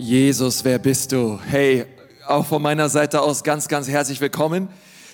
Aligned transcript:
Jesus, 0.00 0.64
wer 0.64 0.78
bist 0.78 1.12
du? 1.12 1.38
Hey, 1.46 1.84
auch 2.26 2.46
von 2.46 2.62
meiner 2.62 2.88
Seite 2.88 3.20
aus 3.20 3.44
ganz, 3.44 3.68
ganz 3.68 3.86
herzlich 3.86 4.18
willkommen 4.22 4.70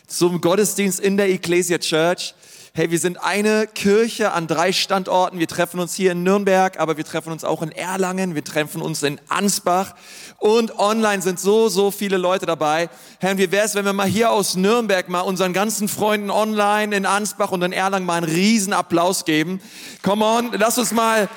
zum 0.07 0.41
Gottesdienst 0.41 1.01
in 1.01 1.17
der 1.17 1.29
Ecclesia 1.29 1.79
Church. 1.79 2.37
Hey, 2.73 2.93
wir 2.93 3.01
sind 3.01 3.21
eine 3.21 3.67
Kirche 3.67 4.31
an 4.31 4.47
drei 4.47 4.71
Standorten. 4.71 5.41
Wir 5.41 5.49
treffen 5.49 5.81
uns 5.81 5.95
hier 5.95 6.13
in 6.13 6.23
Nürnberg, 6.23 6.79
aber 6.79 6.97
wir 6.97 7.05
treffen 7.05 7.33
uns 7.33 7.43
auch 7.43 7.63
in 7.63 7.73
Erlangen, 7.73 8.37
wir 8.37 8.45
treffen 8.45 8.81
uns 8.81 9.03
in 9.03 9.21
Ansbach 9.29 9.97
und 10.39 10.79
online 10.79 11.21
sind 11.21 11.41
so, 11.41 11.69
so 11.69 11.91
viele 11.91 12.17
Leute 12.17 12.47
dabei. 12.47 12.89
Herr, 13.19 13.39
wie 13.39 13.51
wäre 13.51 13.67
es, 13.67 13.75
wenn 13.75 13.87
wir 13.87 13.93
mal 13.93 14.07
hier 14.07 14.31
aus 14.31 14.55
Nürnberg 14.55 15.09
mal 15.09 15.23
unseren 15.23 15.53
ganzen 15.53 15.89
Freunden 15.89 16.31
online 16.31 16.95
in 16.95 17.07
Ansbach 17.07 17.51
und 17.51 17.63
in 17.63 17.73
Erlangen 17.73 18.07
mal 18.07 18.23
einen 18.23 18.33
riesen 18.33 18.73
Applaus 18.73 19.25
geben? 19.25 19.61
Come 20.05 20.25
on, 20.25 20.53
lass 20.53 20.79
uns 20.79 20.93
mal 20.93 21.29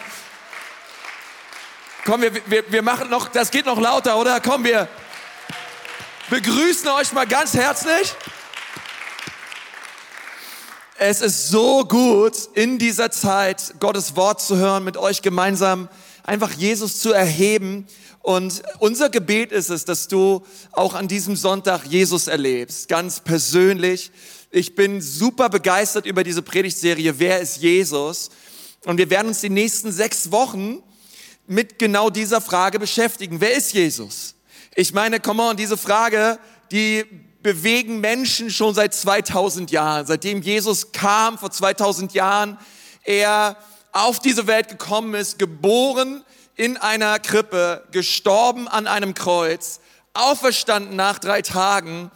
Komm, 2.05 2.21
wir, 2.21 2.31
wir, 2.45 2.71
wir 2.71 2.81
machen 2.81 3.09
noch, 3.09 3.27
das 3.27 3.51
geht 3.51 3.65
noch 3.65 3.79
lauter, 3.79 4.17
oder? 4.17 4.39
Komm, 4.39 4.63
wir 4.63 4.87
begrüßen 6.29 6.87
euch 6.89 7.11
mal 7.11 7.27
ganz 7.27 7.53
herzlich. 7.53 8.13
Es 10.97 11.21
ist 11.21 11.49
so 11.49 11.83
gut, 11.85 12.35
in 12.53 12.79
dieser 12.79 13.11
Zeit 13.11 13.75
Gottes 13.79 14.15
Wort 14.15 14.41
zu 14.41 14.55
hören, 14.57 14.85
mit 14.85 14.95
euch 14.95 15.21
gemeinsam 15.21 15.89
einfach 16.23 16.51
Jesus 16.51 17.01
zu 17.01 17.11
erheben. 17.11 17.85
Und 18.21 18.63
unser 18.79 19.09
Gebet 19.09 19.51
ist 19.51 19.69
es, 19.69 19.83
dass 19.83 20.07
du 20.07 20.43
auch 20.71 20.93
an 20.93 21.07
diesem 21.09 21.35
Sonntag 21.35 21.85
Jesus 21.85 22.27
erlebst, 22.27 22.87
ganz 22.87 23.19
persönlich. 23.19 24.11
Ich 24.51 24.73
bin 24.73 25.01
super 25.01 25.49
begeistert 25.49 26.05
über 26.05 26.23
diese 26.23 26.41
Predigtserie, 26.41 27.19
Wer 27.19 27.41
ist 27.41 27.57
Jesus? 27.57 28.29
Und 28.85 28.97
wir 28.97 29.09
werden 29.09 29.27
uns 29.27 29.41
die 29.41 29.49
nächsten 29.49 29.91
sechs 29.91 30.31
Wochen 30.31 30.81
mit 31.49 31.79
genau 31.79 32.11
dieser 32.11 32.41
Frage 32.41 32.77
beschäftigen. 32.77 33.41
Wer 33.41 33.53
ist 33.53 33.73
Jesus? 33.73 34.35
Ich 34.75 34.93
meine, 34.93 35.19
come 35.19 35.41
on, 35.41 35.57
diese 35.57 35.77
Frage, 35.77 36.37
die 36.71 37.03
bewegen 37.41 37.99
Menschen 37.99 38.51
schon 38.51 38.75
seit 38.75 38.93
2000 38.93 39.71
Jahren. 39.71 40.05
Seitdem 40.05 40.43
Jesus 40.43 40.91
kam, 40.91 41.39
vor 41.39 41.49
2000 41.49 42.13
Jahren, 42.13 42.59
er 43.03 43.57
auf 43.91 44.19
diese 44.19 44.45
Welt 44.45 44.67
gekommen 44.67 45.15
ist, 45.15 45.39
geboren 45.39 46.23
in 46.55 46.77
einer 46.77 47.17
Krippe, 47.17 47.83
gestorben 47.91 48.67
an 48.67 48.85
einem 48.85 49.15
Kreuz, 49.15 49.79
auferstanden 50.13 50.95
nach 50.95 51.17
drei 51.17 51.41
Tagen. 51.41 52.11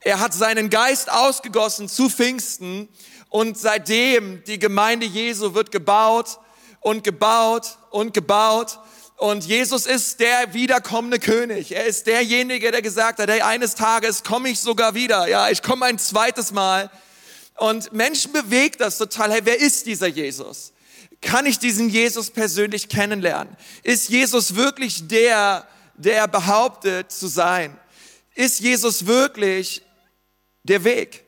Er 0.00 0.20
hat 0.20 0.32
seinen 0.32 0.70
Geist 0.70 1.12
ausgegossen 1.12 1.90
zu 1.90 2.08
Pfingsten 2.08 2.88
und 3.28 3.58
seitdem 3.58 4.42
die 4.44 4.58
Gemeinde 4.58 5.04
Jesu 5.04 5.52
wird 5.52 5.72
gebaut 5.72 6.38
und 6.80 7.04
gebaut 7.04 7.78
und 7.90 8.14
gebaut. 8.14 8.78
Und 9.16 9.44
Jesus 9.44 9.86
ist 9.86 10.20
der 10.20 10.54
wiederkommende 10.54 11.18
König. 11.18 11.72
Er 11.72 11.86
ist 11.86 12.06
derjenige, 12.06 12.70
der 12.70 12.82
gesagt 12.82 13.18
hat, 13.18 13.28
hey, 13.28 13.40
eines 13.40 13.74
Tages 13.74 14.22
komme 14.22 14.48
ich 14.48 14.60
sogar 14.60 14.94
wieder. 14.94 15.26
Ja, 15.26 15.50
ich 15.50 15.62
komme 15.62 15.86
ein 15.86 15.98
zweites 15.98 16.52
Mal. 16.52 16.90
Und 17.56 17.92
Menschen 17.92 18.32
bewegt 18.32 18.80
das 18.80 18.98
total. 18.98 19.32
Hey, 19.32 19.40
wer 19.42 19.58
ist 19.58 19.86
dieser 19.86 20.06
Jesus? 20.06 20.72
Kann 21.20 21.46
ich 21.46 21.58
diesen 21.58 21.88
Jesus 21.88 22.30
persönlich 22.30 22.88
kennenlernen? 22.88 23.56
Ist 23.82 24.08
Jesus 24.08 24.54
wirklich 24.54 25.08
der, 25.08 25.66
der 25.96 26.28
behauptet 26.28 27.10
zu 27.10 27.26
sein? 27.26 27.76
Ist 28.36 28.60
Jesus 28.60 29.06
wirklich 29.06 29.82
der 30.62 30.84
Weg? 30.84 31.24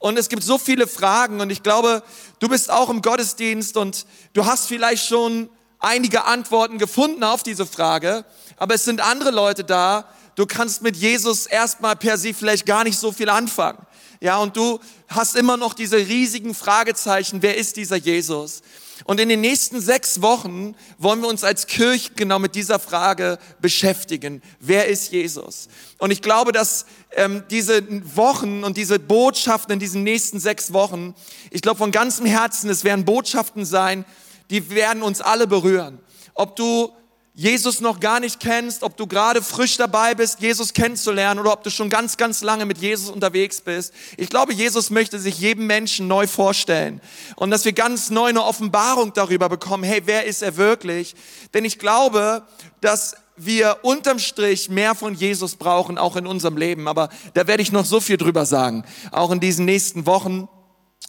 Und 0.00 0.18
es 0.18 0.30
gibt 0.30 0.42
so 0.42 0.56
viele 0.56 0.86
Fragen 0.86 1.42
und 1.42 1.50
ich 1.50 1.62
glaube, 1.62 2.02
du 2.38 2.48
bist 2.48 2.70
auch 2.70 2.88
im 2.88 3.02
Gottesdienst 3.02 3.76
und 3.76 4.06
du 4.32 4.46
hast 4.46 4.66
vielleicht 4.66 5.06
schon 5.06 5.50
einige 5.78 6.24
Antworten 6.24 6.78
gefunden 6.78 7.22
auf 7.22 7.42
diese 7.42 7.66
Frage, 7.66 8.24
aber 8.56 8.74
es 8.74 8.86
sind 8.86 9.02
andere 9.02 9.30
Leute 9.30 9.62
da, 9.62 10.08
du 10.36 10.46
kannst 10.46 10.80
mit 10.80 10.96
Jesus 10.96 11.44
erstmal 11.44 11.96
per 11.96 12.16
se 12.16 12.32
vielleicht 12.32 12.64
gar 12.64 12.82
nicht 12.82 12.98
so 12.98 13.12
viel 13.12 13.28
anfangen. 13.28 13.86
Ja, 14.22 14.38
und 14.38 14.56
du 14.56 14.80
hast 15.08 15.36
immer 15.36 15.58
noch 15.58 15.74
diese 15.74 15.98
riesigen 15.98 16.54
Fragezeichen, 16.54 17.42
wer 17.42 17.58
ist 17.58 17.76
dieser 17.76 17.96
Jesus? 17.96 18.62
Und 19.04 19.20
in 19.20 19.28
den 19.28 19.40
nächsten 19.40 19.80
sechs 19.80 20.20
Wochen 20.20 20.74
wollen 20.98 21.20
wir 21.20 21.28
uns 21.28 21.44
als 21.44 21.66
Kirche 21.66 22.12
genau 22.14 22.38
mit 22.38 22.54
dieser 22.54 22.78
Frage 22.78 23.38
beschäftigen. 23.60 24.42
Wer 24.60 24.88
ist 24.88 25.10
Jesus? 25.10 25.68
Und 25.98 26.10
ich 26.10 26.20
glaube, 26.22 26.52
dass 26.52 26.84
ähm, 27.16 27.44
diese 27.50 27.82
Wochen 28.16 28.64
und 28.64 28.76
diese 28.76 28.98
Botschaften 28.98 29.72
in 29.72 29.78
diesen 29.78 30.02
nächsten 30.02 30.38
sechs 30.40 30.72
Wochen, 30.72 31.14
ich 31.50 31.62
glaube 31.62 31.78
von 31.78 31.90
ganzem 31.90 32.26
Herzen, 32.26 32.70
es 32.70 32.84
werden 32.84 33.04
Botschaften 33.04 33.64
sein, 33.64 34.04
die 34.50 34.70
werden 34.70 35.02
uns 35.02 35.20
alle 35.20 35.46
berühren. 35.46 35.98
Ob 36.34 36.56
du 36.56 36.92
Jesus 37.32 37.80
noch 37.80 38.00
gar 38.00 38.20
nicht 38.20 38.40
kennst, 38.40 38.82
ob 38.82 38.96
du 38.96 39.06
gerade 39.06 39.40
frisch 39.40 39.76
dabei 39.76 40.14
bist, 40.14 40.40
Jesus 40.40 40.72
kennenzulernen 40.72 41.40
oder 41.40 41.52
ob 41.52 41.62
du 41.62 41.70
schon 41.70 41.88
ganz, 41.88 42.16
ganz 42.16 42.42
lange 42.42 42.66
mit 42.66 42.78
Jesus 42.78 43.08
unterwegs 43.08 43.60
bist. 43.60 43.94
Ich 44.16 44.28
glaube, 44.28 44.52
Jesus 44.52 44.90
möchte 44.90 45.18
sich 45.18 45.38
jedem 45.38 45.66
Menschen 45.66 46.08
neu 46.08 46.26
vorstellen 46.26 47.00
und 47.36 47.50
dass 47.50 47.64
wir 47.64 47.72
ganz 47.72 48.10
neu 48.10 48.28
eine 48.28 48.44
Offenbarung 48.44 49.12
darüber 49.14 49.48
bekommen, 49.48 49.84
hey, 49.84 50.02
wer 50.04 50.26
ist 50.26 50.42
er 50.42 50.56
wirklich? 50.56 51.14
Denn 51.54 51.64
ich 51.64 51.78
glaube, 51.78 52.42
dass 52.80 53.16
wir 53.44 53.78
unterm 53.82 54.18
Strich 54.18 54.68
mehr 54.68 54.94
von 54.94 55.14
Jesus 55.14 55.56
brauchen, 55.56 55.98
auch 55.98 56.16
in 56.16 56.26
unserem 56.26 56.56
Leben. 56.56 56.88
Aber 56.88 57.08
da 57.34 57.46
werde 57.46 57.62
ich 57.62 57.72
noch 57.72 57.84
so 57.84 58.00
viel 58.00 58.16
drüber 58.16 58.46
sagen, 58.46 58.84
auch 59.12 59.30
in 59.30 59.40
diesen 59.40 59.64
nächsten 59.64 60.06
Wochen. 60.06 60.48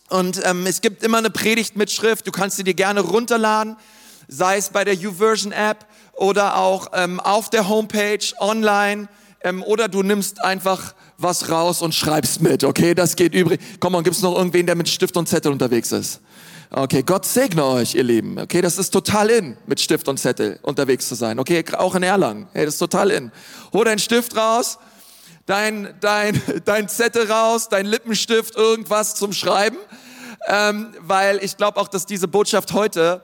Und 0.10 0.42
ähm, 0.46 0.66
es 0.66 0.82
gibt 0.82 1.04
immer 1.04 1.18
eine 1.18 1.30
Predigt 1.30 1.76
mit 1.78 1.92
Schrift, 1.92 2.28
du 2.28 2.32
kannst 2.32 2.58
sie 2.58 2.64
dir 2.64 2.74
gerne 2.74 3.02
runterladen, 3.02 3.78
sei 4.28 4.58
es 4.58 4.70
bei 4.70 4.84
der 4.84 4.96
YouVersion 4.96 5.52
App 5.52 5.86
oder 6.14 6.58
auch 6.58 6.88
ähm, 6.94 7.20
auf 7.20 7.50
der 7.50 7.68
Homepage, 7.70 8.26
online 8.40 9.08
ähm, 9.44 9.64
oder 9.64 9.88
du 9.88 10.04
nimmst 10.04 10.44
einfach 10.44 10.94
was 11.18 11.50
raus 11.50 11.82
und 11.82 11.94
schreibst 11.94 12.42
mit, 12.42 12.64
okay? 12.64 12.94
Das 12.96 13.16
geht 13.16 13.34
übrig. 13.34 13.60
Komm 13.80 13.94
mal, 13.94 14.04
gibt's 14.04 14.22
noch 14.22 14.36
irgendwen, 14.36 14.66
der 14.66 14.76
mit 14.76 14.90
Stift 14.90 15.18
und 15.18 15.28
Zettel 15.28 15.52
unterwegs 15.52 15.92
ist? 15.92 16.22
Okay, 16.74 17.04
Gott 17.04 17.26
segne 17.26 17.66
euch, 17.66 17.96
ihr 17.96 18.04
Lieben. 18.06 18.40
Okay, 18.40 18.62
das 18.62 18.78
ist 18.78 18.92
total 18.92 19.30
in, 19.30 19.58
mit 19.66 19.82
Stift 19.82 20.08
und 20.08 20.18
Zettel 20.18 20.58
unterwegs 20.62 21.06
zu 21.10 21.16
sein. 21.16 21.38
Okay, 21.38 21.66
auch 21.74 21.96
in 21.96 22.04
Erlangen. 22.04 22.48
Hey, 22.54 22.64
das 22.64 22.76
ist 22.76 22.80
total 22.80 23.12
in. 23.12 23.30
Hol 23.74 23.84
deinen 23.84 24.00
Stift 24.00 24.38
raus, 24.38 24.80
dein, 25.46 25.94
dein, 26.00 26.42
dein 26.66 26.88
Zettel 26.88 27.30
raus, 27.30 27.68
dein 27.68 27.86
Lippenstift, 27.86 28.56
irgendwas 28.56 29.16
zum 29.16 29.34
Schreiben. 29.34 29.76
Ähm, 30.48 30.94
weil 31.02 31.44
ich 31.44 31.58
glaube 31.58 31.78
auch, 31.78 31.90
dass 31.90 32.06
diese 32.06 32.30
Botschaft 32.30 32.72
heute 32.72 33.22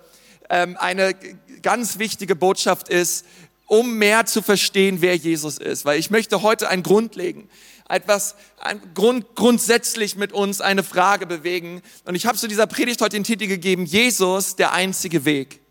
ähm, 0.50 0.76
eine 0.78 1.16
ganz 1.62 2.00
wichtige 2.00 2.36
Botschaft 2.36 2.90
ist, 2.90 3.26
um 3.66 3.94
mehr 3.94 4.26
zu 4.26 4.42
verstehen, 4.42 4.98
wer 5.00 5.16
Jesus 5.16 5.58
ist. 5.58 5.86
Weil 5.86 6.00
ich 6.00 6.10
möchte 6.10 6.42
heute 6.42 6.68
einen 6.68 6.84
Grund 6.84 7.16
legen 7.16 7.48
etwas 7.90 8.36
Grund, 8.94 9.36
grundsätzlich 9.36 10.16
mit 10.16 10.34
uns 10.34 10.62
eine 10.62 10.84
Frage 10.84 11.26
bewegen. 11.26 11.82
Und 12.06 12.16
ich 12.16 12.26
habe 12.26 12.38
zu 12.38 12.48
dieser 12.48 12.68
Predigt 12.68 13.02
heute 13.02 13.16
den 13.18 13.24
Titel 13.24 13.48
gegeben, 13.48 13.86
Jesus, 13.86 14.56
der 14.56 14.74
einzige 14.74 15.26
Weg. 15.26 15.62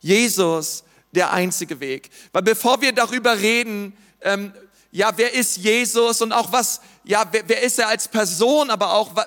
Jesus, 0.00 0.84
der 1.12 1.32
einzige 1.32 1.80
Weg. 1.80 2.10
Weil 2.32 2.42
bevor 2.42 2.80
wir 2.80 2.92
darüber 2.92 3.38
reden, 3.38 3.96
ähm, 4.22 4.52
ja, 4.90 5.12
wer 5.16 5.32
ist 5.32 5.56
Jesus 5.58 6.20
und 6.20 6.32
auch 6.32 6.52
was, 6.52 6.80
ja, 7.04 7.24
wer, 7.30 7.42
wer 7.46 7.62
ist 7.62 7.78
er 7.78 7.88
als 7.88 8.08
Person, 8.08 8.70
aber 8.70 8.92
auch 8.94 9.14
was, 9.14 9.26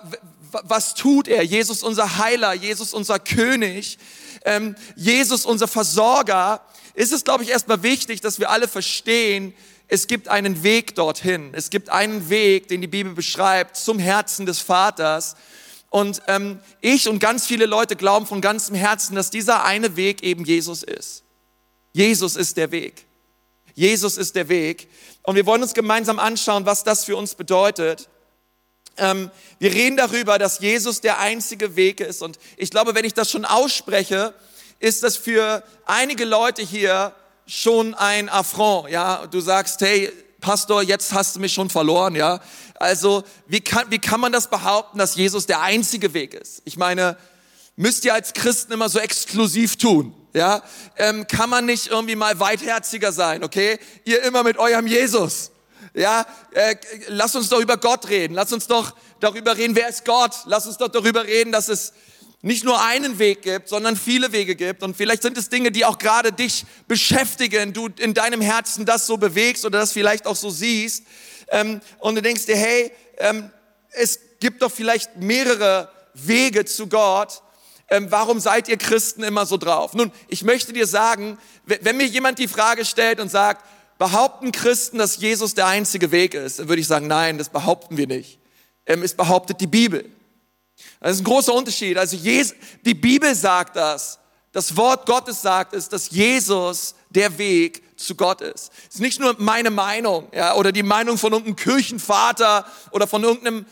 was 0.63 0.93
tut 0.93 1.27
er? 1.27 1.43
Jesus 1.43 1.83
unser 1.83 2.17
Heiler, 2.17 2.53
Jesus 2.53 2.93
unser 2.93 3.19
König, 3.19 3.97
ähm, 4.45 4.75
Jesus 4.95 5.45
unser 5.45 5.67
Versorger. 5.67 6.61
Ist 6.93 7.11
es, 7.11 7.23
glaube 7.23 7.43
ich, 7.43 7.49
erstmal 7.49 7.83
wichtig, 7.83 8.21
dass 8.21 8.39
wir 8.39 8.49
alle 8.49 8.67
verstehen, 8.67 9.53
es 9.87 10.07
gibt 10.07 10.27
einen 10.27 10.63
Weg 10.63 10.95
dorthin. 10.95 11.51
Es 11.53 11.69
gibt 11.69 11.89
einen 11.89 12.29
Weg, 12.29 12.67
den 12.67 12.81
die 12.81 12.87
Bibel 12.87 13.13
beschreibt, 13.13 13.77
zum 13.77 13.99
Herzen 13.99 14.45
des 14.45 14.59
Vaters. 14.59 15.35
Und 15.89 16.21
ähm, 16.27 16.59
ich 16.81 17.07
und 17.07 17.19
ganz 17.19 17.45
viele 17.45 17.65
Leute 17.65 17.95
glauben 17.95 18.25
von 18.25 18.41
ganzem 18.41 18.75
Herzen, 18.75 19.15
dass 19.15 19.29
dieser 19.29 19.63
eine 19.63 19.95
Weg 19.95 20.23
eben 20.23 20.43
Jesus 20.43 20.83
ist. 20.83 21.23
Jesus 21.93 22.35
ist 22.35 22.57
der 22.57 22.71
Weg. 22.71 23.05
Jesus 23.75 24.17
ist 24.17 24.35
der 24.35 24.49
Weg. 24.49 24.89
Und 25.23 25.35
wir 25.35 25.45
wollen 25.45 25.61
uns 25.61 25.73
gemeinsam 25.73 26.19
anschauen, 26.19 26.65
was 26.65 26.83
das 26.83 27.05
für 27.05 27.15
uns 27.15 27.35
bedeutet. 27.35 28.09
Ähm, 28.97 29.29
wir 29.59 29.73
reden 29.73 29.97
darüber, 29.97 30.39
dass 30.39 30.59
Jesus 30.59 31.01
der 31.01 31.19
einzige 31.19 31.75
Weg 31.75 31.99
ist. 31.99 32.21
Und 32.21 32.39
ich 32.57 32.71
glaube, 32.71 32.95
wenn 32.95 33.05
ich 33.05 33.13
das 33.13 33.29
schon 33.29 33.45
ausspreche, 33.45 34.33
ist 34.79 35.03
das 35.03 35.15
für 35.17 35.63
einige 35.85 36.25
Leute 36.25 36.61
hier 36.61 37.13
schon 37.47 37.93
ein 37.93 38.29
Affront, 38.29 38.89
ja. 38.89 39.27
Du 39.27 39.39
sagst, 39.39 39.81
hey, 39.81 40.11
Pastor, 40.41 40.83
jetzt 40.83 41.13
hast 41.13 41.35
du 41.35 41.39
mich 41.39 41.53
schon 41.53 41.69
verloren, 41.69 42.15
ja. 42.15 42.39
Also, 42.75 43.23
wie 43.47 43.61
kann, 43.61 43.89
wie 43.89 43.99
kann 43.99 44.19
man 44.19 44.31
das 44.31 44.49
behaupten, 44.49 44.97
dass 44.97 45.15
Jesus 45.15 45.45
der 45.45 45.61
einzige 45.61 46.13
Weg 46.13 46.33
ist? 46.33 46.61
Ich 46.65 46.77
meine, 46.77 47.17
müsst 47.75 48.05
ihr 48.05 48.13
als 48.13 48.33
Christen 48.33 48.73
immer 48.73 48.89
so 48.89 48.99
exklusiv 48.99 49.77
tun, 49.77 50.13
ja? 50.33 50.61
Ähm, 50.97 51.27
kann 51.27 51.49
man 51.49 51.65
nicht 51.65 51.87
irgendwie 51.87 52.15
mal 52.15 52.39
weitherziger 52.39 53.11
sein, 53.11 53.43
okay? 53.43 53.79
Ihr 54.03 54.23
immer 54.23 54.43
mit 54.43 54.57
eurem 54.57 54.87
Jesus. 54.87 55.51
Ja, 55.93 56.25
äh, 56.51 56.75
lass 57.07 57.35
uns 57.35 57.47
doch 57.47 57.61
über 57.61 57.77
Gott 57.77 58.09
reden. 58.09 58.33
Lass 58.33 58.51
uns 58.51 58.67
doch 58.67 58.93
darüber 59.21 59.55
reden, 59.55 59.75
wer 59.75 59.87
ist 59.87 60.03
Gott. 60.03 60.33
Lass 60.45 60.67
uns 60.67 60.77
doch 60.77 60.89
darüber 60.89 61.23
reden, 61.23 61.53
dass 61.53 61.69
es 61.69 61.93
nicht 62.45 62.63
nur 62.63 62.79
einen 62.79 63.17
Weg 63.17 63.41
gibt, 63.41 63.69
sondern 63.69 63.95
viele 63.95 64.31
Wege 64.31 64.55
gibt. 64.55 64.83
Und 64.83 64.95
vielleicht 64.95 65.23
sind 65.23 65.35
es 65.35 65.49
Dinge, 65.49 65.71
die 65.71 65.83
auch 65.83 65.97
gerade 65.97 66.31
dich 66.31 66.63
beschäftigen, 66.87 67.73
du 67.73 67.89
in 67.97 68.13
deinem 68.13 68.39
Herzen 68.39 68.85
das 68.85 69.07
so 69.07 69.17
bewegst 69.17 69.65
oder 69.65 69.79
das 69.79 69.91
vielleicht 69.91 70.27
auch 70.27 70.35
so 70.35 70.51
siehst. 70.51 71.05
Ähm, 71.47 71.81
und 71.97 72.13
du 72.13 72.21
denkst 72.21 72.45
dir, 72.45 72.55
hey, 72.55 72.91
ähm, 73.17 73.49
es 73.89 74.19
gibt 74.39 74.61
doch 74.61 74.71
vielleicht 74.71 75.17
mehrere 75.17 75.89
Wege 76.13 76.65
zu 76.65 76.85
Gott. 76.85 77.41
Ähm, 77.89 78.11
warum 78.11 78.39
seid 78.39 78.67
ihr 78.67 78.77
Christen 78.77 79.23
immer 79.23 79.47
so 79.47 79.57
drauf? 79.57 79.95
Nun, 79.95 80.11
ich 80.27 80.43
möchte 80.43 80.71
dir 80.71 80.85
sagen, 80.85 81.39
wenn 81.65 81.97
mir 81.97 82.05
jemand 82.05 82.37
die 82.37 82.47
Frage 82.47 82.85
stellt 82.85 83.19
und 83.19 83.29
sagt, 83.29 83.65
behaupten 83.97 84.51
Christen, 84.51 84.99
dass 84.99 85.17
Jesus 85.17 85.55
der 85.55 85.65
einzige 85.65 86.11
Weg 86.11 86.35
ist, 86.35 86.59
dann 86.59 86.69
würde 86.69 86.81
ich 86.81 86.87
sagen, 86.87 87.07
nein, 87.07 87.39
das 87.39 87.49
behaupten 87.49 87.97
wir 87.97 88.05
nicht. 88.05 88.37
Ähm, 88.85 89.01
es 89.01 89.15
behauptet 89.15 89.61
die 89.61 89.67
Bibel. 89.67 90.11
Das 90.99 91.13
ist 91.13 91.21
ein 91.21 91.25
großer 91.25 91.53
Unterschied. 91.53 91.97
Also 91.97 92.17
die 92.17 92.93
Bibel 92.93 93.33
sagt 93.35 93.75
das. 93.75 94.19
Das 94.51 94.75
Wort 94.77 95.05
Gottes 95.05 95.41
sagt 95.41 95.73
es, 95.73 95.89
dass 95.89 96.09
Jesus 96.11 96.95
der 97.09 97.37
Weg 97.37 97.83
zu 97.97 98.15
Gott 98.15 98.41
ist. 98.41 98.71
Es 98.87 98.95
ist 98.95 99.01
nicht 99.01 99.19
nur 99.19 99.35
meine 99.37 99.69
Meinung 99.69 100.27
ja, 100.33 100.55
oder 100.55 100.71
die 100.71 100.83
Meinung 100.83 101.17
von 101.17 101.33
irgendeinem 101.33 101.57
Kirchenvater 101.57 102.65
oder 102.91 103.07
von 103.07 103.23
irgendeinem 103.23 103.65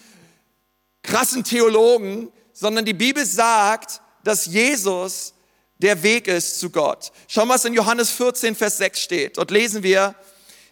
krassen 1.02 1.44
Theologen, 1.44 2.32
sondern 2.54 2.86
die 2.86 2.94
Bibel 2.94 3.26
sagt, 3.26 4.02
dass 4.24 4.46
Jesus 4.46 5.34
der 5.78 6.02
Weg 6.04 6.28
ist 6.28 6.60
zu 6.60 6.70
Gott. 6.70 7.12
Schau 7.28 7.46
mal, 7.46 7.56
was 7.56 7.66
in 7.66 7.74
Johannes 7.74 8.12
14, 8.12 8.56
Vers 8.56 8.78
6 8.78 9.00
steht. 9.00 9.38
Dort 9.38 9.52
lesen 9.52 9.84
wir, 9.84 10.16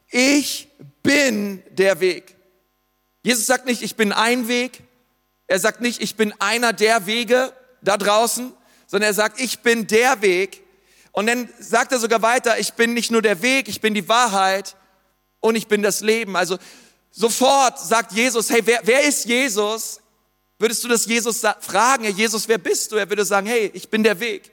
ich 0.10 0.70
bin 1.04 1.64
der 1.72 2.00
Weg. 2.00 2.36
Jesus 3.24 3.46
sagt 3.46 3.66
nicht, 3.66 3.82
ich 3.82 3.96
bin 3.96 4.12
ein 4.12 4.48
Weg. 4.48 4.84
Er 5.52 5.60
sagt 5.60 5.82
nicht, 5.82 6.02
ich 6.02 6.16
bin 6.16 6.34
einer 6.40 6.72
der 6.72 7.08
Wege 7.08 7.52
da 7.82 7.98
draußen, 7.98 8.54
sondern 8.88 9.10
er 9.10 9.14
sagt, 9.14 9.38
ich 9.42 9.60
bin 9.60 9.86
der 9.86 10.22
Weg. 10.22 10.64
Und 11.12 11.28
dann 11.28 11.50
sagt 11.60 11.92
er 11.92 12.00
sogar 12.00 12.22
weiter, 12.22 12.58
ich 12.58 12.72
bin 12.76 12.94
nicht 12.94 13.12
nur 13.12 13.22
der 13.22 13.42
Weg, 13.42 13.68
ich 13.68 13.82
bin 13.82 13.94
die 13.94 14.08
Wahrheit 14.08 14.78
und 15.42 15.58
ich 15.58 15.68
bin 15.68 15.82
das 15.82 16.00
Leben. 16.00 16.38
Also 16.38 16.58
sofort 17.12 17.78
sagt 17.80 18.14
Jesus, 18.14 18.50
hey, 18.50 18.62
wer, 18.64 18.80
wer 18.84 19.04
ist 19.04 19.26
Jesus? 19.26 20.00
Würdest 20.58 20.86
du 20.86 20.88
das 20.88 21.06
Jesus 21.06 21.42
fragen, 21.60 22.06
Herr 22.06 22.14
Jesus, 22.14 22.48
wer 22.48 22.58
bist 22.58 22.94
du? 22.94 22.96
Er 22.96 23.10
würde 23.10 23.26
sagen, 23.26 23.46
hey, 23.48 23.72
ich 23.74 23.90
bin 23.90 24.04
der 24.04 24.22
Weg. 24.22 24.50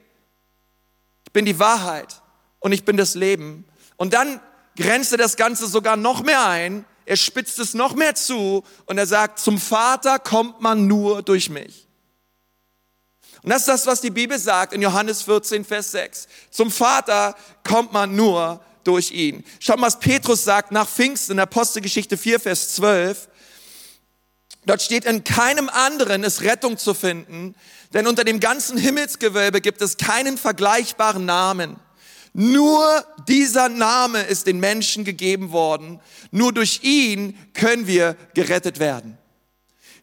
Ich 1.27 1.33
bin 1.33 1.45
die 1.45 1.61
Wahrheit 1.61 2.23
und 2.59 2.73
ich 2.73 2.85
bin 2.85 2.97
das 2.97 3.15
Leben. 3.15 3.65
Und 3.97 4.15
dann 4.15 4.41
grenzt 4.75 5.13
er 5.13 5.19
das 5.19 5.37
Ganze 5.37 5.69
sogar 5.69 5.97
noch 5.97 6.25
mehr 6.25 6.45
ein. 6.45 6.85
Er 7.09 7.17
spitzt 7.17 7.59
es 7.59 7.73
noch 7.73 7.95
mehr 7.95 8.15
zu 8.15 8.63
und 8.85 8.99
er 8.99 9.07
sagt, 9.07 9.39
zum 9.39 9.59
Vater 9.59 10.19
kommt 10.19 10.61
man 10.61 10.87
nur 10.87 11.23
durch 11.23 11.49
mich. 11.49 11.89
Und 13.43 13.49
das 13.49 13.61
ist 13.61 13.69
das, 13.69 13.87
was 13.87 14.03
die 14.03 14.11
Bibel 14.11 14.39
sagt 14.39 14.75
in 14.75 14.83
Johannes 14.83 15.23
14, 15.23 15.65
Vers 15.65 15.93
6. 15.93 16.29
Zum 16.51 16.71
Vater 16.71 17.35
kommt 17.65 17.95
man 17.95 18.15
nur 18.15 18.61
durch 18.85 19.11
ihn. 19.11 19.43
Schau 19.59 19.77
mal, 19.77 19.87
was 19.87 19.99
Petrus 19.99 20.45
sagt 20.45 20.71
nach 20.71 20.87
Pfingsten 20.87 21.33
in 21.33 21.41
Apostelgeschichte 21.41 22.19
4, 22.19 22.41
Vers 22.41 22.75
12. 22.75 23.29
Dort 24.67 24.83
steht, 24.83 25.07
in 25.07 25.25
keinem 25.25 25.71
anderen 25.71 26.25
ist 26.25 26.43
Rettung 26.43 26.77
zu 26.77 26.93
finden, 26.93 27.55
denn 27.95 28.07
unter 28.07 28.25
dem 28.25 28.39
ganzen 28.39 28.77
Himmelsgewölbe 28.77 29.63
gibt 29.63 29.81
es 29.81 29.97
keinen 29.97 30.37
vergleichbaren 30.37 31.25
Namen. 31.25 31.81
Nur 32.41 33.05
dieser 33.27 33.69
Name 33.69 34.23
ist 34.23 34.47
den 34.47 34.61
Menschen 34.61 35.05
gegeben 35.05 35.51
worden. 35.51 35.99
Nur 36.31 36.53
durch 36.53 36.85
ihn 36.85 37.37
können 37.53 37.89
wir 37.89 38.17
gerettet 38.33 38.79
werden. 38.79 39.19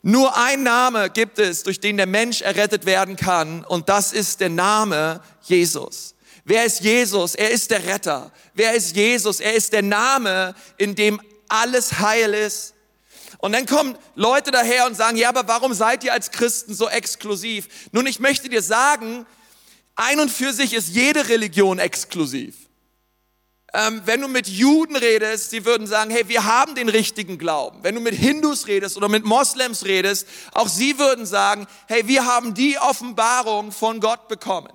Nur 0.01 0.35
ein 0.35 0.61
Name 0.61 1.09
gibt 1.09 1.39
es, 1.39 1.63
durch 1.63 1.79
den 1.79 1.95
der 1.95 2.07
Mensch 2.07 2.41
errettet 2.41 2.85
werden 2.85 3.15
kann, 3.15 3.63
und 3.63 3.87
das 3.87 4.11
ist 4.11 4.41
der 4.41 4.49
Name 4.49 5.21
Jesus. 5.43 6.13
Wer 6.43 6.65
ist 6.65 6.81
Jesus? 6.81 7.35
Er 7.35 7.51
ist 7.51 7.71
der 7.71 7.87
Retter. 7.87 8.33
Wer 8.53 8.73
ist 8.73 8.97
Jesus? 8.97 9.39
Er 9.39 9.53
ist 9.53 9.71
der 9.71 9.81
Name, 9.81 10.55
in 10.75 10.93
dem 10.93 11.21
alles 11.47 11.99
heil 11.99 12.33
ist, 12.33 12.73
und 13.37 13.53
dann 13.53 13.65
kommen 13.65 13.97
Leute 14.15 14.51
daher 14.51 14.87
und 14.87 14.95
sagen, 14.95 15.15
ja, 15.15 15.29
aber 15.29 15.47
warum 15.47 15.73
seid 15.73 16.03
ihr 16.03 16.11
als 16.11 16.31
Christen 16.31 16.73
so 16.73 16.89
exklusiv? 16.89 17.67
Nun, 17.93 18.07
ich 18.07 18.19
möchte 18.19 18.49
dir 18.49 18.61
sagen, 18.61 19.25
ein 19.95 20.19
und 20.19 20.29
für 20.29 20.53
sich 20.53 20.73
ist 20.73 20.89
jede 20.89 21.29
Religion 21.29 21.79
exklusiv. 21.79 22.55
Ähm, 23.73 24.01
wenn 24.05 24.21
du 24.21 24.29
mit 24.29 24.47
Juden 24.47 24.95
redest, 24.95 25.49
sie 25.49 25.65
würden 25.65 25.85
sagen, 25.85 26.09
hey, 26.09 26.27
wir 26.29 26.45
haben 26.45 26.75
den 26.75 26.87
richtigen 26.87 27.37
Glauben. 27.37 27.83
Wenn 27.83 27.95
du 27.95 28.01
mit 28.01 28.15
Hindus 28.15 28.67
redest 28.67 28.95
oder 28.95 29.09
mit 29.09 29.25
Moslems 29.25 29.83
redest, 29.83 30.27
auch 30.53 30.69
sie 30.69 30.97
würden 30.97 31.25
sagen, 31.25 31.67
hey, 31.87 32.07
wir 32.07 32.25
haben 32.25 32.53
die 32.53 32.77
Offenbarung 32.77 33.73
von 33.73 33.99
Gott 33.99 34.29
bekommen. 34.29 34.71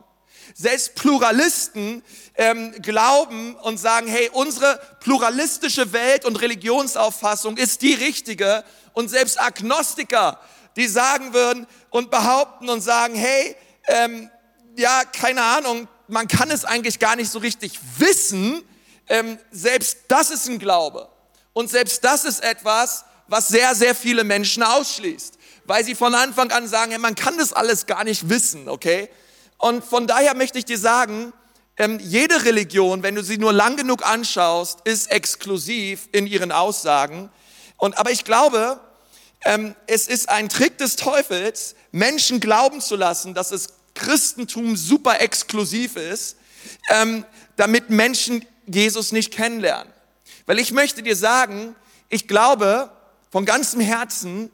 Selbst 0.54 0.96
Pluralisten 0.96 2.02
ähm, 2.34 2.72
glauben 2.82 3.54
und 3.56 3.78
sagen, 3.78 4.06
hey, 4.06 4.28
unsere 4.32 4.80
pluralistische 5.00 5.92
Welt 5.92 6.26
und 6.26 6.40
Religionsauffassung 6.40 7.56
ist 7.56 7.80
die 7.80 7.94
richtige. 7.94 8.64
Und 8.92 9.08
selbst 9.08 9.40
Agnostiker, 9.40 10.40
die 10.76 10.88
sagen 10.88 11.32
würden 11.32 11.66
und 11.88 12.10
behaupten 12.10 12.68
und 12.68 12.82
sagen, 12.82 13.14
hey, 13.14 13.56
ähm, 13.86 14.30
ja, 14.76 15.04
keine 15.04 15.42
Ahnung, 15.42 15.88
man 16.08 16.28
kann 16.28 16.50
es 16.50 16.64
eigentlich 16.64 16.98
gar 16.98 17.16
nicht 17.16 17.30
so 17.30 17.38
richtig 17.38 17.78
wissen. 17.98 18.62
Ähm, 19.08 19.38
selbst 19.50 19.98
das 20.08 20.30
ist 20.30 20.48
ein 20.48 20.58
Glaube. 20.58 21.08
Und 21.52 21.70
selbst 21.70 22.04
das 22.04 22.24
ist 22.24 22.42
etwas, 22.42 23.04
was 23.26 23.48
sehr, 23.48 23.74
sehr 23.74 23.94
viele 23.94 24.24
Menschen 24.24 24.62
ausschließt. 24.62 25.38
Weil 25.64 25.84
sie 25.84 25.94
von 25.94 26.14
Anfang 26.14 26.50
an 26.50 26.66
sagen, 26.66 26.90
hey, 26.90 27.00
man 27.00 27.14
kann 27.14 27.38
das 27.38 27.52
alles 27.52 27.86
gar 27.86 28.04
nicht 28.04 28.28
wissen, 28.28 28.68
okay? 28.68 29.08
Und 29.58 29.84
von 29.84 30.06
daher 30.06 30.34
möchte 30.34 30.58
ich 30.58 30.64
dir 30.64 30.78
sagen, 30.78 31.32
ähm, 31.76 31.98
jede 32.00 32.44
Religion, 32.44 33.02
wenn 33.02 33.14
du 33.14 33.22
sie 33.22 33.38
nur 33.38 33.52
lang 33.52 33.76
genug 33.76 34.06
anschaust, 34.06 34.80
ist 34.84 35.10
exklusiv 35.10 36.08
in 36.12 36.26
ihren 36.26 36.52
Aussagen. 36.52 37.30
Und, 37.76 37.98
aber 37.98 38.10
ich 38.10 38.24
glaube, 38.24 38.80
ähm, 39.44 39.74
es 39.86 40.08
ist 40.08 40.28
ein 40.28 40.48
Trick 40.48 40.78
des 40.78 40.96
Teufels, 40.96 41.74
Menschen 41.92 42.40
glauben 42.40 42.80
zu 42.80 42.96
lassen, 42.96 43.34
dass 43.34 43.48
das 43.48 43.68
Christentum 44.00 44.76
super 44.76 45.20
exklusiv 45.20 45.96
ist, 45.96 46.36
ähm, 46.88 47.24
damit 47.56 47.90
Menschen 47.90 48.44
Jesus 48.66 49.12
nicht 49.12 49.30
kennenlernen. 49.30 49.92
Weil 50.46 50.58
ich 50.58 50.72
möchte 50.72 51.02
dir 51.02 51.14
sagen, 51.14 51.76
ich 52.08 52.26
glaube 52.26 52.90
von 53.30 53.44
ganzem 53.44 53.80
Herzen, 53.80 54.50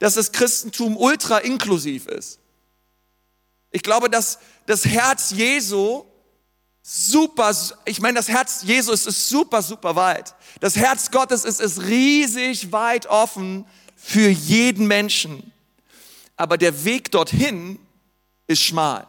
dass 0.00 0.14
das 0.14 0.32
Christentum 0.32 0.96
ultra 0.96 1.38
inklusiv 1.38 2.06
ist. 2.06 2.38
Ich 3.70 3.82
glaube, 3.82 4.10
dass 4.10 4.38
das 4.66 4.84
Herz 4.84 5.30
Jesu 5.30 6.04
super, 6.82 7.54
ich 7.84 8.00
meine, 8.00 8.16
das 8.16 8.28
Herz 8.28 8.62
Jesu 8.64 8.92
ist, 8.92 9.04
super, 9.04 9.62
super 9.62 9.94
weit. 9.94 10.34
Das 10.60 10.76
Herz 10.76 11.10
Gottes 11.10 11.44
ist, 11.44 11.60
ist 11.60 11.82
riesig 11.82 12.72
weit 12.72 13.06
offen 13.06 13.64
für 13.94 14.28
jeden 14.28 14.86
Menschen. 14.86 15.52
Aber 16.36 16.58
der 16.58 16.84
Weg 16.84 17.10
dorthin 17.12 17.78
ist 18.50 18.62
schmal. 18.62 19.06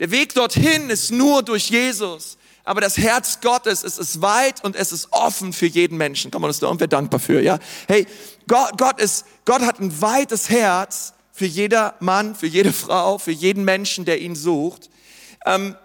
Der 0.00 0.10
Weg 0.10 0.34
dorthin 0.34 0.90
ist 0.90 1.10
nur 1.10 1.42
durch 1.42 1.70
Jesus. 1.70 2.38
Aber 2.64 2.80
das 2.80 2.98
Herz 2.98 3.40
Gottes, 3.40 3.82
es 3.82 3.98
ist 3.98 4.20
weit 4.20 4.62
und 4.62 4.76
es 4.76 4.92
ist 4.92 5.08
offen 5.12 5.52
für 5.52 5.66
jeden 5.66 5.96
Menschen. 5.96 6.30
Kann 6.30 6.42
man 6.42 6.48
uns 6.48 6.58
da 6.58 6.66
irgendwer 6.66 6.86
dankbar 6.86 7.18
für, 7.18 7.40
ja? 7.40 7.58
Hey, 7.86 8.06
Gott, 8.46 8.76
Gott 8.76 9.00
ist, 9.00 9.24
Gott 9.44 9.62
hat 9.62 9.80
ein 9.80 10.00
weites 10.00 10.50
Herz 10.50 11.14
für 11.32 11.46
jeder 11.46 11.94
Mann, 12.00 12.34
für 12.34 12.46
jede 12.46 12.72
Frau, 12.72 13.18
für 13.18 13.30
jeden 13.30 13.64
Menschen, 13.64 14.04
der 14.04 14.20
ihn 14.20 14.36
sucht. 14.36 14.90
Ähm, 15.46 15.76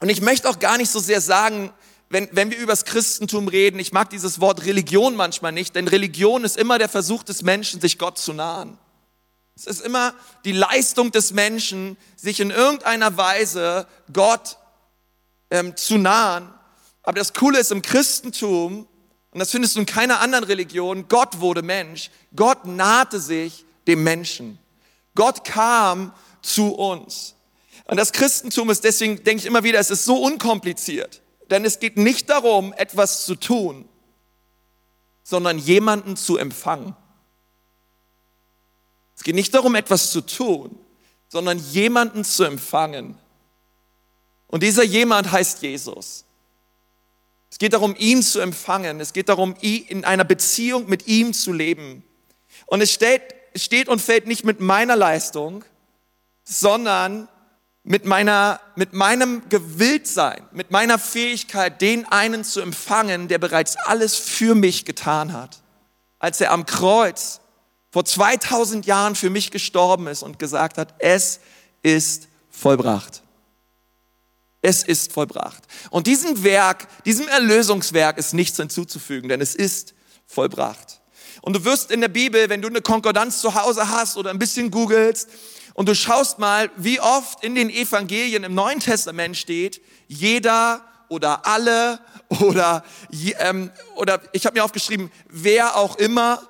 und 0.00 0.08
ich 0.08 0.20
möchte 0.20 0.48
auch 0.48 0.58
gar 0.58 0.78
nicht 0.78 0.90
so 0.90 1.00
sehr 1.00 1.20
sagen, 1.20 1.70
wenn, 2.08 2.28
wenn 2.32 2.50
wir 2.50 2.58
über 2.58 2.72
das 2.72 2.84
Christentum 2.84 3.48
reden, 3.48 3.78
ich 3.78 3.92
mag 3.92 4.10
dieses 4.10 4.40
Wort 4.40 4.64
Religion 4.64 5.16
manchmal 5.16 5.52
nicht, 5.52 5.74
denn 5.74 5.88
Religion 5.88 6.44
ist 6.44 6.56
immer 6.56 6.78
der 6.78 6.88
Versuch 6.88 7.24
des 7.24 7.42
Menschen, 7.42 7.80
sich 7.80 7.98
Gott 7.98 8.18
zu 8.18 8.32
nahen. 8.32 8.78
Es 9.56 9.64
ist 9.64 9.80
immer 9.80 10.14
die 10.44 10.52
Leistung 10.52 11.10
des 11.10 11.32
Menschen, 11.32 11.96
sich 12.14 12.40
in 12.40 12.50
irgendeiner 12.50 13.16
Weise 13.16 13.86
Gott 14.12 14.58
ähm, 15.50 15.74
zu 15.76 15.96
nahen. 15.96 16.52
Aber 17.02 17.18
das 17.18 17.32
Coole 17.32 17.58
ist 17.58 17.72
im 17.72 17.80
Christentum, 17.80 18.86
und 19.30 19.38
das 19.40 19.50
findest 19.50 19.76
du 19.76 19.80
in 19.80 19.86
keiner 19.86 20.20
anderen 20.20 20.44
Religion, 20.44 21.08
Gott 21.08 21.40
wurde 21.40 21.62
Mensch. 21.62 22.10
Gott 22.34 22.66
nahte 22.66 23.18
sich 23.18 23.64
dem 23.86 24.02
Menschen. 24.04 24.58
Gott 25.14 25.44
kam 25.44 26.12
zu 26.42 26.74
uns. 26.74 27.34
Und 27.86 27.96
das 27.96 28.12
Christentum 28.12 28.70
ist 28.70 28.84
deswegen, 28.84 29.22
denke 29.24 29.40
ich 29.40 29.46
immer 29.46 29.62
wieder, 29.64 29.78
es 29.78 29.90
ist 29.90 30.04
so 30.04 30.16
unkompliziert. 30.22 31.22
Denn 31.50 31.64
es 31.64 31.78
geht 31.78 31.96
nicht 31.96 32.28
darum, 32.28 32.74
etwas 32.74 33.24
zu 33.24 33.36
tun, 33.36 33.88
sondern 35.22 35.58
jemanden 35.58 36.16
zu 36.16 36.36
empfangen. 36.36 36.96
Es 39.16 39.22
geht 39.22 39.34
nicht 39.34 39.54
darum, 39.54 39.74
etwas 39.74 40.10
zu 40.10 40.20
tun, 40.20 40.78
sondern 41.28 41.58
jemanden 41.58 42.24
zu 42.24 42.44
empfangen. 42.44 43.18
Und 44.46 44.62
dieser 44.62 44.84
jemand 44.84 45.32
heißt 45.32 45.62
Jesus. 45.62 46.24
Es 47.50 47.58
geht 47.58 47.72
darum, 47.72 47.94
ihn 47.98 48.22
zu 48.22 48.40
empfangen. 48.40 49.00
Es 49.00 49.12
geht 49.12 49.28
darum, 49.28 49.54
in 49.60 50.04
einer 50.04 50.24
Beziehung 50.24 50.88
mit 50.88 51.06
ihm 51.06 51.32
zu 51.32 51.52
leben. 51.52 52.04
Und 52.66 52.80
es 52.80 52.92
steht, 52.92 53.22
steht 53.54 53.88
und 53.88 54.00
fällt 54.00 54.26
nicht 54.26 54.44
mit 54.44 54.60
meiner 54.60 54.96
Leistung, 54.96 55.64
sondern 56.44 57.28
mit 57.82 58.04
meiner, 58.04 58.60
mit 58.74 58.92
meinem 58.92 59.48
Gewilltsein, 59.48 60.42
mit 60.52 60.70
meiner 60.70 60.98
Fähigkeit, 60.98 61.80
den 61.80 62.04
einen 62.06 62.44
zu 62.44 62.60
empfangen, 62.60 63.28
der 63.28 63.38
bereits 63.38 63.76
alles 63.76 64.16
für 64.16 64.54
mich 64.54 64.84
getan 64.84 65.32
hat. 65.32 65.62
Als 66.18 66.40
er 66.40 66.50
am 66.52 66.66
Kreuz 66.66 67.40
vor 67.90 68.04
2000 68.04 68.86
Jahren 68.86 69.14
für 69.14 69.30
mich 69.30 69.50
gestorben 69.50 70.06
ist 70.06 70.22
und 70.22 70.38
gesagt 70.38 70.78
hat, 70.78 70.94
es 70.98 71.40
ist 71.82 72.28
vollbracht. 72.50 73.22
Es 74.62 74.82
ist 74.82 75.12
vollbracht. 75.12 75.62
Und 75.90 76.06
diesem 76.06 76.42
Werk, 76.42 76.88
diesem 77.04 77.28
Erlösungswerk 77.28 78.18
ist 78.18 78.34
nichts 78.34 78.56
hinzuzufügen, 78.56 79.28
denn 79.28 79.40
es 79.40 79.54
ist 79.54 79.94
vollbracht. 80.26 81.00
Und 81.42 81.54
du 81.54 81.64
wirst 81.64 81.90
in 81.90 82.00
der 82.00 82.08
Bibel, 82.08 82.48
wenn 82.48 82.62
du 82.62 82.68
eine 82.68 82.80
Konkordanz 82.80 83.40
zu 83.40 83.54
Hause 83.54 83.88
hast 83.88 84.16
oder 84.16 84.30
ein 84.30 84.38
bisschen 84.38 84.70
googelst, 84.70 85.28
und 85.76 85.90
du 85.90 85.94
schaust 85.94 86.38
mal, 86.38 86.70
wie 86.76 87.00
oft 87.00 87.44
in 87.44 87.54
den 87.54 87.68
Evangelien 87.68 88.44
im 88.44 88.54
Neuen 88.54 88.80
Testament 88.80 89.36
steht, 89.36 89.82
jeder 90.08 90.82
oder 91.08 91.46
alle 91.46 92.00
oder, 92.40 92.82
ähm, 93.38 93.70
oder 93.94 94.22
ich 94.32 94.46
habe 94.46 94.58
mir 94.58 94.64
aufgeschrieben, 94.64 95.12
wer 95.28 95.76
auch 95.76 95.96
immer. 95.96 96.48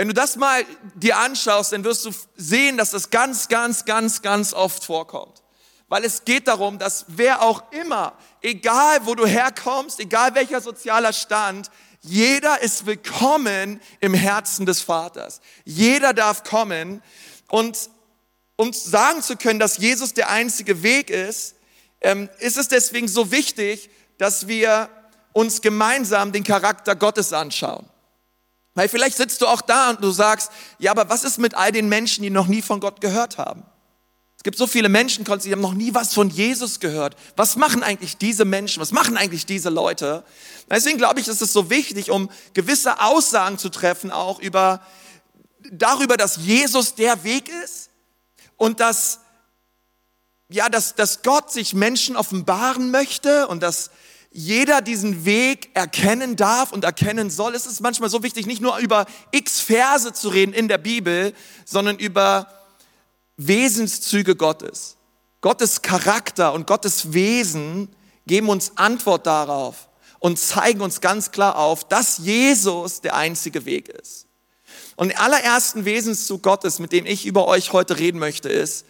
Wenn 0.00 0.08
du 0.08 0.14
das 0.14 0.36
mal 0.36 0.64
dir 0.94 1.18
anschaust, 1.18 1.72
dann 1.72 1.84
wirst 1.84 2.06
du 2.06 2.10
sehen, 2.34 2.78
dass 2.78 2.92
das 2.92 3.10
ganz, 3.10 3.48
ganz, 3.48 3.84
ganz, 3.84 4.22
ganz 4.22 4.54
oft 4.54 4.82
vorkommt. 4.82 5.42
Weil 5.88 6.06
es 6.06 6.24
geht 6.24 6.48
darum, 6.48 6.78
dass 6.78 7.04
wer 7.08 7.42
auch 7.42 7.70
immer, 7.70 8.14
egal 8.40 9.04
wo 9.04 9.14
du 9.14 9.26
herkommst, 9.26 10.00
egal 10.00 10.34
welcher 10.34 10.62
sozialer 10.62 11.12
Stand, 11.12 11.70
jeder 12.00 12.62
ist 12.62 12.86
willkommen 12.86 13.78
im 14.00 14.14
Herzen 14.14 14.64
des 14.64 14.80
Vaters. 14.80 15.42
Jeder 15.66 16.14
darf 16.14 16.44
kommen 16.44 17.02
und 17.48 17.90
um 18.56 18.72
sagen 18.72 19.20
zu 19.20 19.36
können, 19.36 19.60
dass 19.60 19.76
Jesus 19.76 20.14
der 20.14 20.30
einzige 20.30 20.82
Weg 20.82 21.10
ist, 21.10 21.56
ähm, 22.00 22.30
ist 22.38 22.56
es 22.56 22.68
deswegen 22.68 23.06
so 23.06 23.30
wichtig, 23.32 23.90
dass 24.16 24.48
wir 24.48 24.88
uns 25.34 25.60
gemeinsam 25.60 26.32
den 26.32 26.42
Charakter 26.42 26.96
Gottes 26.96 27.34
anschauen. 27.34 27.86
Weil 28.80 28.88
vielleicht 28.88 29.18
sitzt 29.18 29.42
du 29.42 29.46
auch 29.46 29.60
da 29.60 29.90
und 29.90 30.02
du 30.02 30.10
sagst, 30.10 30.50
ja, 30.78 30.90
aber 30.90 31.10
was 31.10 31.22
ist 31.22 31.36
mit 31.36 31.54
all 31.54 31.70
den 31.70 31.90
Menschen, 31.90 32.22
die 32.22 32.30
noch 32.30 32.46
nie 32.46 32.62
von 32.62 32.80
Gott 32.80 33.02
gehört 33.02 33.36
haben? 33.36 33.62
Es 34.38 34.42
gibt 34.42 34.56
so 34.56 34.66
viele 34.66 34.88
Menschen, 34.88 35.22
die 35.22 35.52
haben 35.52 35.60
noch 35.60 35.74
nie 35.74 35.92
was 35.92 36.14
von 36.14 36.30
Jesus 36.30 36.80
gehört. 36.80 37.14
Was 37.36 37.56
machen 37.56 37.82
eigentlich 37.82 38.16
diese 38.16 38.46
Menschen? 38.46 38.80
Was 38.80 38.90
machen 38.90 39.18
eigentlich 39.18 39.44
diese 39.44 39.68
Leute? 39.68 40.24
Deswegen 40.70 40.96
glaube 40.96 41.20
ich, 41.20 41.28
ist 41.28 41.42
es 41.42 41.52
so 41.52 41.68
wichtig, 41.68 42.10
um 42.10 42.30
gewisse 42.54 43.02
Aussagen 43.02 43.58
zu 43.58 43.68
treffen, 43.68 44.10
auch 44.10 44.40
über, 44.40 44.80
darüber, 45.70 46.16
dass 46.16 46.38
Jesus 46.38 46.94
der 46.94 47.22
Weg 47.22 47.50
ist 47.62 47.90
und 48.56 48.80
dass, 48.80 49.18
ja, 50.48 50.70
dass, 50.70 50.94
dass 50.94 51.20
Gott 51.20 51.52
sich 51.52 51.74
Menschen 51.74 52.16
offenbaren 52.16 52.90
möchte 52.90 53.46
und 53.48 53.62
dass 53.62 53.90
jeder 54.30 54.80
diesen 54.80 55.24
Weg 55.24 55.70
erkennen 55.74 56.36
darf 56.36 56.72
und 56.72 56.84
erkennen 56.84 57.30
soll. 57.30 57.54
Es 57.54 57.66
ist 57.66 57.80
manchmal 57.80 58.10
so 58.10 58.22
wichtig, 58.22 58.46
nicht 58.46 58.62
nur 58.62 58.78
über 58.78 59.06
x 59.32 59.60
Verse 59.60 60.12
zu 60.12 60.28
reden 60.28 60.52
in 60.52 60.68
der 60.68 60.78
Bibel, 60.78 61.34
sondern 61.64 61.98
über 61.98 62.46
Wesenszüge 63.36 64.36
Gottes. 64.36 64.96
Gottes 65.40 65.82
Charakter 65.82 66.52
und 66.52 66.66
Gottes 66.66 67.12
Wesen 67.12 67.88
geben 68.26 68.48
uns 68.48 68.76
Antwort 68.76 69.26
darauf 69.26 69.88
und 70.20 70.38
zeigen 70.38 70.82
uns 70.82 71.00
ganz 71.00 71.32
klar 71.32 71.56
auf, 71.56 71.88
dass 71.88 72.18
Jesus 72.18 73.00
der 73.00 73.16
einzige 73.16 73.64
Weg 73.64 73.88
ist. 73.88 74.26
Und 74.96 75.08
der 75.08 75.22
allerersten 75.22 75.84
Wesenszug 75.86 76.42
Gottes, 76.42 76.78
mit 76.78 76.92
dem 76.92 77.06
ich 77.06 77.24
über 77.24 77.46
euch 77.48 77.72
heute 77.72 77.98
reden 77.98 78.18
möchte, 78.18 78.50
ist, 78.50 78.84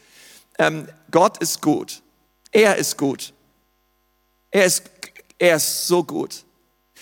ähm, 0.59 0.89
Gott 1.11 1.39
ist 1.39 1.63
gut. 1.63 2.03
Er 2.51 2.77
ist 2.77 2.99
gut. 2.99 3.33
Er 4.51 4.65
ist, 4.65 4.83
er 5.41 5.57
ist 5.57 5.89
so 5.89 6.05
gut. 6.05 6.45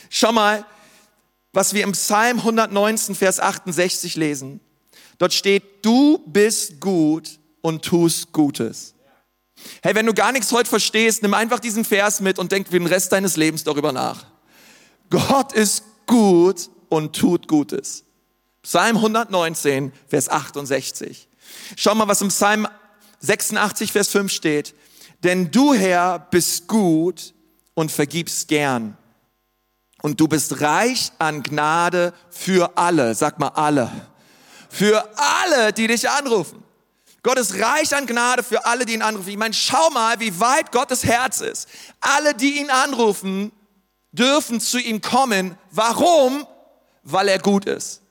Schau 0.08 0.32
mal, 0.32 0.64
was 1.52 1.74
wir 1.74 1.82
im 1.82 1.92
Psalm 1.92 2.38
119, 2.38 3.14
Vers 3.14 3.40
68 3.40 4.16
lesen. 4.16 4.60
Dort 5.18 5.34
steht, 5.34 5.84
du 5.84 6.22
bist 6.24 6.80
gut 6.80 7.40
und 7.60 7.84
tust 7.84 8.32
Gutes. 8.32 8.94
Hey, 9.82 9.96
wenn 9.96 10.06
du 10.06 10.14
gar 10.14 10.30
nichts 10.30 10.52
heute 10.52 10.70
verstehst, 10.70 11.22
nimm 11.22 11.34
einfach 11.34 11.58
diesen 11.58 11.84
Vers 11.84 12.20
mit 12.20 12.38
und 12.38 12.52
denk 12.52 12.68
für 12.68 12.78
den 12.78 12.86
Rest 12.86 13.10
deines 13.10 13.36
Lebens 13.36 13.64
darüber 13.64 13.90
nach. 13.90 14.24
Gott 15.10 15.52
ist 15.52 15.82
gut 16.06 16.70
und 16.88 17.16
tut 17.16 17.48
Gutes. 17.48 18.04
Psalm 18.62 18.96
119, 18.96 19.92
Vers 20.06 20.28
68. 20.28 21.28
Schau 21.74 21.94
mal, 21.96 22.06
was 22.06 22.22
im 22.22 22.28
Psalm 22.28 22.68
86, 23.18 23.90
Vers 23.90 24.08
5 24.08 24.30
steht. 24.30 24.74
Denn 25.24 25.50
du, 25.50 25.74
Herr, 25.74 26.20
bist 26.30 26.68
gut 26.68 27.34
und 27.78 27.92
vergibst 27.92 28.48
gern. 28.48 28.96
Und 30.02 30.18
du 30.18 30.26
bist 30.26 30.60
reich 30.62 31.12
an 31.20 31.44
Gnade 31.44 32.12
für 32.28 32.76
alle. 32.76 33.14
Sag 33.14 33.38
mal 33.38 33.50
alle. 33.50 33.88
Für 34.68 35.08
alle, 35.16 35.72
die 35.72 35.86
dich 35.86 36.10
anrufen. 36.10 36.64
Gott 37.22 37.38
ist 37.38 37.54
reich 37.60 37.94
an 37.94 38.06
Gnade 38.06 38.42
für 38.42 38.66
alle, 38.66 38.84
die 38.84 38.94
ihn 38.94 39.02
anrufen. 39.02 39.28
Ich 39.28 39.36
meine, 39.36 39.54
schau 39.54 39.90
mal, 39.90 40.18
wie 40.18 40.40
weit 40.40 40.72
Gottes 40.72 41.04
Herz 41.04 41.40
ist. 41.40 41.68
Alle, 42.00 42.34
die 42.34 42.58
ihn 42.58 42.68
anrufen, 42.68 43.52
dürfen 44.10 44.60
zu 44.60 44.80
ihm 44.80 45.00
kommen. 45.00 45.56
Warum? 45.70 46.48
Weil 47.04 47.28
er 47.28 47.38
gut 47.38 47.64
ist. 47.64 48.02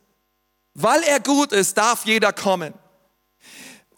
Weil 0.76 1.04
er 1.04 1.20
gut 1.20 1.52
ist, 1.52 1.78
darf 1.78 2.06
jeder 2.06 2.32
kommen. 2.32 2.74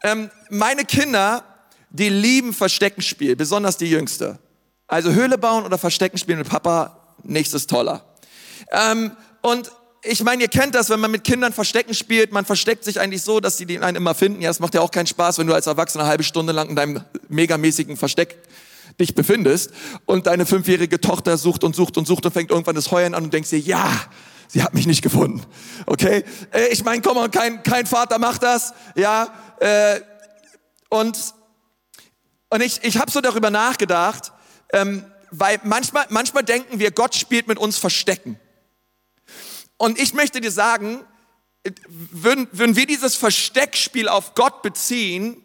Ähm, 0.01 0.31
meine 0.49 0.83
Kinder, 0.83 1.43
die 1.91 2.09
lieben 2.09 2.55
Versteckenspiel, 2.55 3.35
besonders 3.35 3.77
die 3.77 3.91
Jüngste. 3.91 4.39
Also 4.89 5.11
Höhle 5.13 5.37
bauen 5.37 5.65
oder 5.65 5.77
Versteckenspiel 5.77 6.35
mit 6.35 6.49
Papa, 6.49 6.97
nächstes 7.21 7.67
toller. 7.67 8.03
Ähm, 8.71 9.11
und 9.41 9.71
ich 10.01 10.23
meine, 10.23 10.41
ihr 10.41 10.49
kennt 10.49 10.73
das, 10.73 10.89
wenn 10.89 10.99
man 10.99 11.11
mit 11.11 11.23
Kindern 11.23 11.53
Verstecken 11.53 11.93
spielt, 11.93 12.31
man 12.31 12.43
versteckt 12.43 12.83
sich 12.83 12.99
eigentlich 12.99 13.21
so, 13.21 13.39
dass 13.39 13.57
sie 13.57 13.67
den 13.67 13.83
einen 13.83 13.97
immer 13.97 14.15
finden. 14.15 14.41
Ja, 14.41 14.49
es 14.49 14.59
macht 14.59 14.73
ja 14.73 14.81
auch 14.81 14.89
keinen 14.89 15.05
Spaß, 15.05 15.37
wenn 15.37 15.45
du 15.45 15.53
als 15.53 15.67
Erwachsener 15.67 16.07
halbe 16.07 16.23
Stunde 16.23 16.53
lang 16.53 16.69
in 16.69 16.75
deinem 16.75 17.03
megamäßigen 17.27 17.97
Versteck 17.97 18.39
dich 18.99 19.13
befindest 19.13 19.71
und 20.07 20.25
deine 20.25 20.47
fünfjährige 20.47 20.99
Tochter 20.99 21.37
sucht 21.37 21.63
und 21.63 21.75
sucht 21.75 21.95
und 21.97 22.07
sucht 22.07 22.25
und 22.25 22.31
fängt 22.31 22.49
irgendwann 22.49 22.75
das 22.75 22.89
Heulen 22.89 23.13
an 23.13 23.25
und 23.25 23.33
denkst 23.33 23.51
dir, 23.51 23.59
ja, 23.59 23.87
sie 24.47 24.63
hat 24.63 24.73
mich 24.73 24.87
nicht 24.87 25.03
gefunden. 25.03 25.43
Okay? 25.85 26.23
Äh, 26.51 26.69
ich 26.71 26.83
meine, 26.83 27.03
komm 27.03 27.13
mal, 27.13 27.29
kein, 27.29 27.61
kein 27.61 27.85
Vater 27.85 28.17
macht 28.17 28.41
das. 28.41 28.73
Ja? 28.95 29.27
Äh, 29.59 30.01
und 30.89 31.15
und 32.51 32.63
ich, 32.63 32.83
ich 32.83 32.97
habe 32.97 33.11
so 33.11 33.21
darüber 33.21 33.51
nachgedacht, 33.51 34.31
ähm, 34.73 35.05
weil 35.31 35.59
manchmal, 35.63 36.05
manchmal 36.09 36.43
denken 36.43 36.79
wir, 36.79 36.91
Gott 36.91 37.15
spielt 37.15 37.47
mit 37.47 37.57
uns 37.57 37.77
Verstecken. 37.77 38.39
Und 39.77 39.99
ich 39.99 40.13
möchte 40.13 40.41
dir 40.41 40.51
sagen, 40.51 41.05
würden, 41.87 42.47
würden 42.51 42.75
wir 42.75 42.85
dieses 42.85 43.15
Versteckspiel 43.15 44.07
auf 44.07 44.35
Gott 44.35 44.61
beziehen, 44.61 45.41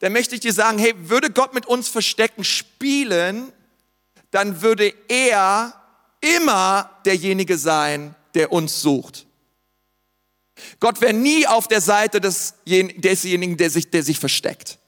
dann 0.00 0.12
möchte 0.12 0.34
ich 0.34 0.40
dir 0.40 0.52
sagen, 0.52 0.78
hey, 0.78 0.94
würde 0.96 1.30
Gott 1.30 1.54
mit 1.54 1.66
uns 1.66 1.88
Verstecken 1.88 2.44
spielen, 2.44 3.52
dann 4.30 4.62
würde 4.62 4.92
er 5.08 5.74
immer 6.20 6.90
derjenige 7.04 7.58
sein, 7.58 8.14
der 8.34 8.52
uns 8.52 8.80
sucht. 8.80 9.26
Gott 10.80 11.00
wäre 11.00 11.14
nie 11.14 11.46
auf 11.46 11.68
der 11.68 11.80
Seite 11.80 12.20
des, 12.20 12.54
desjenigen, 12.66 13.56
der 13.56 13.70
sich, 13.70 13.90
der 13.90 14.02
sich 14.02 14.18
versteckt. 14.18 14.78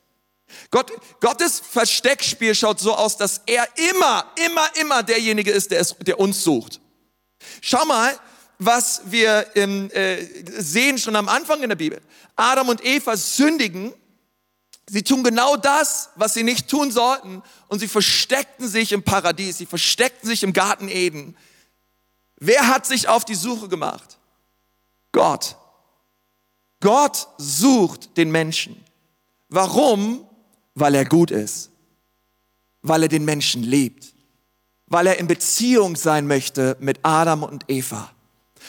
Gott, 0.70 0.92
Gottes 1.20 1.60
Versteckspiel 1.60 2.54
schaut 2.54 2.80
so 2.80 2.94
aus, 2.94 3.16
dass 3.16 3.42
er 3.46 3.66
immer, 3.76 4.30
immer, 4.46 4.76
immer 4.76 5.02
derjenige 5.02 5.50
ist, 5.50 5.70
der, 5.70 5.80
es, 5.80 5.96
der 5.98 6.18
uns 6.18 6.42
sucht. 6.42 6.80
Schau 7.60 7.84
mal, 7.84 8.18
was 8.58 9.02
wir 9.06 9.46
ähm, 9.54 9.90
äh, 9.90 10.18
sehen 10.60 10.98
schon 10.98 11.16
am 11.16 11.28
Anfang 11.28 11.62
in 11.62 11.70
der 11.70 11.76
Bibel. 11.76 12.00
Adam 12.36 12.68
und 12.68 12.84
Eva 12.84 13.16
sündigen. 13.16 13.94
Sie 14.88 15.02
tun 15.02 15.24
genau 15.24 15.56
das, 15.56 16.10
was 16.16 16.34
sie 16.34 16.42
nicht 16.42 16.68
tun 16.68 16.90
sollten. 16.90 17.42
Und 17.68 17.78
sie 17.78 17.88
versteckten 17.88 18.68
sich 18.68 18.92
im 18.92 19.02
Paradies. 19.02 19.58
Sie 19.58 19.66
versteckten 19.66 20.28
sich 20.28 20.42
im 20.42 20.52
Garten 20.52 20.88
Eden. 20.88 21.36
Wer 22.36 22.68
hat 22.68 22.86
sich 22.86 23.08
auf 23.08 23.24
die 23.24 23.34
Suche 23.34 23.68
gemacht? 23.68 24.18
Gott. 25.12 25.56
Gott 26.80 27.28
sucht 27.38 28.16
den 28.16 28.30
Menschen. 28.30 28.84
Warum? 29.48 30.26
Weil 30.80 30.94
er 30.94 31.04
gut 31.04 31.30
ist. 31.30 31.70
Weil 32.82 33.02
er 33.02 33.08
den 33.08 33.24
Menschen 33.24 33.62
liebt. 33.62 34.14
Weil 34.86 35.06
er 35.06 35.18
in 35.18 35.26
Beziehung 35.26 35.94
sein 35.94 36.26
möchte 36.26 36.76
mit 36.80 36.98
Adam 37.02 37.42
und 37.42 37.64
Eva. 37.68 38.10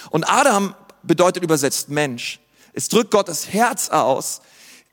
Und 0.10 0.26
Adam 0.26 0.76
bedeutet 1.04 1.44
übersetzt 1.44 1.90
Mensch. 1.90 2.40
Es 2.74 2.90
drückt 2.90 3.12
Gottes 3.12 3.52
Herz 3.54 3.90
aus. 3.90 4.42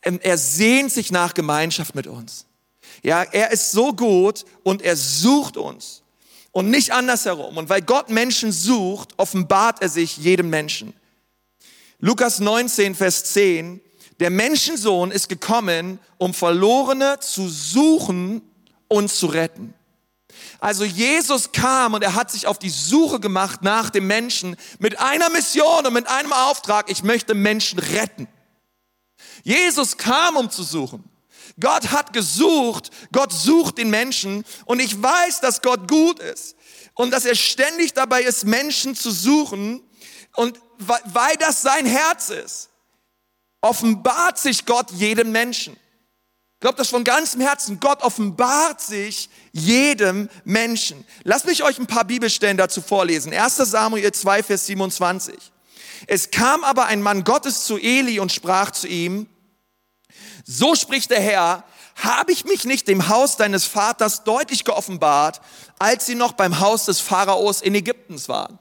Ähm, 0.02 0.20
er 0.22 0.38
sehnt 0.38 0.92
sich 0.92 1.10
nach 1.10 1.34
Gemeinschaft 1.34 1.94
mit 1.94 2.06
uns. 2.06 2.46
Ja, 3.02 3.22
er 3.22 3.50
ist 3.50 3.72
so 3.72 3.92
gut 3.92 4.44
und 4.62 4.82
er 4.82 4.96
sucht 4.96 5.56
uns 5.56 6.02
und 6.52 6.70
nicht 6.70 6.92
andersherum. 6.92 7.56
Und 7.56 7.68
weil 7.68 7.82
Gott 7.82 8.10
Menschen 8.10 8.52
sucht, 8.52 9.10
offenbart 9.16 9.82
er 9.82 9.88
sich 9.88 10.16
jedem 10.16 10.50
Menschen. 10.50 10.94
Lukas 12.00 12.38
19, 12.38 12.94
Vers 12.94 13.24
10, 13.32 13.80
Der 14.20 14.30
Menschensohn 14.30 15.10
ist 15.10 15.28
gekommen, 15.28 16.00
um 16.18 16.34
Verlorene 16.34 17.20
zu 17.20 17.48
suchen 17.48 18.42
und 18.88 19.10
zu 19.10 19.26
retten. 19.26 19.74
Also 20.60 20.84
Jesus 20.84 21.52
kam 21.52 21.94
und 21.94 22.02
er 22.02 22.14
hat 22.14 22.30
sich 22.30 22.46
auf 22.46 22.58
die 22.58 22.70
Suche 22.70 23.20
gemacht 23.20 23.62
nach 23.62 23.90
dem 23.90 24.06
Menschen 24.06 24.56
mit 24.78 24.98
einer 24.98 25.30
Mission 25.30 25.86
und 25.86 25.92
mit 25.92 26.08
einem 26.08 26.32
Auftrag. 26.32 26.90
Ich 26.90 27.02
möchte 27.02 27.34
Menschen 27.34 27.78
retten. 27.78 28.26
Jesus 29.44 29.96
kam, 29.96 30.36
um 30.36 30.50
zu 30.50 30.62
suchen. 30.64 31.04
Gott 31.60 31.90
hat 31.90 32.12
gesucht, 32.12 32.90
Gott 33.12 33.32
sucht 33.32 33.78
den 33.78 33.90
Menschen 33.90 34.44
und 34.64 34.80
ich 34.80 35.00
weiß, 35.00 35.40
dass 35.40 35.62
Gott 35.62 35.88
gut 35.88 36.20
ist 36.20 36.56
und 36.94 37.12
dass 37.12 37.24
er 37.24 37.34
ständig 37.34 37.94
dabei 37.94 38.22
ist, 38.22 38.44
Menschen 38.44 38.94
zu 38.94 39.10
suchen 39.10 39.82
und 40.34 40.60
weil 40.78 41.36
das 41.38 41.62
sein 41.62 41.86
Herz 41.86 42.30
ist, 42.30 42.68
offenbart 43.60 44.38
sich 44.38 44.66
Gott 44.66 44.90
jedem 44.92 45.32
Menschen. 45.32 45.74
Ich 46.58 46.60
glaube 46.60 46.76
das 46.76 46.88
von 46.88 47.04
ganzem 47.04 47.40
Herzen. 47.40 47.78
Gott 47.78 48.02
offenbart 48.02 48.80
sich 48.80 49.30
jedem 49.52 50.28
Menschen. 50.44 51.04
Lasst 51.22 51.46
mich 51.46 51.62
euch 51.62 51.78
ein 51.78 51.86
paar 51.86 52.04
Bibelstellen 52.04 52.56
dazu 52.56 52.82
vorlesen. 52.82 53.32
1 53.32 53.56
Samuel 53.56 54.10
2, 54.10 54.42
Vers 54.42 54.66
27. 54.66 55.36
Es 56.08 56.30
kam 56.30 56.64
aber 56.64 56.86
ein 56.86 57.00
Mann 57.00 57.24
Gottes 57.24 57.64
zu 57.64 57.78
Eli 57.78 58.18
und 58.18 58.32
sprach 58.32 58.72
zu 58.72 58.88
ihm, 58.88 59.28
so 60.44 60.74
spricht 60.74 61.10
der 61.10 61.20
Herr, 61.20 61.64
habe 61.94 62.32
ich 62.32 62.44
mich 62.44 62.64
nicht 62.64 62.88
dem 62.88 63.08
Haus 63.08 63.36
deines 63.36 63.64
Vaters 63.64 64.24
deutlich 64.24 64.64
geoffenbart, 64.64 65.40
als 65.78 66.06
sie 66.06 66.14
noch 66.14 66.32
beim 66.32 66.60
Haus 66.60 66.86
des 66.86 67.00
Pharaos 67.00 67.60
in 67.60 67.74
Ägyptens 67.74 68.28
waren. 68.28 68.58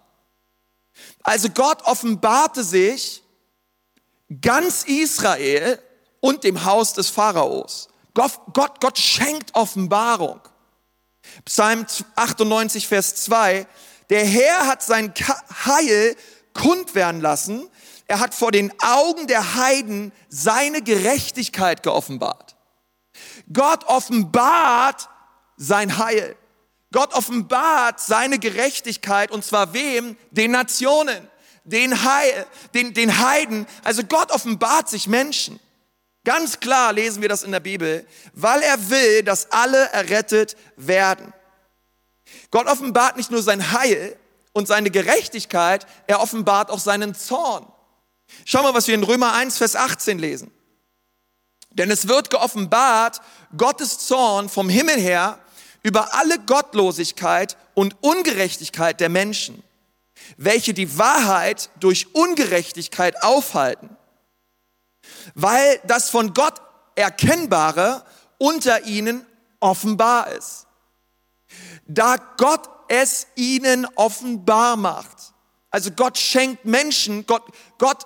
Also 1.24 1.50
Gott 1.50 1.84
offenbarte 1.84 2.64
sich 2.64 3.24
ganz 4.42 4.84
Israel 4.84 5.80
und 6.20 6.44
dem 6.44 6.66
Haus 6.66 6.94
des 6.94 7.10
Pharaos. 7.10 7.90
Gott, 8.14 8.32
Gott, 8.54 8.82
Gott 8.82 8.98
schenkt 8.98 9.54
Offenbarung. 9.56 10.42
Psalm 11.46 11.86
98, 12.16 12.88
Vers 12.88 13.16
2. 13.24 13.68
Der 14.10 14.26
Herr 14.26 14.68
hat 14.68 14.82
sein 14.82 15.14
Heil 15.66 16.16
kund 16.54 16.96
werden 16.96 17.22
lassen 17.22 17.70
er 18.08 18.20
hat 18.20 18.34
vor 18.34 18.52
den 18.52 18.72
Augen 18.82 19.28
der 19.28 19.56
Heiden 19.56 20.14
seine 20.30 20.82
Gerechtigkeit 20.82 21.84
geoffenbart. 21.84 22.56
Gott 23.52 23.84
offenbart 23.86 25.10
sein 25.58 25.98
Heil. 25.98 26.38
Gott 26.94 27.14
offenbart 27.14 28.00
seine 28.00 28.40
Gerechtigkeit 28.40 29.30
und 29.30 29.44
zwar 29.44 29.74
wem? 29.74 30.16
Den 30.32 30.52
Nationen, 30.52 31.30
den 31.68 32.04
Heil, 32.04 32.46
den, 32.74 32.94
den 32.94 33.20
Heiden. 33.20 33.68
Also 33.84 34.04
Gott 34.04 34.32
offenbart 34.32 34.90
sich 34.90 35.08
Menschen. 35.08 35.60
Ganz 36.24 36.60
klar 36.60 36.92
lesen 36.92 37.22
wir 37.22 37.30
das 37.30 37.44
in 37.44 37.52
der 37.52 37.60
Bibel, 37.60 38.06
weil 38.34 38.62
er 38.62 38.90
will, 38.90 39.24
dass 39.24 39.52
alle 39.52 39.90
errettet 39.92 40.58
werden. 40.76 41.34
Gott 42.52 42.68
offenbart 42.68 43.16
nicht 43.16 43.32
nur 43.32 43.42
sein 43.42 43.72
Heil 43.72 44.18
und 44.52 44.68
seine 44.68 44.92
Gerechtigkeit, 44.92 45.86
er 46.08 46.20
offenbart 46.20 46.70
auch 46.70 46.80
seinen 46.80 47.16
Zorn. 47.16 47.66
Schau 48.44 48.64
mal, 48.64 48.74
was 48.74 48.88
wir 48.88 48.96
in 48.96 49.04
Römer 49.04 49.34
1, 49.34 49.58
Vers 49.58 49.76
18 49.76 50.20
lesen. 50.20 50.52
Denn 51.72 51.92
es 51.92 52.08
wird 52.08 52.30
geoffenbart 52.30 53.22
Gottes 53.56 54.00
Zorn 54.00 54.50
vom 54.50 54.68
Himmel 54.68 55.00
her 55.00 55.40
über 55.84 56.14
alle 56.16 56.40
Gottlosigkeit 56.40 57.56
und 57.74 57.96
Ungerechtigkeit 58.02 59.00
der 59.00 59.10
Menschen, 59.10 59.64
welche 60.36 60.74
die 60.74 60.98
Wahrheit 60.98 61.70
durch 61.80 62.14
Ungerechtigkeit 62.14 63.24
aufhalten, 63.24 63.96
weil 65.36 65.80
das 65.88 66.10
von 66.10 66.34
Gott 66.34 66.62
Erkennbare 66.96 68.04
unter 68.40 68.86
ihnen 68.86 69.26
offenbar 69.60 70.32
ist. 70.32 70.68
Da 71.88 72.18
Gott 72.38 72.68
es 72.90 73.28
ihnen 73.36 73.86
offenbar 73.96 74.76
macht. 74.76 75.34
Also 75.70 75.92
Gott 75.92 76.18
schenkt 76.18 76.66
Menschen, 76.66 77.26
Gott, 77.26 77.44
Gott 77.78 78.06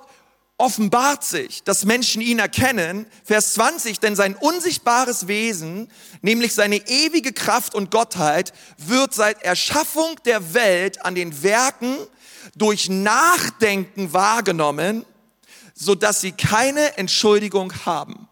offenbart 0.57 1.23
sich, 1.23 1.63
dass 1.63 1.85
Menschen 1.85 2.21
ihn 2.21 2.39
erkennen. 2.39 3.07
Vers 3.23 3.55
20, 3.55 3.99
denn 3.99 4.15
sein 4.15 4.35
unsichtbares 4.35 5.27
Wesen, 5.27 5.91
nämlich 6.21 6.53
seine 6.53 6.77
ewige 6.87 7.33
Kraft 7.33 7.73
und 7.73 7.91
Gottheit, 7.91 8.53
wird 8.77 9.13
seit 9.13 9.41
Erschaffung 9.41 10.15
der 10.25 10.53
Welt 10.53 11.03
an 11.03 11.15
den 11.15 11.43
Werken 11.43 11.97
durch 12.61 12.89
Nachdenken 12.89 14.13
wahrgenommen, 14.13 15.05
so 15.73 15.95
dass 15.95 16.21
sie 16.21 16.31
keine 16.31 16.97
Entschuldigung 16.97 17.73
haben. 17.85 18.27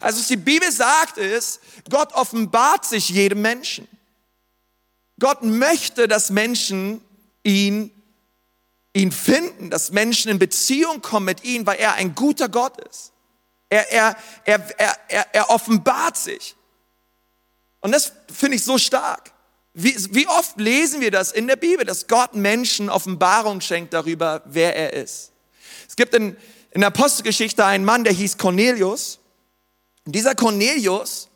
Also 0.00 0.20
was 0.20 0.28
die 0.28 0.36
Bibel 0.36 0.70
sagt 0.70 1.16
ist, 1.16 1.60
Gott 1.88 2.12
offenbart 2.12 2.84
sich 2.84 3.08
jedem 3.08 3.40
Menschen. 3.40 3.88
Gott 5.18 5.42
möchte, 5.42 6.06
dass 6.06 6.30
Menschen 6.30 7.00
ihn 7.42 7.90
ihn 8.96 9.10
finden, 9.10 9.70
dass 9.70 9.90
Menschen 9.90 10.30
in 10.30 10.38
Beziehung 10.38 11.02
kommen 11.02 11.26
mit 11.26 11.44
ihm, 11.44 11.66
weil 11.66 11.78
er 11.78 11.94
ein 11.94 12.14
guter 12.14 12.48
Gott 12.48 12.80
ist. 12.88 13.12
Er, 13.68 13.90
er, 13.90 14.16
er, 14.44 14.78
er, 14.78 14.96
er, 15.08 15.34
er 15.34 15.50
offenbart 15.50 16.16
sich. 16.16 16.54
Und 17.80 17.90
das 17.90 18.12
finde 18.32 18.56
ich 18.56 18.64
so 18.64 18.78
stark. 18.78 19.33
Wie, 19.74 19.94
wie 20.14 20.26
oft 20.28 20.58
lesen 20.58 21.00
wir 21.00 21.10
das 21.10 21.32
in 21.32 21.46
der 21.46 21.56
Bibel, 21.56 21.84
dass 21.84 22.06
Gott 22.06 22.34
Menschen 22.34 22.88
Offenbarung 22.88 23.60
schenkt 23.60 23.92
darüber, 23.92 24.42
wer 24.46 24.74
er 24.76 24.92
ist. 24.92 25.32
Es 25.88 25.96
gibt 25.96 26.14
in, 26.14 26.36
in 26.70 26.80
der 26.80 26.88
Apostelgeschichte 26.88 27.64
einen 27.64 27.84
Mann, 27.84 28.04
der 28.04 28.12
hieß 28.12 28.38
Cornelius. 28.38 29.18
Und 30.06 30.14
dieser 30.14 30.34
Cornelius, 30.34 31.28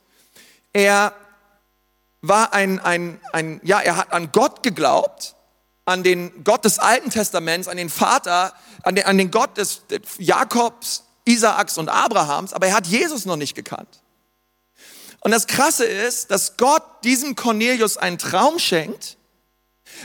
er 0.73 1.15
war 2.21 2.53
ein, 2.53 2.79
ein, 2.81 3.21
ein, 3.33 3.61
ja, 3.65 3.81
er 3.81 3.97
hat 3.97 4.13
an 4.13 4.31
Gott 4.33 4.63
geglaubt 4.63 5.35
an 5.89 6.03
den 6.03 6.45
Gott 6.45 6.67
des 6.67 6.79
Alten 6.79 7.09
Testaments, 7.09 7.67
an 7.67 7.79
den 7.79 7.89
Vater, 7.89 8.53
an 8.83 8.95
den, 8.95 9.07
an 9.07 9.17
den 9.17 9.31
Gott 9.31 9.57
des 9.57 9.83
Jakobs, 10.19 11.05
Isaaks 11.25 11.79
und 11.79 11.89
Abrahams, 11.89 12.53
aber 12.53 12.67
er 12.67 12.75
hat 12.75 12.87
Jesus 12.87 13.25
noch 13.25 13.37
nicht 13.37 13.55
gekannt. 13.55 14.03
Und 15.21 15.33
das 15.33 15.47
Krasse 15.47 15.85
ist, 15.85 16.31
dass 16.31 16.57
Gott 16.57 16.83
diesem 17.05 17.35
Cornelius 17.35 17.97
einen 17.97 18.19
Traum 18.19 18.59
schenkt 18.59 19.17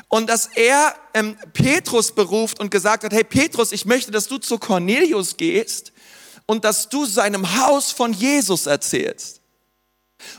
und 0.07 0.27
dass 0.27 0.47
er 0.55 0.95
ähm, 1.13 1.37
Petrus 1.53 2.11
beruft 2.11 2.59
und 2.59 2.71
gesagt 2.71 3.03
hat, 3.03 3.13
hey 3.13 3.23
Petrus, 3.23 3.71
ich 3.71 3.85
möchte, 3.85 4.11
dass 4.11 4.27
du 4.27 4.37
zu 4.37 4.57
Cornelius 4.57 5.37
gehst 5.37 5.91
und 6.45 6.65
dass 6.65 6.89
du 6.89 7.05
seinem 7.05 7.59
Haus 7.59 7.91
von 7.91 8.13
Jesus 8.13 8.65
erzählst. 8.65 9.41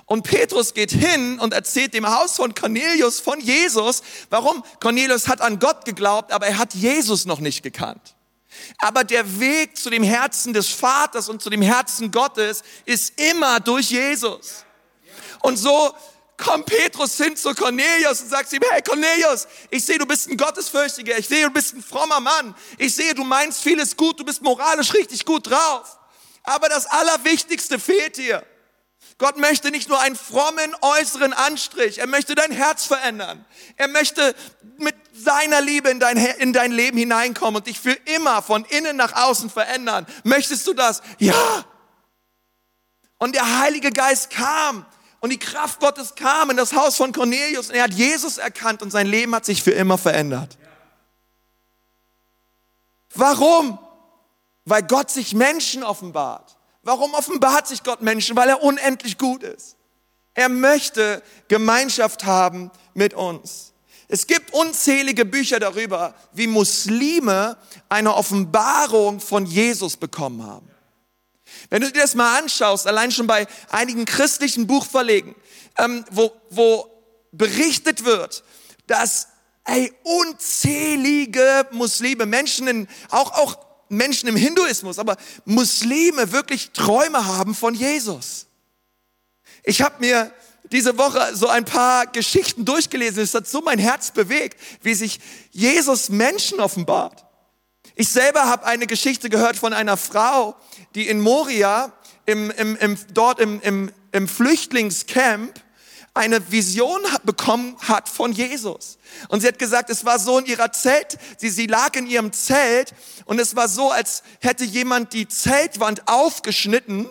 Und 0.07 0.23
Petrus 0.23 0.73
geht 0.73 0.93
hin 0.93 1.39
und 1.39 1.53
erzählt 1.53 1.95
dem 1.95 2.09
Haus 2.09 2.37
von 2.37 2.55
Cornelius 2.55 3.21
von 3.21 3.39
Jesus. 3.41 4.03
Warum? 4.31 4.65
Cornelius 4.81 5.29
hat 5.29 5.41
an 5.41 5.59
Gott 5.59 5.85
geglaubt, 5.85 6.33
aber 6.33 6.47
er 6.47 6.59
hat 6.59 6.75
Jesus 6.75 7.27
noch 7.27 7.41
nicht 7.41 7.63
gekannt. 7.63 8.15
Aber 8.79 9.05
der 9.05 9.41
Weg 9.41 9.77
zu 9.77 9.91
dem 9.91 10.03
Herzen 10.03 10.53
des 10.53 10.69
Vaters 10.69 11.29
und 11.29 11.43
zu 11.43 11.51
dem 11.51 11.63
Herzen 11.63 12.11
Gottes 12.11 12.63
ist 12.85 13.21
immer 13.21 13.61
durch 13.61 13.91
Jesus. 13.91 14.64
Und 15.45 15.59
so 15.59 15.95
kommt 16.39 16.65
Petrus 16.65 17.19
hin 17.19 17.37
zu 17.37 17.55
Cornelius 17.55 18.23
und 18.23 18.31
sagt 18.31 18.51
ihm, 18.55 18.63
hey 18.71 18.81
Cornelius, 18.81 19.47
ich 19.69 19.85
sehe, 19.85 19.99
du 19.99 20.07
bist 20.07 20.27
ein 20.31 20.39
Gottesfürchtiger, 20.39 21.19
ich 21.19 21.29
sehe, 21.29 21.45
du 21.45 21.51
bist 21.51 21.75
ein 21.75 21.83
frommer 21.83 22.19
Mann, 22.19 22.55
ich 22.79 22.95
sehe, 22.95 23.15
du 23.15 23.25
meinst 23.25 23.63
vieles 23.63 23.95
gut, 23.95 24.19
du 24.19 24.25
bist 24.25 24.41
moralisch 24.41 24.95
richtig 24.95 25.27
gut 25.27 25.51
drauf. 25.51 25.99
Aber 26.45 26.71
das 26.71 26.87
Allerwichtigste 26.87 27.79
fehlt 27.79 28.17
dir. 28.17 28.43
Gott 29.19 29.37
möchte 29.37 29.71
nicht 29.71 29.91
nur 29.91 30.01
einen 30.01 30.17
frommen 30.17 30.75
äußeren 30.81 31.35
Anstrich, 31.35 31.99
er 31.99 32.07
möchte 32.07 32.35
dein 32.35 32.51
Herz 32.51 32.87
verändern. 32.87 33.45
Er 33.77 33.89
möchte 33.89 34.35
mit 34.79 34.97
seiner 35.13 35.61
Liebe 35.61 35.91
in 35.91 36.01
dein, 36.01 36.17
in 36.17 36.55
dein 36.55 36.73
Leben 36.73 36.97
hineinkommen 36.97 37.57
und 37.57 37.67
dich 37.67 37.79
für 37.79 37.93
immer 37.93 38.41
von 38.41 38.65
innen 38.65 38.97
nach 38.97 39.13
außen 39.13 39.51
verändern. 39.51 40.07
Möchtest 40.23 40.67
du 40.67 40.73
das? 40.73 41.03
Ja. 41.19 41.67
Und 43.19 43.35
der 43.35 43.59
Heilige 43.59 43.91
Geist 43.93 44.31
kam 44.31 44.87
und 45.25 45.31
die 45.31 45.39
Kraft 45.39 45.81
Gottes 45.81 46.17
kam 46.17 46.51
in 46.51 46.59
das 46.59 46.75
Haus 46.75 46.97
von 46.97 47.11
Cornelius 47.11 47.71
und 47.71 47.77
er 47.77 47.85
hat 47.85 47.95
Jesus 47.95 48.37
erkannt 48.37 48.83
und 48.83 48.91
sein 48.91 49.07
Leben 49.07 49.35
hat 49.35 49.47
sich 49.47 49.63
für 49.63 49.71
immer 49.71 49.97
verändert. 49.97 50.59
Warum? 53.15 53.79
Weil 54.67 54.83
Gott 54.83 55.11
sich 55.11 55.33
Menschen 55.33 55.83
offenbart. 55.83 56.59
Warum 56.83 57.15
offenbart 57.15 57.67
sich 57.67 57.83
Gott 57.83 58.03
Menschen? 58.03 58.37
Weil 58.37 58.51
er 58.51 58.63
unendlich 58.63 59.17
gut 59.17 59.43
ist. 59.43 59.77
Er 60.35 60.51
möchte 60.51 61.23
Gemeinschaft 61.49 62.27
haben 62.27 62.71
mit 62.93 63.15
uns. 63.15 63.73
Es 64.09 64.27
gibt 64.27 64.53
unzählige 64.53 65.25
Bücher 65.25 65.59
darüber, 65.59 66.15
wie 66.35 66.49
Muslime 66.49 67.57
eine 67.89 68.15
Offenbarung 68.15 69.21
von 69.21 69.47
Jesus 69.47 69.97
bekommen 69.97 70.47
haben. 70.47 70.74
Wenn 71.71 71.83
du 71.83 71.91
dir 71.91 72.03
das 72.03 72.15
mal 72.15 72.39
anschaust, 72.39 72.87
allein 72.87 73.11
schon 73.11 73.27
bei 73.27 73.47
einigen 73.71 74.05
christlichen 74.05 74.67
Buchverlegen, 74.67 75.35
ähm, 75.79 76.05
wo, 76.11 76.33
wo 76.51 76.87
berichtet 77.33 78.05
wird, 78.05 78.45
dass 78.87 79.29
ey, 79.65 79.93
unzählige 80.03 81.67
Muslime, 81.73 82.27
Menschen 82.27 82.69
in, 82.69 82.89
auch, 83.11 83.33
auch 83.33 83.59
Menschen 83.89 84.29
im 84.29 84.37
Hinduismus, 84.37 84.99
aber 84.99 85.17
Muslime 85.45 86.33
wirklich 86.33 86.71
Träume 86.73 87.27
haben 87.27 87.55
von 87.55 87.75
Jesus. 87.75 88.47
Ich 89.63 89.83
habe 89.83 89.97
mir 90.01 90.33
diese 90.71 90.99
Woche 90.99 91.35
so 91.35 91.49
ein 91.49 91.65
paar 91.65 92.07
Geschichten 92.07 92.65
durchgelesen. 92.65 93.23
Es 93.23 93.35
hat 93.35 93.47
so 93.47 93.61
mein 93.61 93.79
Herz 93.79 94.11
bewegt, 94.11 94.61
wie 94.83 94.95
sich 94.95 95.21
Jesus 95.51 96.09
Menschen 96.09 96.61
offenbart. 96.61 97.25
Ich 97.95 98.09
selber 98.09 98.47
habe 98.47 98.67
eine 98.67 98.87
Geschichte 98.87 99.31
gehört 99.31 99.57
von 99.57 99.73
einer 99.73 99.97
Frau, 99.97 100.57
die 100.95 101.09
in 101.09 101.21
Moria, 101.21 101.93
im, 102.27 102.51
im, 102.51 102.77
im, 102.77 102.99
dort 103.13 103.41
im, 103.41 103.61
im, 103.61 103.93
im 104.13 104.29
Flüchtlingscamp, 104.29 105.61
eine 106.15 106.53
Vision 106.53 107.01
bekommen 107.25 107.77
hat 107.81 108.09
von 108.09 108.33
Jesus. 108.33 108.99
Und 109.29 109.41
sie 109.41 109.49
hat 109.49 109.59
gesagt, 109.59 109.91
es 109.91 110.05
war 110.05 110.21
so 110.21 110.39
in 110.39 110.47
ihrer 110.47 110.71
Zelt, 110.71 111.19
sie, 111.39 111.51
sie 111.51 111.67
lag 111.67 111.97
in 111.97 112.07
ihrem 112.07 112.33
Zelt 112.33 112.95
und 113.25 113.41
es 113.41 113.57
war 113.57 113.69
so, 113.69 113.91
als 113.91 114.23
hätte 114.41 114.65
jemand 114.65 115.13
die 115.13 115.27
Zeltwand 115.27 116.07
aufgeschnitten 116.07 117.09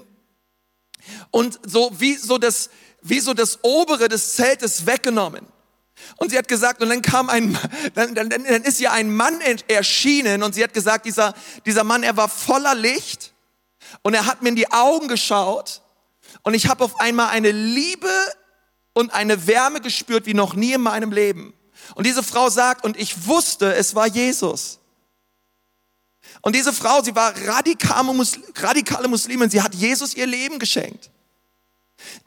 und 1.31 1.59
so 1.65 1.91
wie 1.99 2.15
so 2.15 2.37
das, 2.37 2.69
wie 3.01 3.19
so 3.19 3.33
das 3.33 3.59
obere 3.63 4.07
des 4.07 4.35
Zeltes 4.35 4.85
weggenommen. 4.85 5.45
Und 6.15 6.29
sie 6.29 6.37
hat 6.37 6.47
gesagt, 6.47 6.81
und 6.81 6.89
dann 6.89 7.01
kam 7.01 7.29
ein, 7.29 7.57
dann, 7.93 8.15
dann, 8.15 8.29
dann 8.29 8.45
ist 8.45 8.79
ihr 8.79 8.93
ein 8.93 9.13
Mann 9.13 9.41
erschienen 9.67 10.43
und 10.43 10.55
sie 10.55 10.63
hat 10.63 10.73
gesagt, 10.73 11.05
dieser, 11.05 11.33
dieser 11.65 11.83
Mann, 11.83 12.03
er 12.03 12.15
war 12.15 12.29
voller 12.29 12.73
Licht 12.73 13.32
und 14.01 14.13
er 14.13 14.25
hat 14.25 14.41
mir 14.41 14.49
in 14.49 14.55
die 14.55 14.71
Augen 14.71 15.07
geschaut 15.07 15.81
und 16.41 16.53
ich 16.53 16.67
habe 16.67 16.83
auf 16.83 16.99
einmal 16.99 17.29
eine 17.29 17.51
Liebe 17.51 18.09
und 18.93 19.13
eine 19.13 19.47
Wärme 19.47 19.81
gespürt 19.81 20.25
wie 20.25 20.33
noch 20.33 20.53
nie 20.55 20.73
in 20.73 20.81
meinem 20.81 21.11
Leben. 21.11 21.53
Und 21.95 22.05
diese 22.05 22.23
Frau 22.23 22.49
sagt, 22.49 22.83
und 22.83 22.97
ich 22.97 23.27
wusste, 23.27 23.73
es 23.75 23.93
war 23.95 24.07
Jesus. 24.07 24.79
Und 26.41 26.55
diese 26.55 26.73
Frau, 26.73 27.03
sie 27.03 27.15
war 27.15 27.33
radikale, 27.47 28.13
Muslim, 28.13 28.43
radikale 28.55 29.07
Muslimin, 29.07 29.49
sie 29.49 29.61
hat 29.61 29.75
Jesus 29.75 30.13
ihr 30.13 30.27
Leben 30.27 30.59
geschenkt. 30.59 31.09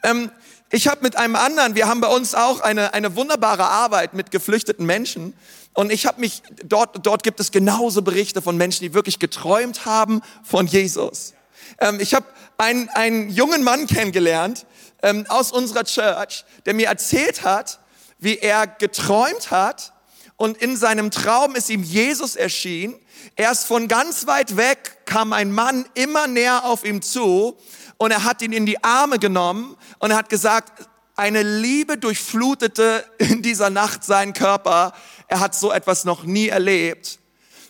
Ähm, 0.02 0.30
ich 0.70 0.88
habe 0.88 1.02
mit 1.02 1.16
einem 1.16 1.36
anderen, 1.36 1.74
wir 1.74 1.86
haben 1.86 2.00
bei 2.00 2.08
uns 2.08 2.34
auch 2.34 2.60
eine, 2.60 2.92
eine 2.94 3.14
wunderbare 3.14 3.64
Arbeit 3.64 4.14
mit 4.14 4.30
geflüchteten 4.30 4.84
Menschen. 4.84 5.34
Und 5.74 5.92
ich 5.92 6.06
habe 6.06 6.20
mich, 6.20 6.42
dort, 6.64 7.06
dort 7.06 7.22
gibt 7.22 7.38
es 7.40 7.52
genauso 7.52 8.02
Berichte 8.02 8.42
von 8.42 8.56
Menschen, 8.56 8.82
die 8.82 8.94
wirklich 8.94 9.18
geträumt 9.18 9.84
haben 9.84 10.22
von 10.42 10.66
Jesus. 10.66 11.34
Ähm, 11.78 12.00
ich 12.00 12.14
habe 12.14 12.26
einen, 12.58 12.88
einen 12.90 13.30
jungen 13.30 13.62
Mann 13.62 13.86
kennengelernt 13.86 14.66
ähm, 15.02 15.26
aus 15.28 15.52
unserer 15.52 15.84
Church, 15.84 16.44
der 16.64 16.74
mir 16.74 16.88
erzählt 16.88 17.44
hat, 17.44 17.80
wie 18.18 18.38
er 18.38 18.66
geträumt 18.66 19.50
hat 19.50 19.92
und 20.36 20.58
in 20.58 20.76
seinem 20.76 21.10
Traum 21.10 21.54
ist 21.54 21.70
ihm 21.70 21.82
Jesus 21.82 22.36
erschienen. 22.36 22.94
Erst 23.36 23.66
von 23.66 23.88
ganz 23.88 24.26
weit 24.26 24.56
weg 24.56 24.98
kam 25.06 25.32
ein 25.32 25.50
Mann 25.50 25.86
immer 25.94 26.26
näher 26.26 26.64
auf 26.64 26.84
ihm 26.84 27.00
zu 27.02 27.56
und 27.96 28.10
er 28.10 28.24
hat 28.24 28.42
ihn 28.42 28.52
in 28.52 28.66
die 28.66 28.82
Arme 28.84 29.18
genommen 29.18 29.76
und 29.98 30.10
er 30.10 30.16
hat 30.18 30.28
gesagt, 30.28 30.88
eine 31.16 31.42
Liebe 31.42 31.96
durchflutete 31.96 33.04
in 33.18 33.40
dieser 33.40 33.70
Nacht 33.70 34.04
seinen 34.04 34.34
Körper. 34.34 34.92
Er 35.28 35.40
hat 35.40 35.54
so 35.54 35.72
etwas 35.72 36.04
noch 36.04 36.24
nie 36.24 36.48
erlebt. 36.48 37.18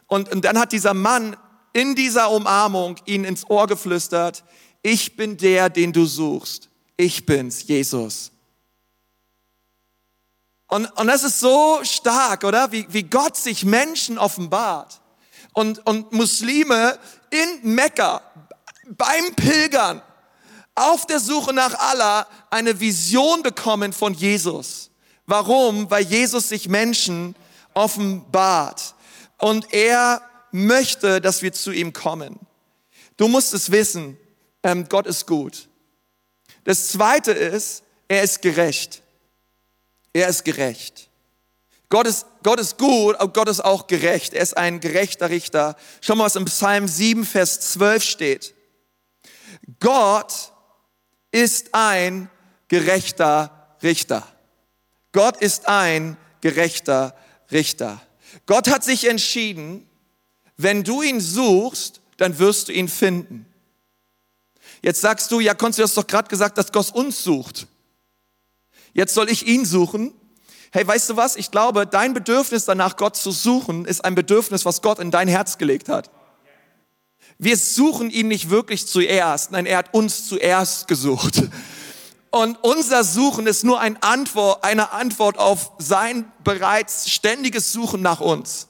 Und, 0.09 0.32
und 0.32 0.44
dann 0.44 0.59
hat 0.59 0.72
dieser 0.72 0.94
Mann 0.94 1.37
in 1.77 1.95
dieser 1.95 2.31
Umarmung 2.31 2.97
ihn 3.05 3.25
ins 3.25 3.51
Ohr 3.51 3.67
geflüstert, 3.67 4.45
ich 4.81 5.15
bin 5.15 5.37
der, 5.37 5.69
den 5.69 5.93
du 5.93 6.07
suchst. 6.07 6.71
Ich 6.97 7.27
bin's, 7.27 7.65
Jesus. 7.65 8.33
Und, 10.69 10.87
und 10.99 11.07
das 11.07 11.23
ist 11.23 11.39
so 11.39 11.81
stark, 11.83 12.45
oder? 12.45 12.73
Wie, 12.73 12.87
wie 12.89 13.03
Gott 13.03 13.37
sich 13.37 13.67
Menschen 13.67 14.17
offenbart. 14.17 15.03
Und, 15.53 15.87
und 15.87 16.12
Muslime 16.12 16.99
in 17.29 17.75
Mekka 17.75 18.23
beim 18.89 19.35
Pilgern 19.35 20.01
auf 20.75 21.05
der 21.05 21.21
Suche 21.21 21.53
nach 21.53 21.75
Allah 21.75 22.27
eine 22.49 22.81
Vision 22.81 23.43
bekommen 23.43 23.93
von 23.93 24.15
Jesus. 24.15 24.91
Warum? 25.27 25.91
Weil 25.91 26.05
Jesus 26.05 26.49
sich 26.49 26.71
Menschen 26.71 27.37
offenbart 27.75 28.95
und 29.39 29.75
er 29.75 30.23
möchte, 30.57 31.21
dass 31.21 31.42
wir 31.42 31.53
zu 31.53 31.71
ihm 31.71 31.92
kommen. 31.92 32.38
Du 33.16 33.29
musst 33.29 33.53
es 33.55 33.71
wissen, 33.71 34.16
ähm, 34.62 34.88
Gott 34.88 35.07
ist 35.07 35.27
gut. 35.27 35.69
Das 36.64 36.88
zweite 36.88 37.33
ist, 37.33 37.83
er 38.09 38.23
ist 38.23 38.42
gerecht. 38.42 39.03
Er 40.12 40.29
ist 40.29 40.45
gerecht. 40.45 41.11
Gott 41.88 42.07
ist, 42.07 42.27
Gott 42.42 42.59
ist 42.59 42.79
gut, 42.79 43.16
aber 43.16 43.33
Gott 43.33 43.49
ist 43.49 43.64
auch 43.64 43.87
gerecht. 43.87 44.35
Er 44.35 44.42
ist 44.42 44.57
ein 44.57 44.81
gerechter 44.81 45.31
Richter. 45.31 45.77
Schau 46.01 46.16
mal, 46.16 46.25
was 46.25 46.37
im 46.37 46.47
Psalm 46.47 46.88
7, 46.88 47.25
Vers 47.25 47.61
12 47.73 48.03
steht. 48.03 48.55
Gott 49.79 50.53
ist 51.31 51.75
ein 51.75 52.31
gerechter 52.69 53.77
Richter. 53.83 54.27
Gott 55.12 55.37
ist 55.37 55.69
ein 55.69 56.16
gerechter 56.40 57.14
Richter. 57.53 58.01
Gott 58.47 58.69
hat 58.69 58.85
sich 58.85 59.09
entschieden, 59.09 59.88
wenn 60.57 60.85
du 60.85 61.03
ihn 61.03 61.21
suchst, 61.21 62.01
dann 62.16 62.38
wirst 62.38 62.69
du 62.69 62.73
ihn 62.73 62.88
finden. 62.88 63.47
Jetzt 64.83 65.01
sagst 65.01 65.31
du, 65.31 65.40
ja, 65.40 65.55
Konst, 65.55 65.79
du 65.79 65.83
hast 65.83 65.97
doch 65.97 66.07
gerade 66.07 66.29
gesagt, 66.29 66.59
dass 66.59 66.73
Gott 66.73 66.95
uns 66.95 67.23
sucht. 67.23 67.66
Jetzt 68.92 69.14
soll 69.14 69.29
ich 69.29 69.47
ihn 69.47 69.64
suchen. 69.64 70.14
Hey, 70.73 70.87
weißt 70.87 71.11
du 71.11 71.16
was? 71.16 71.37
Ich 71.37 71.51
glaube, 71.51 71.87
dein 71.87 72.14
Bedürfnis 72.14 72.64
danach, 72.64 72.97
Gott 72.97 73.16
zu 73.16 73.31
suchen, 73.31 73.85
ist 73.85 74.05
ein 74.05 74.14
Bedürfnis, 74.14 74.64
was 74.64 74.83
Gott 74.83 74.99
in 74.99 75.11
dein 75.11 75.29
Herz 75.29 75.59
gelegt 75.59 75.88
hat. 75.88 76.11
Wir 77.38 77.57
suchen 77.57 78.11
ihn 78.11 78.29
nicht 78.29 78.49
wirklich 78.49 78.87
zuerst, 78.87 79.53
nein, 79.53 79.66
er 79.66 79.79
hat 79.79 79.92
uns 79.92 80.27
zuerst 80.27 80.88
gesucht. 80.88 81.42
Und 82.31 82.59
unser 82.62 83.05
Suchen 83.05 83.47
ist 83.47 83.64
nur 83.64 83.81
eine 83.81 84.03
Antwort 84.03 85.38
auf 85.38 85.73
sein 85.79 86.31
bereits 86.45 87.11
ständiges 87.11 87.73
Suchen 87.73 88.03
nach 88.03 88.21
uns. 88.21 88.69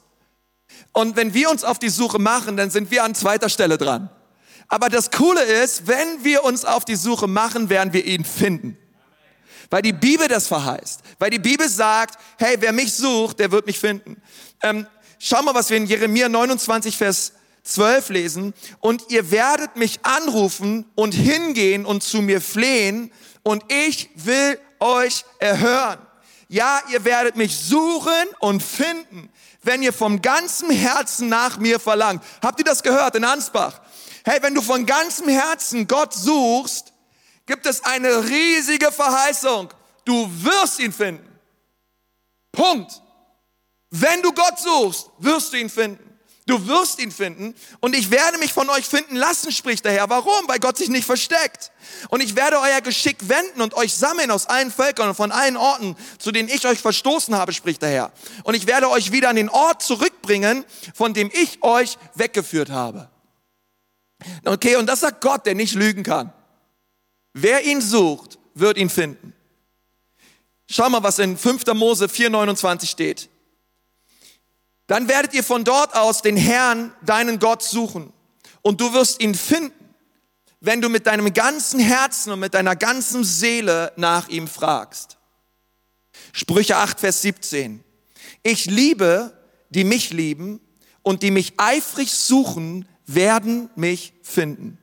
Und 0.97 1.15
wenn 1.15 1.35
wir 1.35 1.51
uns 1.51 1.63
auf 1.63 1.77
die 1.77 1.89
Suche 1.89 2.17
machen, 2.17 2.57
dann 2.57 2.71
sind 2.71 2.89
wir 2.89 3.03
an 3.03 3.13
zweiter 3.13 3.49
Stelle 3.49 3.77
dran. 3.77 4.09
Aber 4.67 4.89
das 4.89 5.11
Coole 5.11 5.43
ist, 5.43 5.85
wenn 5.85 6.23
wir 6.23 6.43
uns 6.43 6.65
auf 6.65 6.85
die 6.85 6.95
Suche 6.95 7.27
machen, 7.27 7.69
werden 7.69 7.93
wir 7.93 8.03
ihn 8.03 8.25
finden. 8.25 8.75
Weil 9.69 9.83
die 9.83 9.93
Bibel 9.93 10.27
das 10.27 10.47
verheißt. 10.47 11.01
Weil 11.19 11.29
die 11.29 11.37
Bibel 11.37 11.69
sagt, 11.69 12.17
hey, 12.39 12.55
wer 12.61 12.73
mich 12.73 12.95
sucht, 12.95 13.37
der 13.37 13.51
wird 13.51 13.67
mich 13.67 13.77
finden. 13.77 14.19
Ähm, 14.63 14.87
schau 15.19 15.43
mal, 15.43 15.53
was 15.53 15.69
wir 15.69 15.77
in 15.77 15.85
Jeremia 15.85 16.29
29, 16.29 16.97
Vers 16.97 17.33
12 17.61 18.09
lesen, 18.09 18.53
und 18.79 19.03
ihr 19.11 19.29
werdet 19.29 19.75
mich 19.75 19.99
anrufen 20.01 20.87
und 20.95 21.11
hingehen 21.11 21.85
und 21.85 22.01
zu 22.01 22.23
mir 22.23 22.41
flehen, 22.41 23.11
und 23.43 23.63
ich 23.71 24.09
will 24.15 24.59
euch 24.79 25.25
erhören. 25.37 25.99
Ja, 26.49 26.81
ihr 26.91 27.05
werdet 27.05 27.35
mich 27.35 27.55
suchen 27.55 28.25
und 28.39 28.63
finden, 28.63 29.29
wenn 29.67 29.83
ihr 29.83 29.93
vom 29.93 30.21
ganzen 30.21 30.71
Herzen 30.71 31.29
nach 31.29 31.57
mir 31.57 31.79
verlangt. 31.79 32.23
Habt 32.41 32.59
ihr 32.59 32.65
das 32.65 32.81
gehört 32.81 33.15
in 33.15 33.23
Ansbach? 33.23 33.81
Hey, 34.25 34.41
wenn 34.41 34.55
du 34.55 34.61
von 34.61 34.85
ganzem 34.85 35.27
Herzen 35.27 35.87
Gott 35.87 36.13
suchst, 36.13 36.93
gibt 37.45 37.65
es 37.65 37.83
eine 37.83 38.27
riesige 38.27 38.91
Verheißung. 38.91 39.69
Du 40.05 40.29
wirst 40.43 40.79
ihn 40.79 40.93
finden. 40.93 41.27
Punkt. 42.51 43.01
Wenn 43.89 44.21
du 44.21 44.31
Gott 44.33 44.57
suchst, 44.59 45.09
wirst 45.19 45.53
du 45.53 45.57
ihn 45.57 45.69
finden. 45.69 46.06
Du 46.47 46.65
wirst 46.65 46.99
ihn 46.99 47.11
finden 47.11 47.53
und 47.81 47.93
ich 47.93 48.09
werde 48.09 48.37
mich 48.37 48.53
von 48.53 48.69
euch 48.69 48.85
finden 48.85 49.17
lassen, 49.17 49.51
spricht 49.51 49.83
der 49.83 49.91
Herr. 49.91 50.09
Warum? 50.09 50.47
Weil 50.47 50.59
Gott 50.59 50.77
sich 50.77 50.87
nicht 50.87 51.03
versteckt. 51.03 51.73
Und 52.07 52.23
ich 52.23 52.37
werde 52.37 52.57
euer 52.61 52.79
Geschick 52.79 53.17
wenden 53.27 53.61
und 53.61 53.73
euch 53.73 53.93
sammeln 53.93 54.31
aus 54.31 54.45
allen 54.45 54.71
Völkern 54.71 55.09
und 55.09 55.15
von 55.15 55.33
allen 55.33 55.57
Orten, 55.57 55.97
zu 56.17 56.31
denen 56.31 56.47
ich 56.47 56.65
euch 56.65 56.79
verstoßen 56.79 57.35
habe, 57.35 57.51
spricht 57.51 57.81
der 57.81 57.89
Herr. 57.89 58.11
Und 58.43 58.55
ich 58.55 58.65
werde 58.65 58.89
euch 58.89 59.11
wieder 59.11 59.27
an 59.27 59.35
den 59.35 59.49
Ort 59.49 59.83
zurückbringen, 59.83 60.63
von 60.95 61.13
dem 61.13 61.29
ich 61.33 61.61
euch 61.63 61.97
weggeführt 62.15 62.69
habe. 62.69 63.09
Okay, 64.45 64.77
und 64.77 64.85
das 64.85 65.01
sagt 65.01 65.19
Gott, 65.19 65.45
der 65.45 65.53
nicht 65.53 65.75
lügen 65.75 66.03
kann. 66.03 66.31
Wer 67.33 67.65
ihn 67.65 67.81
sucht, 67.81 68.39
wird 68.53 68.77
ihn 68.77 68.89
finden. 68.89 69.33
Schau 70.69 70.89
mal, 70.89 71.03
was 71.03 71.19
in 71.19 71.37
5. 71.37 71.65
Mose 71.73 72.05
4,29 72.05 72.87
steht. 72.87 73.29
Dann 74.87 75.07
werdet 75.07 75.33
ihr 75.33 75.43
von 75.43 75.63
dort 75.63 75.95
aus 75.95 76.21
den 76.21 76.37
Herrn, 76.37 76.93
deinen 77.05 77.39
Gott, 77.39 77.61
suchen. 77.61 78.13
Und 78.61 78.81
du 78.81 78.93
wirst 78.93 79.21
ihn 79.21 79.35
finden, 79.35 79.73
wenn 80.59 80.81
du 80.81 80.89
mit 80.89 81.05
deinem 81.05 81.33
ganzen 81.33 81.79
Herzen 81.79 82.31
und 82.31 82.39
mit 82.39 82.53
deiner 82.53 82.75
ganzen 82.75 83.23
Seele 83.23 83.93
nach 83.95 84.27
ihm 84.29 84.47
fragst. 84.47 85.17
Sprüche 86.33 86.77
8, 86.77 86.99
Vers 86.99 87.21
17. 87.21 87.83
Ich 88.43 88.65
liebe, 88.65 89.37
die 89.69 89.83
mich 89.83 90.11
lieben 90.11 90.59
und 91.03 91.21
die 91.21 91.31
mich 91.31 91.53
eifrig 91.57 92.11
suchen, 92.11 92.87
werden 93.05 93.69
mich 93.75 94.13
finden. 94.23 94.77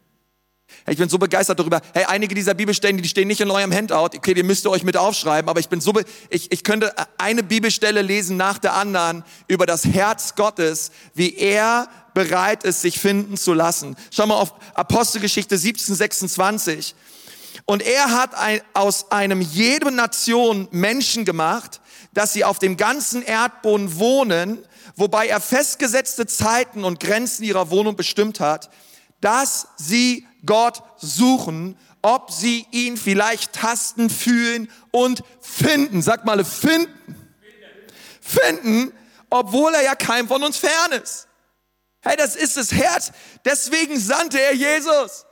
Ich 0.87 0.99
bin 0.99 1.09
so 1.09 1.16
begeistert 1.16 1.59
darüber. 1.59 1.81
Hey, 1.94 2.05
einige 2.05 2.35
dieser 2.35 2.53
Bibelstellen, 2.53 2.99
die 2.99 3.09
stehen 3.09 3.27
nicht 3.27 3.40
in 3.40 3.51
eurem 3.51 3.73
Handout. 3.73 4.16
Okay, 4.16 4.35
die 4.35 4.42
müsst 4.42 4.66
ihr 4.66 4.70
euch 4.70 4.83
mit 4.83 4.99
aufschreiben. 4.99 5.49
Aber 5.49 5.59
ich 5.59 5.70
bin 5.70 5.81
so, 5.81 5.94
ich, 6.29 6.53
ich 6.53 6.62
könnte 6.62 6.92
eine 7.16 7.42
Bibelstelle 7.42 8.03
lesen 8.03 8.37
nach 8.37 8.59
der 8.59 8.75
anderen 8.75 9.25
über 9.49 9.64
das 9.64 9.87
Herz 9.87 10.35
Gottes, 10.35 10.90
wie 11.14 11.37
er 11.37 11.88
bereit 12.12 12.64
ist, 12.64 12.83
sich 12.83 13.01
finden 13.01 13.38
zu 13.38 13.55
lassen. 13.55 13.97
Schau 14.11 14.27
mal 14.27 14.37
auf 14.37 14.53
Apostelgeschichte 14.75 15.57
17, 15.57 15.94
26. 15.94 16.94
Und 17.64 17.83
er 17.83 18.11
hat 18.11 18.35
ein, 18.35 18.61
aus 18.75 19.11
einem 19.11 19.40
jede 19.40 19.90
Nation 19.90 20.68
Menschen 20.70 21.25
gemacht, 21.25 21.81
dass 22.12 22.35
sie 22.35 22.44
auf 22.44 22.59
dem 22.59 22.77
ganzen 22.77 23.23
Erdboden 23.23 23.99
wohnen, 23.99 24.59
wobei 24.97 25.29
er 25.29 25.40
festgesetzte 25.40 26.27
Zeiten 26.27 26.85
und 26.85 27.01
Grenzen 27.01 27.44
ihrer 27.44 27.70
Wohnung 27.70 27.97
bestimmt 27.97 28.38
hat, 28.38 28.70
dass 29.20 29.68
sie 29.77 30.27
Gott 30.46 30.83
suchen, 30.96 31.78
ob 32.02 32.30
sie 32.30 32.66
ihn 32.70 32.96
vielleicht 32.96 33.52
tasten, 33.52 34.11
fühlen 34.11 34.70
und 34.90 35.22
finden. 35.40 36.02
Sag 36.02 36.24
mal, 36.24 36.44
finden. 36.44 36.92
Finden, 38.20 38.92
obwohl 39.30 39.74
er 39.74 39.83
ja 39.83 39.94
keinem 39.94 40.28
von 40.28 40.42
uns 40.42 40.57
fern 40.57 40.92
ist. 41.02 41.28
Hey, 42.00 42.16
das 42.16 42.37
ist 42.37 42.57
das 42.57 42.72
Herz. 42.72 43.12
Deswegen 43.44 43.98
sandte 43.98 44.40
er 44.40 44.54
Jesus. 44.54 45.24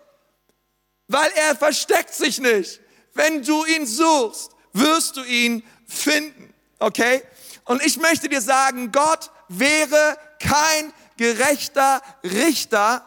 Weil 1.09 1.31
er 1.37 1.57
versteckt 1.57 2.15
sich 2.15 2.39
nicht. 2.39 2.81
Wenn 3.13 3.43
du 3.43 3.65
ihn 3.67 3.87
suchst, 3.87 4.53
wirst 4.73 5.17
du 5.17 5.25
ihn 5.25 5.63
finden. 5.87 6.55
Okay? 6.79 7.23
Und 7.65 7.85
ich 7.85 7.99
möchte 7.99 8.29
dir 8.29 8.41
sagen, 8.41 8.91
Gott 8.93 9.31
wäre 9.49 10.17
kein 10.41 10.93
gerechter 11.17 12.03
Richter, 12.25 13.07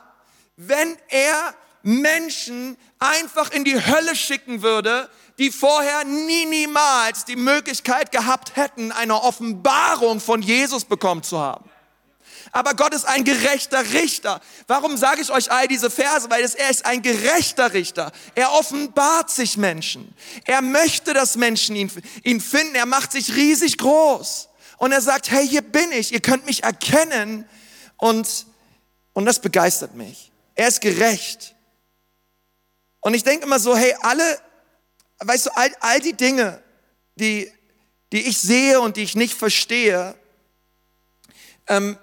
wenn 0.56 0.96
er 1.10 1.56
Menschen 1.86 2.78
einfach 2.98 3.52
in 3.52 3.64
die 3.64 3.86
Hölle 3.86 4.16
schicken 4.16 4.64
würde, 4.64 5.08
die 5.38 5.52
vorher 5.52 6.04
nie, 6.04 6.46
niemals 6.46 7.26
die 7.26 7.36
Möglichkeit 7.36 8.12
gehabt 8.12 8.56
hätten, 8.56 8.92
eine 8.92 9.22
Offenbarung 9.22 10.20
von 10.20 10.42
Jesus 10.42 10.84
bekommen 10.84 11.22
zu 11.22 11.40
haben. 11.40 11.70
Aber 12.52 12.74
Gott 12.74 12.94
ist 12.94 13.06
ein 13.06 13.24
gerechter 13.24 13.94
Richter. 13.94 14.42
Warum 14.66 14.98
sage 14.98 15.22
ich 15.22 15.30
euch 15.30 15.52
all 15.52 15.68
diese 15.68 15.92
Verse? 15.92 16.30
Weil 16.30 16.42
er 16.42 16.70
ist 16.70 16.86
ein 16.86 17.02
gerechter 17.02 17.74
Richter. 17.74 18.12
Er 18.34 18.54
offenbart 18.54 19.30
sich 19.30 19.58
Menschen. 19.58 20.16
Er 20.46 20.62
möchte, 20.62 21.14
dass 21.14 21.36
Menschen 21.36 21.76
ihn, 21.76 21.92
ihn 22.24 22.42
finden. 22.42 22.76
Er 22.76 22.86
macht 22.86 23.12
sich 23.12 23.36
riesig 23.36 23.78
groß. 23.78 24.48
Und 24.78 24.92
er 24.92 25.02
sagt, 25.02 25.30
hey, 25.30 25.48
hier 25.48 25.62
bin 25.62 25.92
ich. 25.92 26.14
Ihr 26.14 26.22
könnt 26.22 26.46
mich 26.46 26.64
erkennen. 26.64 27.48
Und, 27.98 28.46
und 29.14 29.26
das 29.26 29.40
begeistert 29.40 29.94
mich. 29.96 30.32
Er 30.56 30.70
ist 30.70 30.82
gerecht. 30.82 31.55
Und 33.06 33.14
ich 33.14 33.24
denke 33.24 33.46
immer 33.46 33.60
so, 33.60 33.78
hey, 33.78 33.94
alle, 34.02 34.24
weißt 35.20 35.46
du, 35.46 35.56
all, 35.56 35.70
all 35.80 36.00
die 36.00 36.14
Dinge, 36.14 36.60
die, 37.14 37.52
die 38.12 38.28
ich 38.28 38.40
sehe 38.40 38.82
und 38.82 38.98
die 38.98 39.04
ich 39.04 39.16
nicht 39.16 39.36
verstehe, 39.36 40.16
ähm, 41.68 42.00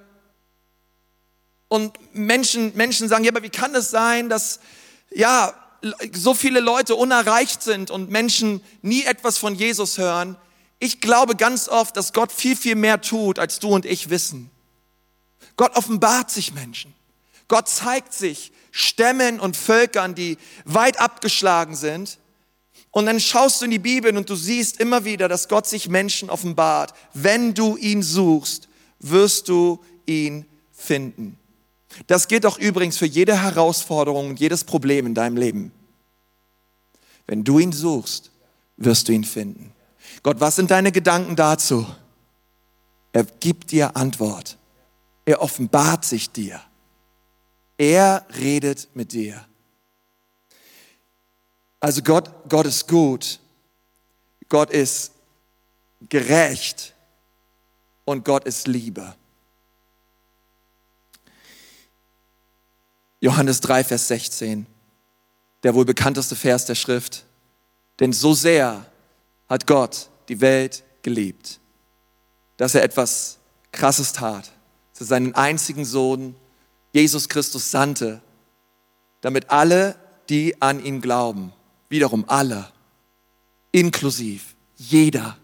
und 1.66 2.14
Menschen, 2.14 2.76
Menschen 2.76 3.08
sagen, 3.08 3.24
ja, 3.24 3.32
aber 3.32 3.42
wie 3.42 3.50
kann 3.50 3.74
es 3.74 3.90
sein, 3.90 4.28
dass, 4.28 4.60
ja, 5.10 5.52
so 6.12 6.34
viele 6.34 6.60
Leute 6.60 6.94
unerreicht 6.94 7.64
sind 7.64 7.90
und 7.90 8.08
Menschen 8.08 8.62
nie 8.82 9.02
etwas 9.02 9.38
von 9.38 9.56
Jesus 9.56 9.98
hören? 9.98 10.36
Ich 10.78 11.00
glaube 11.00 11.34
ganz 11.34 11.68
oft, 11.68 11.96
dass 11.96 12.12
Gott 12.12 12.30
viel, 12.30 12.54
viel 12.54 12.76
mehr 12.76 13.00
tut, 13.00 13.40
als 13.40 13.58
du 13.58 13.70
und 13.70 13.86
ich 13.86 14.08
wissen. 14.08 14.52
Gott 15.56 15.74
offenbart 15.74 16.30
sich 16.30 16.54
Menschen. 16.54 16.94
Gott 17.48 17.68
zeigt 17.68 18.14
sich 18.14 18.52
Stämmen 18.72 19.38
und 19.38 19.56
Völkern, 19.56 20.16
die 20.16 20.38
weit 20.64 20.98
abgeschlagen 20.98 21.76
sind. 21.76 22.18
Und 22.90 23.06
dann 23.06 23.20
schaust 23.20 23.60
du 23.60 23.66
in 23.66 23.70
die 23.70 23.78
Bibel 23.78 24.16
und 24.16 24.28
du 24.28 24.34
siehst 24.34 24.80
immer 24.80 25.04
wieder, 25.04 25.28
dass 25.28 25.48
Gott 25.48 25.66
sich 25.66 25.88
Menschen 25.88 26.30
offenbart. 26.30 26.94
Wenn 27.14 27.54
du 27.54 27.76
ihn 27.76 28.02
suchst, 28.02 28.68
wirst 28.98 29.48
du 29.48 29.82
ihn 30.06 30.46
finden. 30.72 31.38
Das 32.06 32.28
gilt 32.28 32.46
auch 32.46 32.58
übrigens 32.58 32.96
für 32.96 33.06
jede 33.06 33.40
Herausforderung 33.40 34.30
und 34.30 34.40
jedes 34.40 34.64
Problem 34.64 35.06
in 35.06 35.14
deinem 35.14 35.36
Leben. 35.36 35.70
Wenn 37.26 37.44
du 37.44 37.58
ihn 37.58 37.72
suchst, 37.72 38.30
wirst 38.78 39.08
du 39.08 39.12
ihn 39.12 39.24
finden. 39.24 39.72
Gott, 40.22 40.40
was 40.40 40.56
sind 40.56 40.70
deine 40.70 40.92
Gedanken 40.92 41.36
dazu? 41.36 41.86
Er 43.12 43.24
gibt 43.24 43.70
dir 43.70 43.96
Antwort. 43.96 44.56
Er 45.26 45.42
offenbart 45.42 46.04
sich 46.06 46.30
dir. 46.30 46.60
Er 47.78 48.26
redet 48.36 48.88
mit 48.94 49.12
dir. 49.12 49.44
Also 51.80 52.02
Gott, 52.02 52.30
Gott 52.48 52.66
ist 52.66 52.86
gut. 52.86 53.40
Gott 54.48 54.70
ist 54.70 55.12
gerecht 56.08 56.94
und 58.04 58.24
Gott 58.24 58.44
ist 58.44 58.68
Liebe. 58.68 59.14
Johannes 63.20 63.60
3, 63.60 63.84
Vers 63.84 64.08
16, 64.08 64.66
der 65.62 65.74
wohl 65.74 65.84
bekannteste 65.84 66.36
Vers 66.36 66.66
der 66.66 66.74
Schrift. 66.74 67.24
Denn 68.00 68.12
so 68.12 68.34
sehr 68.34 68.84
hat 69.48 69.66
Gott 69.66 70.08
die 70.28 70.40
Welt 70.40 70.82
geliebt, 71.02 71.60
dass 72.56 72.74
er 72.74 72.82
etwas 72.82 73.38
Krasses 73.70 74.12
tat, 74.12 74.50
dass 74.92 75.02
er 75.02 75.06
seinen 75.06 75.34
einzigen 75.34 75.84
Sohn 75.84 76.34
Jesus 76.92 77.28
Christus 77.28 77.70
sandte, 77.70 78.20
damit 79.20 79.50
alle, 79.50 79.96
die 80.28 80.60
an 80.60 80.84
ihn 80.84 81.00
glauben, 81.00 81.52
wiederum 81.88 82.24
alle, 82.28 82.70
inklusiv 83.72 84.54
jeder, 84.76 85.36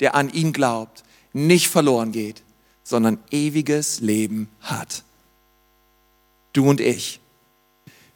der 0.00 0.14
an 0.14 0.30
ihn 0.30 0.52
glaubt, 0.52 1.04
nicht 1.32 1.68
verloren 1.68 2.12
geht, 2.12 2.42
sondern 2.82 3.22
ewiges 3.30 4.00
Leben 4.00 4.48
hat. 4.60 5.04
Du 6.52 6.68
und 6.68 6.80
ich, 6.80 7.20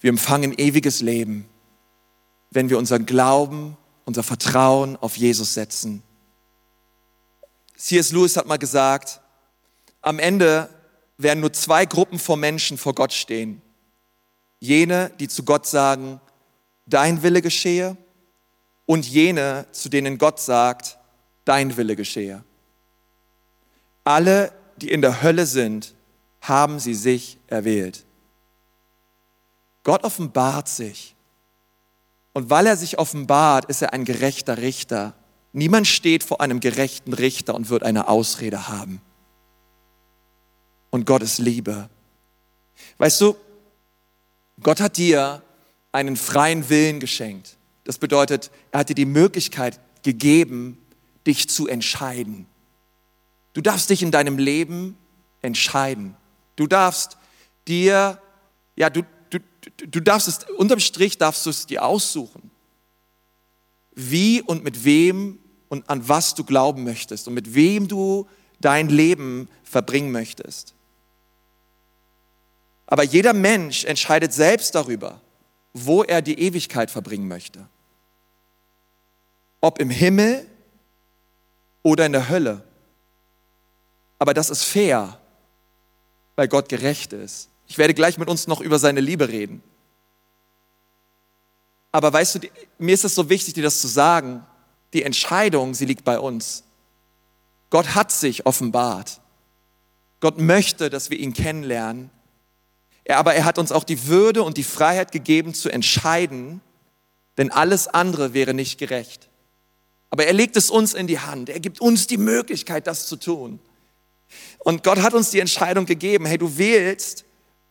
wir 0.00 0.10
empfangen 0.10 0.52
ewiges 0.58 1.00
Leben, 1.00 1.46
wenn 2.50 2.70
wir 2.70 2.78
unseren 2.78 3.06
Glauben, 3.06 3.76
unser 4.04 4.22
Vertrauen 4.22 4.96
auf 4.96 5.16
Jesus 5.16 5.54
setzen. 5.54 6.02
C.S. 7.76 8.12
Lewis 8.12 8.36
hat 8.36 8.46
mal 8.46 8.58
gesagt, 8.58 9.20
am 10.00 10.18
Ende 10.18 10.68
werden 11.18 11.40
nur 11.40 11.52
zwei 11.52 11.86
Gruppen 11.86 12.18
von 12.18 12.40
Menschen 12.40 12.78
vor 12.78 12.94
Gott 12.94 13.12
stehen. 13.12 13.62
Jene, 14.60 15.10
die 15.18 15.28
zu 15.28 15.44
Gott 15.44 15.66
sagen, 15.66 16.20
dein 16.86 17.22
Wille 17.22 17.42
geschehe, 17.42 17.96
und 18.86 19.06
jene, 19.06 19.66
zu 19.72 19.88
denen 19.88 20.18
Gott 20.18 20.40
sagt, 20.40 20.98
dein 21.44 21.76
Wille 21.76 21.96
geschehe. 21.96 22.44
Alle, 24.04 24.52
die 24.76 24.90
in 24.90 25.02
der 25.02 25.22
Hölle 25.22 25.46
sind, 25.46 25.94
haben 26.40 26.80
sie 26.80 26.94
sich 26.94 27.38
erwählt. 27.46 28.04
Gott 29.84 30.04
offenbart 30.04 30.68
sich. 30.68 31.14
Und 32.32 32.50
weil 32.50 32.66
er 32.66 32.76
sich 32.76 32.98
offenbart, 32.98 33.66
ist 33.66 33.82
er 33.82 33.92
ein 33.92 34.04
gerechter 34.04 34.58
Richter. 34.58 35.14
Niemand 35.52 35.86
steht 35.86 36.24
vor 36.24 36.40
einem 36.40 36.60
gerechten 36.60 37.12
Richter 37.12 37.54
und 37.54 37.68
wird 37.68 37.84
eine 37.84 38.08
Ausrede 38.08 38.68
haben 38.68 39.00
und 40.92 41.06
Gott 41.06 41.22
ist 41.22 41.38
Liebe. 41.38 41.88
Weißt 42.98 43.20
du, 43.20 43.34
Gott 44.62 44.80
hat 44.80 44.98
dir 44.98 45.42
einen 45.90 46.16
freien 46.16 46.68
Willen 46.68 47.00
geschenkt. 47.00 47.56
Das 47.84 47.98
bedeutet, 47.98 48.50
er 48.70 48.80
hat 48.80 48.90
dir 48.90 48.94
die 48.94 49.06
Möglichkeit 49.06 49.80
gegeben, 50.02 50.78
dich 51.26 51.48
zu 51.48 51.66
entscheiden. 51.66 52.46
Du 53.54 53.60
darfst 53.60 53.90
dich 53.90 54.02
in 54.02 54.10
deinem 54.10 54.38
Leben 54.38 54.96
entscheiden. 55.40 56.14
Du 56.56 56.66
darfst 56.66 57.16
dir, 57.66 58.20
ja, 58.76 58.90
du, 58.90 59.02
du, 59.30 59.38
du 59.88 60.00
darfst 60.00 60.28
es, 60.28 60.38
unterm 60.58 60.78
Strich 60.78 61.18
darfst 61.18 61.46
du 61.46 61.50
es 61.50 61.66
dir 61.66 61.84
aussuchen. 61.84 62.50
Wie 63.94 64.42
und 64.42 64.62
mit 64.62 64.84
wem 64.84 65.38
und 65.68 65.88
an 65.88 66.06
was 66.06 66.34
du 66.34 66.44
glauben 66.44 66.84
möchtest 66.84 67.28
und 67.28 67.34
mit 67.34 67.54
wem 67.54 67.88
du 67.88 68.28
dein 68.60 68.90
Leben 68.90 69.48
verbringen 69.64 70.12
möchtest. 70.12 70.74
Aber 72.92 73.04
jeder 73.04 73.32
Mensch 73.32 73.86
entscheidet 73.86 74.34
selbst 74.34 74.74
darüber, 74.74 75.18
wo 75.72 76.02
er 76.02 76.20
die 76.20 76.38
Ewigkeit 76.38 76.90
verbringen 76.90 77.26
möchte. 77.26 77.66
Ob 79.62 79.78
im 79.78 79.88
Himmel 79.88 80.46
oder 81.82 82.04
in 82.04 82.12
der 82.12 82.28
Hölle. 82.28 82.62
Aber 84.18 84.34
das 84.34 84.50
ist 84.50 84.64
fair, 84.64 85.18
weil 86.36 86.48
Gott 86.48 86.68
gerecht 86.68 87.14
ist. 87.14 87.48
Ich 87.66 87.78
werde 87.78 87.94
gleich 87.94 88.18
mit 88.18 88.28
uns 88.28 88.46
noch 88.46 88.60
über 88.60 88.78
seine 88.78 89.00
Liebe 89.00 89.30
reden. 89.30 89.62
Aber 91.92 92.12
weißt 92.12 92.34
du, 92.34 92.40
mir 92.76 92.92
ist 92.92 93.06
es 93.06 93.14
so 93.14 93.30
wichtig, 93.30 93.54
dir 93.54 93.62
das 93.62 93.80
zu 93.80 93.88
sagen. 93.88 94.44
Die 94.92 95.02
Entscheidung, 95.02 95.72
sie 95.72 95.86
liegt 95.86 96.04
bei 96.04 96.18
uns. 96.18 96.62
Gott 97.70 97.94
hat 97.94 98.12
sich 98.12 98.44
offenbart. 98.44 99.22
Gott 100.20 100.36
möchte, 100.36 100.90
dass 100.90 101.08
wir 101.08 101.18
ihn 101.18 101.32
kennenlernen 101.32 102.10
er, 102.10 102.21
aber 103.08 103.34
er 103.34 103.44
hat 103.44 103.58
uns 103.58 103.72
auch 103.72 103.84
die 103.84 104.06
Würde 104.06 104.42
und 104.42 104.56
die 104.56 104.64
Freiheit 104.64 105.12
gegeben 105.12 105.54
zu 105.54 105.68
entscheiden, 105.70 106.60
denn 107.38 107.50
alles 107.50 107.88
andere 107.88 108.34
wäre 108.34 108.54
nicht 108.54 108.78
gerecht. 108.78 109.28
Aber 110.10 110.26
er 110.26 110.32
legt 110.32 110.56
es 110.56 110.70
uns 110.70 110.94
in 110.94 111.06
die 111.06 111.18
Hand. 111.18 111.48
Er 111.48 111.60
gibt 111.60 111.80
uns 111.80 112.06
die 112.06 112.18
Möglichkeit, 112.18 112.86
das 112.86 113.06
zu 113.06 113.16
tun. 113.16 113.58
Und 114.58 114.84
Gott 114.84 114.98
hat 114.98 115.14
uns 115.14 115.30
die 115.30 115.40
Entscheidung 115.40 115.86
gegeben, 115.86 116.26
hey, 116.26 116.38
du 116.38 116.56
wählst, 116.58 117.24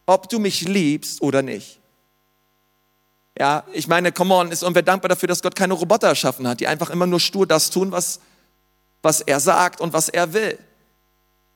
ob 0.05 0.27
du 0.27 0.39
mich 0.39 0.61
liebst 0.61 1.21
oder 1.21 1.41
nicht. 1.41 1.79
Ja, 3.37 3.63
ich 3.71 3.87
meine, 3.87 4.11
come 4.11 4.33
on, 4.33 4.51
ist 4.51 4.61
irgendwer 4.61 4.83
dankbar 4.83 5.09
dafür, 5.09 5.27
dass 5.27 5.41
Gott 5.41 5.55
keine 5.55 5.73
Roboter 5.73 6.07
erschaffen 6.07 6.47
hat, 6.47 6.59
die 6.59 6.67
einfach 6.67 6.89
immer 6.89 7.07
nur 7.07 7.19
stur 7.19 7.47
das 7.47 7.69
tun, 7.69 7.91
was, 7.91 8.19
was 9.01 9.21
er 9.21 9.39
sagt 9.39 9.79
und 9.79 9.93
was 9.93 10.09
er 10.09 10.33
will. 10.33 10.59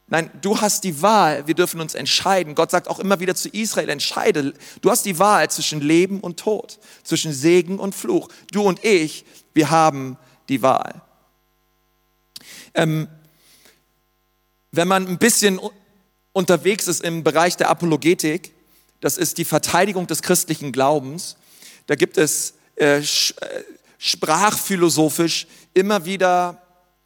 Nein, 0.07 0.29
du 0.41 0.61
hast 0.61 0.83
die 0.83 1.01
Wahl, 1.01 1.47
wir 1.47 1.55
dürfen 1.55 1.81
uns 1.81 1.95
entscheiden. 1.95 2.53
Gott 2.53 2.69
sagt 2.69 2.87
auch 2.87 2.99
immer 2.99 3.19
wieder 3.19 3.33
zu 3.33 3.49
Israel, 3.49 3.89
entscheide. 3.89 4.53
Du 4.81 4.91
hast 4.91 5.05
die 5.05 5.17
Wahl 5.17 5.49
zwischen 5.49 5.81
Leben 5.81 6.19
und 6.19 6.39
Tod, 6.39 6.77
zwischen 7.03 7.33
Segen 7.33 7.79
und 7.79 7.95
Fluch. 7.95 8.29
Du 8.51 8.61
und 8.61 8.83
ich, 8.85 9.25
wir 9.53 9.71
haben 9.71 10.17
die 10.47 10.61
Wahl. 10.61 11.01
Ähm, 12.75 13.07
wenn 14.71 14.87
man 14.87 15.07
ein 15.07 15.17
bisschen 15.17 15.59
unterwegs 16.33 16.87
ist 16.87 17.01
im 17.01 17.23
Bereich 17.23 17.57
der 17.57 17.69
Apologetik, 17.69 18.53
das 19.01 19.17
ist 19.17 19.39
die 19.39 19.45
Verteidigung 19.45 20.05
des 20.05 20.21
christlichen 20.21 20.71
Glaubens, 20.71 21.37
da 21.87 21.95
gibt 21.95 22.17
es 22.17 22.55
äh, 22.75 22.97
äh 22.97 23.03
sprachphilosophisch 23.97 25.47
immer 25.73 26.05
wieder 26.05 26.61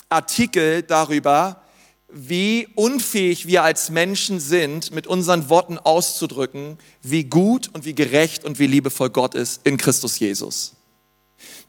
Artikel 0.10 0.82
darüber, 0.82 1.62
wie 2.12 2.68
unfähig 2.76 3.48
wir 3.48 3.64
als 3.64 3.90
Menschen 3.90 4.40
sind, 4.40 4.92
mit 4.92 5.08
unseren 5.08 5.50
Worten 5.50 5.78
auszudrücken, 5.78 6.78
wie 7.02 7.24
gut 7.24 7.70
und 7.74 7.86
wie 7.86 7.94
gerecht 7.94 8.44
und 8.46 8.60
wie 8.60 8.68
liebevoll 8.68 9.10
Gott 9.10 9.36
ist 9.36 9.62
in 9.66 9.78
Christus 9.78 10.20
Jesus. 10.20 10.76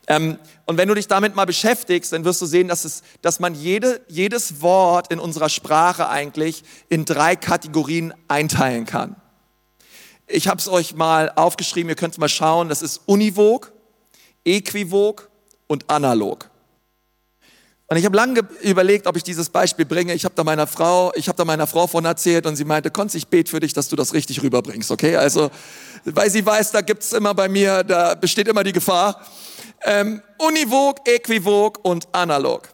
Ähm, 0.07 0.39
und 0.67 0.77
wenn 0.77 0.89
du 0.89 0.95
dich 0.95 1.09
damit 1.09 1.37
mal 1.37 1.45
beschäftigst, 1.45 2.13
dann 2.13 2.25
wirst 2.25 2.41
du 2.41 2.47
sehen, 2.47 2.69
dass, 2.69 2.85
es, 2.85 3.03
dass 3.23 3.39
man 3.39 3.55
jede, 3.55 4.01
jedes 4.09 4.63
Wort 4.63 5.13
in 5.13 5.21
unserer 5.21 5.49
Sprache 5.49 6.09
eigentlich 6.09 6.65
in 6.89 7.05
drei 7.05 7.37
Kategorien 7.37 8.15
einteilen 8.27 8.87
kann. 8.87 9.17
Ich 10.27 10.49
habe 10.49 10.59
es 10.59 10.69
euch 10.69 10.95
mal 10.95 11.31
aufgeschrieben, 11.35 11.91
ihr 11.91 11.97
könnt 11.97 12.17
mal 12.19 12.29
schauen, 12.29 12.69
das 12.69 12.83
ist 12.83 13.03
univok, 13.07 13.73
äquivok 14.45 15.31
und 15.67 15.91
analog. 15.91 16.51
Und 17.91 17.97
ich 17.97 18.05
habe 18.05 18.17
lange 18.17 18.43
überlegt, 18.63 19.09
ob 19.09 19.17
ich 19.17 19.25
dieses 19.25 19.49
Beispiel 19.49 19.85
bringe. 19.85 20.15
Ich 20.15 20.25
habe 20.25 20.35
da 20.37 20.45
meiner 20.45 20.69
Frau, 20.69 21.13
ich 21.17 21.27
habe 21.27 21.37
da 21.37 21.45
meiner 21.45 21.67
Frau 21.67 21.89
von 21.89 22.05
erzählt 22.05 22.47
und 22.47 22.55
sie 22.55 22.65
meinte, 22.65 22.93
Konz, 22.93 23.17
ich 23.17 23.27
bete 23.27 23.51
für 23.51 23.59
dich, 23.59 23.73
dass 23.73 23.89
du 23.89 23.97
das 23.97 24.15
richtig 24.15 24.45
rüberbringst, 24.45 24.93
okay? 24.93 25.17
Also, 25.17 25.51
weil 26.05 26.31
sie 26.31 26.47
weiß, 26.47 26.71
da 26.71 26.83
gibt's 26.83 27.13
immer 27.13 27.35
bei 27.35 27.49
mir, 27.49 27.83
da 27.83 28.15
besteht 28.15 28.47
immer 28.47 28.63
die 28.63 28.73
Gefahr. 28.73 29.27
Ähm, 29.83 30.23
univok, 30.39 31.01
äquivok 31.09 31.85
und 31.85 32.07
analog. 32.13 32.69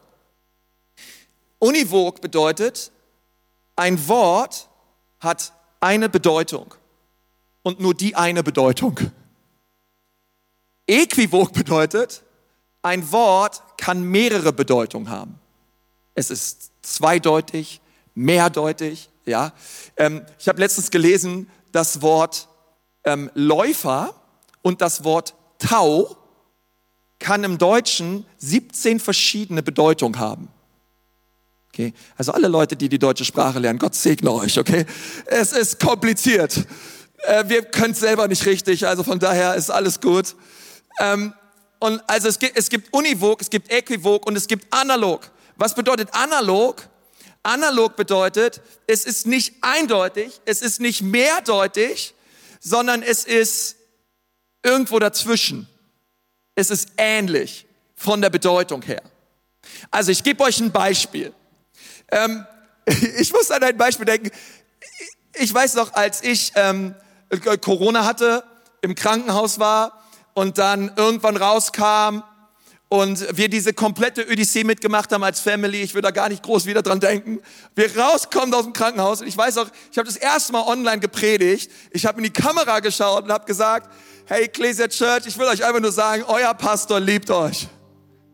Univok 1.57 2.21
bedeutet, 2.21 2.91
ein 3.75 4.07
Wort 4.07 4.69
hat 5.19 5.51
eine 5.79 6.09
Bedeutung 6.09 6.75
und 7.63 7.79
nur 7.79 7.95
die 7.95 8.15
eine 8.15 8.43
Bedeutung. 8.43 8.99
Äquivok 10.85 11.53
bedeutet, 11.53 12.21
ein 12.81 13.11
Wort 13.11 13.61
kann 13.77 14.03
mehrere 14.03 14.53
Bedeutungen 14.53 15.09
haben. 15.09 15.39
Es 16.15 16.29
ist 16.29 16.71
zweideutig, 16.81 17.81
mehrdeutig. 18.15 19.09
Ja, 19.25 19.53
ähm, 19.97 20.25
ich 20.39 20.47
habe 20.47 20.59
letztens 20.59 20.89
gelesen, 20.89 21.49
das 21.71 22.01
Wort 22.01 22.47
ähm, 23.03 23.29
Läufer 23.33 24.13
und 24.61 24.81
das 24.81 25.03
Wort 25.03 25.35
Tau 25.59 26.17
kann 27.19 27.43
im 27.43 27.57
Deutschen 27.57 28.25
17 28.37 28.99
verschiedene 28.99 29.63
Bedeutungen 29.63 30.19
haben. 30.19 30.49
Okay, 31.69 31.93
also 32.15 32.31
alle 32.31 32.47
Leute, 32.47 32.75
die 32.75 32.89
die 32.89 32.99
deutsche 32.99 33.25
Sprache 33.25 33.59
lernen, 33.59 33.79
Gott 33.79 33.95
segne 33.95 34.31
euch. 34.31 34.57
Okay, 34.57 34.85
es 35.25 35.51
ist 35.51 35.79
kompliziert. 35.79 36.65
Äh, 37.23 37.43
wir 37.47 37.63
können 37.63 37.91
es 37.91 37.99
selber 37.99 38.27
nicht 38.27 38.45
richtig, 38.45 38.87
also 38.87 39.03
von 39.03 39.19
daher 39.19 39.55
ist 39.55 39.69
alles 39.69 40.01
gut. 40.01 40.35
Ähm, 40.99 41.33
und 41.79 42.01
also 42.07 42.27
es 42.27 42.39
gibt, 42.39 42.57
es 42.57 42.69
gibt 42.69 42.93
univok, 42.93 43.41
es 43.41 43.49
gibt 43.49 43.71
äquivok 43.71 44.25
und 44.25 44.35
es 44.35 44.47
gibt 44.47 44.73
analog. 44.73 45.29
Was 45.55 45.75
bedeutet 45.75 46.13
analog? 46.13 46.87
Analog 47.43 47.95
bedeutet, 47.95 48.61
es 48.87 49.05
ist 49.05 49.25
nicht 49.25 49.55
eindeutig, 49.61 50.41
es 50.45 50.61
ist 50.61 50.81
nicht 50.81 51.01
mehrdeutig, 51.01 52.13
sondern 52.59 53.01
es 53.01 53.23
ist 53.23 53.77
irgendwo 54.63 54.99
dazwischen. 54.99 55.67
Es 56.55 56.71
ist 56.71 56.89
ähnlich 56.97 57.65
von 57.95 58.21
der 58.21 58.29
Bedeutung 58.29 58.81
her. 58.81 59.01
Also 59.91 60.11
ich 60.11 60.23
gebe 60.23 60.43
euch 60.43 60.59
ein 60.59 60.71
Beispiel. 60.71 61.33
Ähm, 62.11 62.45
ich 63.17 63.31
muss 63.31 63.51
an 63.51 63.63
ein 63.63 63.77
Beispiel 63.77 64.05
denken. 64.05 64.31
Ich 65.35 65.53
weiß 65.53 65.75
noch, 65.75 65.93
als 65.93 66.23
ich 66.23 66.51
ähm, 66.55 66.95
Corona 67.61 68.05
hatte, 68.05 68.43
im 68.81 68.95
Krankenhaus 68.95 69.59
war 69.59 70.03
und 70.37 70.59
dann 70.59 70.91
irgendwann 70.95 71.35
rauskam 71.35 72.21
und 72.89 73.35
wir 73.35 73.49
diese 73.49 73.73
komplette 73.73 74.27
Odyssee 74.31 74.63
mitgemacht 74.63 75.11
haben 75.11 75.23
als 75.23 75.39
Family. 75.39 75.81
Ich 75.81 75.95
will 75.95 76.03
da 76.03 76.11
gar 76.11 76.29
nicht 76.29 76.43
groß 76.43 76.67
wieder 76.67 76.83
dran 76.83 76.99
denken. 76.99 77.39
Wir 77.73 77.97
rauskommen 77.97 78.53
aus 78.53 78.65
dem 78.65 78.71
Krankenhaus 78.71 79.21
und 79.21 79.27
ich 79.27 79.35
weiß 79.35 79.57
auch, 79.57 79.67
ich 79.91 79.97
habe 79.97 80.07
das 80.07 80.15
erste 80.15 80.53
Mal 80.53 80.61
online 80.61 80.99
gepredigt. 80.99 81.71
Ich 81.89 82.05
habe 82.05 82.19
in 82.19 82.25
die 82.25 82.29
Kamera 82.29 82.81
geschaut 82.81 83.23
und 83.23 83.31
habe 83.31 83.45
gesagt, 83.45 83.91
hey 84.27 84.43
Ecclesia 84.43 84.87
Church, 84.87 85.25
ich 85.25 85.39
will 85.39 85.47
euch 85.47 85.65
einfach 85.65 85.81
nur 85.81 85.91
sagen, 85.91 86.23
euer 86.27 86.53
Pastor 86.53 86.99
liebt 86.99 87.31
euch. 87.31 87.67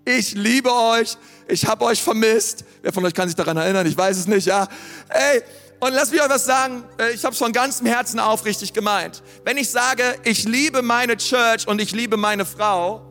Ich 0.04 0.34
liebe 0.34 0.74
euch. 0.74 1.16
Ich 1.48 1.66
habe 1.66 1.86
euch 1.86 2.04
vermisst. 2.04 2.66
Wer 2.82 2.92
von 2.92 3.06
euch 3.06 3.14
kann 3.14 3.30
sich 3.30 3.38
daran 3.38 3.56
erinnern? 3.56 3.88
Ich 3.88 3.96
weiß 3.96 4.18
es 4.18 4.28
nicht, 4.28 4.48
ja. 4.48 4.68
Ey, 5.08 5.42
und 5.84 5.92
lass 5.92 6.12
mich 6.12 6.22
euch 6.22 6.30
was 6.30 6.46
sagen, 6.46 6.86
äh, 6.98 7.12
ich 7.12 7.26
habe 7.26 7.34
es 7.34 7.38
von 7.38 7.52
ganzem 7.52 7.86
Herzen 7.86 8.18
aufrichtig 8.18 8.72
gemeint. 8.72 9.22
Wenn 9.44 9.58
ich 9.58 9.70
sage, 9.70 10.16
ich 10.24 10.46
liebe 10.46 10.82
meine 10.82 11.18
Church 11.18 11.68
und 11.68 11.82
ich 11.82 11.92
liebe 11.92 12.16
meine 12.16 12.46
Frau, 12.46 13.02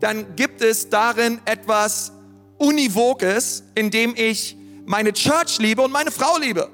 dann 0.00 0.34
gibt 0.34 0.62
es 0.62 0.88
darin 0.88 1.42
etwas 1.44 2.12
Univokes, 2.56 3.64
indem 3.74 4.14
ich 4.16 4.56
meine 4.86 5.12
Church 5.12 5.58
liebe 5.58 5.82
und 5.82 5.92
meine 5.92 6.10
Frau 6.10 6.38
liebe. 6.38 6.70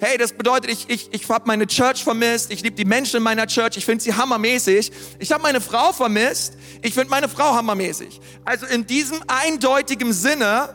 Hey, 0.00 0.16
das 0.16 0.32
bedeutet, 0.32 0.70
ich, 0.70 0.88
ich, 0.88 1.12
ich 1.12 1.28
habe 1.28 1.44
meine 1.46 1.66
Church 1.66 2.02
vermisst, 2.02 2.50
ich 2.50 2.62
liebe 2.62 2.74
die 2.74 2.86
Menschen 2.86 3.18
in 3.18 3.22
meiner 3.22 3.46
Church, 3.46 3.76
ich 3.76 3.84
finde 3.84 4.02
sie 4.02 4.14
hammermäßig. 4.14 4.90
Ich 5.18 5.30
habe 5.30 5.42
meine 5.42 5.60
Frau 5.60 5.92
vermisst, 5.92 6.54
ich 6.80 6.94
finde 6.94 7.10
meine 7.10 7.28
Frau 7.28 7.52
hammermäßig. 7.52 8.18
Also 8.46 8.64
in 8.64 8.86
diesem 8.86 9.22
eindeutigen 9.26 10.14
Sinne 10.14 10.74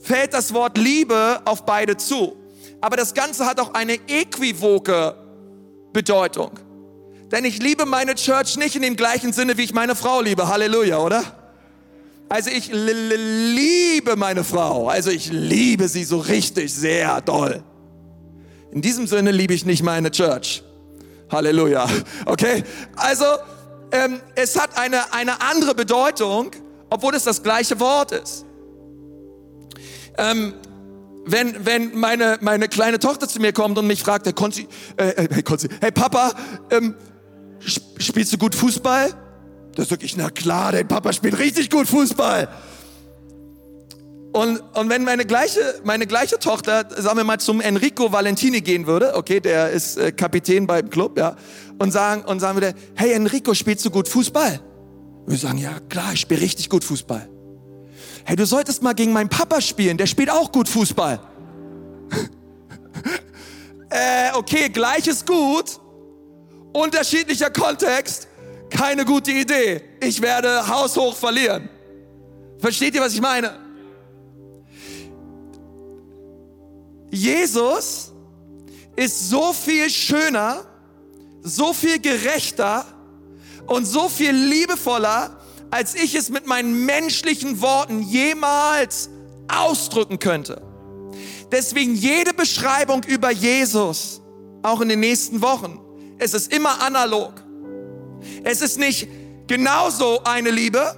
fällt 0.00 0.34
das 0.34 0.52
Wort 0.52 0.76
Liebe 0.76 1.40
auf 1.44 1.64
beide 1.64 1.96
zu 1.96 2.36
aber 2.80 2.96
das 2.96 3.14
Ganze 3.14 3.46
hat 3.46 3.60
auch 3.60 3.74
eine 3.74 3.94
äquivoke 4.08 5.16
Bedeutung. 5.92 6.52
Denn 7.32 7.44
ich 7.44 7.60
liebe 7.60 7.86
meine 7.86 8.14
Church 8.14 8.56
nicht 8.56 8.76
in 8.76 8.82
dem 8.82 8.96
gleichen 8.96 9.32
Sinne, 9.32 9.56
wie 9.56 9.64
ich 9.64 9.74
meine 9.74 9.96
Frau 9.96 10.20
liebe. 10.20 10.48
Halleluja, 10.48 10.98
oder? 10.98 11.24
Also 12.28 12.50
ich 12.50 12.70
liebe 12.72 14.16
meine 14.16 14.44
Frau. 14.44 14.88
Also 14.88 15.10
ich 15.10 15.30
liebe 15.30 15.88
sie 15.88 16.04
so 16.04 16.18
richtig 16.18 16.72
sehr 16.72 17.20
doll. 17.20 17.62
In 18.70 18.82
diesem 18.82 19.06
Sinne 19.06 19.30
liebe 19.30 19.54
ich 19.54 19.64
nicht 19.64 19.82
meine 19.82 20.10
Church. 20.10 20.62
Halleluja. 21.30 21.88
Okay? 22.26 22.62
Also 22.96 23.24
ähm, 23.92 24.20
es 24.34 24.58
hat 24.58 24.76
eine, 24.76 25.12
eine 25.12 25.40
andere 25.40 25.74
Bedeutung, 25.74 26.50
obwohl 26.90 27.14
es 27.14 27.24
das 27.24 27.42
gleiche 27.42 27.78
Wort 27.80 28.12
ist. 28.12 28.44
Ähm, 30.18 30.54
wenn, 31.26 31.66
wenn 31.66 31.98
meine, 31.98 32.38
meine 32.40 32.68
kleine 32.68 32.98
Tochter 32.98 33.28
zu 33.28 33.40
mir 33.40 33.52
kommt 33.52 33.76
und 33.76 33.86
mich 33.86 34.02
fragt, 34.02 34.26
hey, 34.26 34.32
Konzi, 34.32 34.68
äh, 34.96 35.08
äh 35.08 35.28
hey, 35.30 35.42
Konzi, 35.42 35.68
hey 35.80 35.90
Papa, 35.90 36.32
ähm, 36.70 36.94
spielst 37.98 38.32
du 38.32 38.38
gut 38.38 38.54
Fußball? 38.54 39.12
Da 39.74 39.84
sag 39.84 40.02
ich, 40.02 40.16
na 40.16 40.30
klar, 40.30 40.72
dein 40.72 40.88
Papa 40.88 41.12
spielt 41.12 41.38
richtig 41.38 41.68
gut 41.68 41.88
Fußball. 41.88 42.48
Und, 44.32 44.60
und 44.74 44.88
wenn 44.88 45.02
meine 45.04 45.24
gleiche, 45.24 45.60
meine 45.82 46.06
gleiche 46.06 46.38
Tochter, 46.38 46.86
sagen 46.96 47.16
wir 47.16 47.24
mal, 47.24 47.40
zum 47.40 47.60
Enrico 47.60 48.12
Valentini 48.12 48.60
gehen 48.60 48.86
würde, 48.86 49.16
okay, 49.16 49.40
der 49.40 49.70
ist 49.70 49.96
äh, 49.96 50.12
Kapitän 50.12 50.66
beim 50.66 50.90
Club, 50.90 51.18
ja, 51.18 51.36
und 51.78 51.90
sagen, 51.90 52.22
und 52.22 52.40
sagen 52.40 52.56
würde, 52.56 52.74
hey 52.94 53.12
Enrico, 53.12 53.54
spielst 53.54 53.84
du 53.84 53.90
gut 53.90 54.08
Fußball? 54.08 54.60
Wir 55.26 55.38
sagen, 55.38 55.58
ja 55.58 55.80
klar, 55.88 56.12
ich 56.12 56.20
spiele 56.20 56.40
richtig 56.40 56.70
gut 56.70 56.84
Fußball 56.84 57.28
hey, 58.26 58.34
du 58.34 58.44
solltest 58.44 58.82
mal 58.82 58.92
gegen 58.92 59.12
meinen 59.12 59.28
Papa 59.28 59.60
spielen, 59.60 59.96
der 59.96 60.06
spielt 60.06 60.30
auch 60.30 60.50
gut 60.50 60.68
Fußball. 60.68 61.20
äh, 63.90 64.32
okay, 64.34 64.68
gleiches 64.68 65.24
gut, 65.24 65.78
unterschiedlicher 66.72 67.50
Kontext, 67.50 68.26
keine 68.68 69.04
gute 69.04 69.30
Idee. 69.30 69.80
Ich 70.00 70.20
werde 70.20 70.66
haushoch 70.66 71.14
verlieren. 71.14 71.68
Versteht 72.58 72.96
ihr, 72.96 73.00
was 73.00 73.14
ich 73.14 73.20
meine? 73.20 73.60
Jesus 77.12 78.12
ist 78.96 79.30
so 79.30 79.52
viel 79.52 79.88
schöner, 79.88 80.64
so 81.42 81.72
viel 81.72 82.00
gerechter 82.00 82.84
und 83.66 83.84
so 83.84 84.08
viel 84.08 84.32
liebevoller 84.32 85.38
als 85.70 85.94
ich 85.94 86.14
es 86.14 86.30
mit 86.30 86.46
meinen 86.46 86.86
menschlichen 86.86 87.60
Worten 87.60 88.02
jemals 88.02 89.10
ausdrücken 89.48 90.18
könnte. 90.18 90.62
Deswegen 91.52 91.94
jede 91.94 92.34
Beschreibung 92.34 93.04
über 93.04 93.30
Jesus 93.30 94.20
auch 94.62 94.80
in 94.80 94.88
den 94.88 95.00
nächsten 95.00 95.42
Wochen. 95.42 95.80
Es 96.18 96.34
ist 96.34 96.52
immer 96.52 96.82
analog. 96.82 97.34
Es 98.42 98.62
ist 98.62 98.78
nicht 98.78 99.08
genauso 99.46 100.22
eine 100.24 100.50
Liebe. 100.50 100.96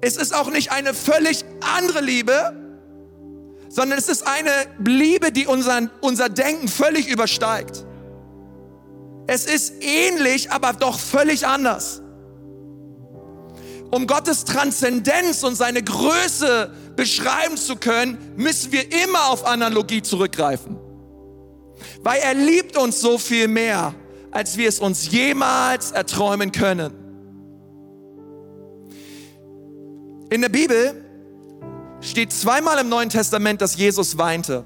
Es 0.00 0.16
ist 0.16 0.34
auch 0.34 0.50
nicht 0.50 0.72
eine 0.72 0.94
völlig 0.94 1.44
andere 1.76 2.00
Liebe, 2.00 2.56
sondern 3.68 3.98
es 3.98 4.08
ist 4.08 4.26
eine 4.26 4.50
Liebe, 4.84 5.30
die 5.30 5.46
unser, 5.46 5.88
unser 6.00 6.28
Denken 6.28 6.66
völlig 6.66 7.08
übersteigt. 7.08 7.86
Es 9.28 9.46
ist 9.46 9.74
ähnlich, 9.80 10.50
aber 10.50 10.72
doch 10.72 10.98
völlig 10.98 11.46
anders. 11.46 12.01
Um 13.92 14.06
Gottes 14.06 14.46
Transzendenz 14.46 15.42
und 15.42 15.54
seine 15.54 15.82
Größe 15.82 16.72
beschreiben 16.96 17.58
zu 17.58 17.76
können, 17.76 18.16
müssen 18.36 18.72
wir 18.72 18.90
immer 19.04 19.28
auf 19.28 19.44
Analogie 19.46 20.00
zurückgreifen. 20.00 20.78
Weil 22.02 22.20
er 22.20 22.32
liebt 22.32 22.78
uns 22.78 23.02
so 23.02 23.18
viel 23.18 23.48
mehr, 23.48 23.94
als 24.30 24.56
wir 24.56 24.70
es 24.70 24.80
uns 24.80 25.10
jemals 25.10 25.90
erträumen 25.90 26.52
können. 26.52 26.94
In 30.30 30.40
der 30.40 30.48
Bibel 30.48 31.04
steht 32.00 32.32
zweimal 32.32 32.78
im 32.78 32.88
Neuen 32.88 33.10
Testament, 33.10 33.60
dass 33.60 33.76
Jesus 33.76 34.16
weinte. 34.16 34.64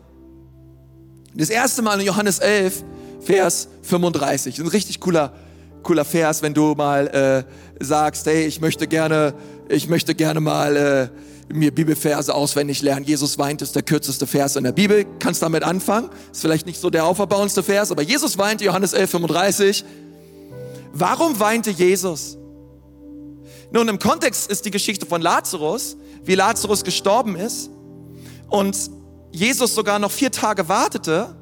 Das 1.34 1.50
erste 1.50 1.82
Mal 1.82 1.98
in 1.98 2.06
Johannes 2.06 2.38
11, 2.38 2.84
Vers 3.22 3.66
35. 3.82 4.60
Ein 4.60 4.68
richtig 4.68 5.00
cooler, 5.00 5.32
cooler 5.86 6.04
Vers, 6.04 6.42
wenn 6.42 6.52
du 6.52 6.74
mal 6.74 7.06
äh, 7.78 7.84
sagst, 7.84 8.26
hey, 8.26 8.44
ich 8.44 8.60
möchte 8.60 8.88
gerne, 8.88 9.34
ich 9.68 9.88
möchte 9.88 10.16
gerne 10.16 10.40
mal 10.40 10.76
äh, 10.76 11.54
mir 11.54 11.72
Bibelverse 11.72 12.34
auswendig 12.34 12.82
lernen. 12.82 13.06
Jesus 13.06 13.38
weint 13.38 13.62
ist 13.62 13.76
der 13.76 13.84
kürzeste 13.84 14.26
Vers 14.26 14.56
in 14.56 14.64
der 14.64 14.72
Bibel. 14.72 15.06
Kannst 15.20 15.42
damit 15.42 15.62
anfangen. 15.62 16.10
Ist 16.32 16.40
vielleicht 16.40 16.66
nicht 16.66 16.80
so 16.80 16.90
der 16.90 17.06
auferbauendste 17.06 17.62
Vers, 17.62 17.92
aber 17.92 18.02
Jesus 18.02 18.36
weinte, 18.36 18.64
Johannes 18.64 18.94
11, 18.94 19.10
35. 19.10 19.84
Warum 20.92 21.38
weinte 21.38 21.70
Jesus? 21.70 22.36
Nun, 23.70 23.86
im 23.86 24.00
Kontext 24.00 24.50
ist 24.50 24.64
die 24.64 24.72
Geschichte 24.72 25.06
von 25.06 25.22
Lazarus, 25.22 25.96
wie 26.24 26.34
Lazarus 26.34 26.82
gestorben 26.82 27.36
ist 27.36 27.70
und 28.48 28.76
Jesus 29.30 29.74
sogar 29.74 30.00
noch 30.00 30.10
vier 30.10 30.32
Tage 30.32 30.68
wartete, 30.68 31.36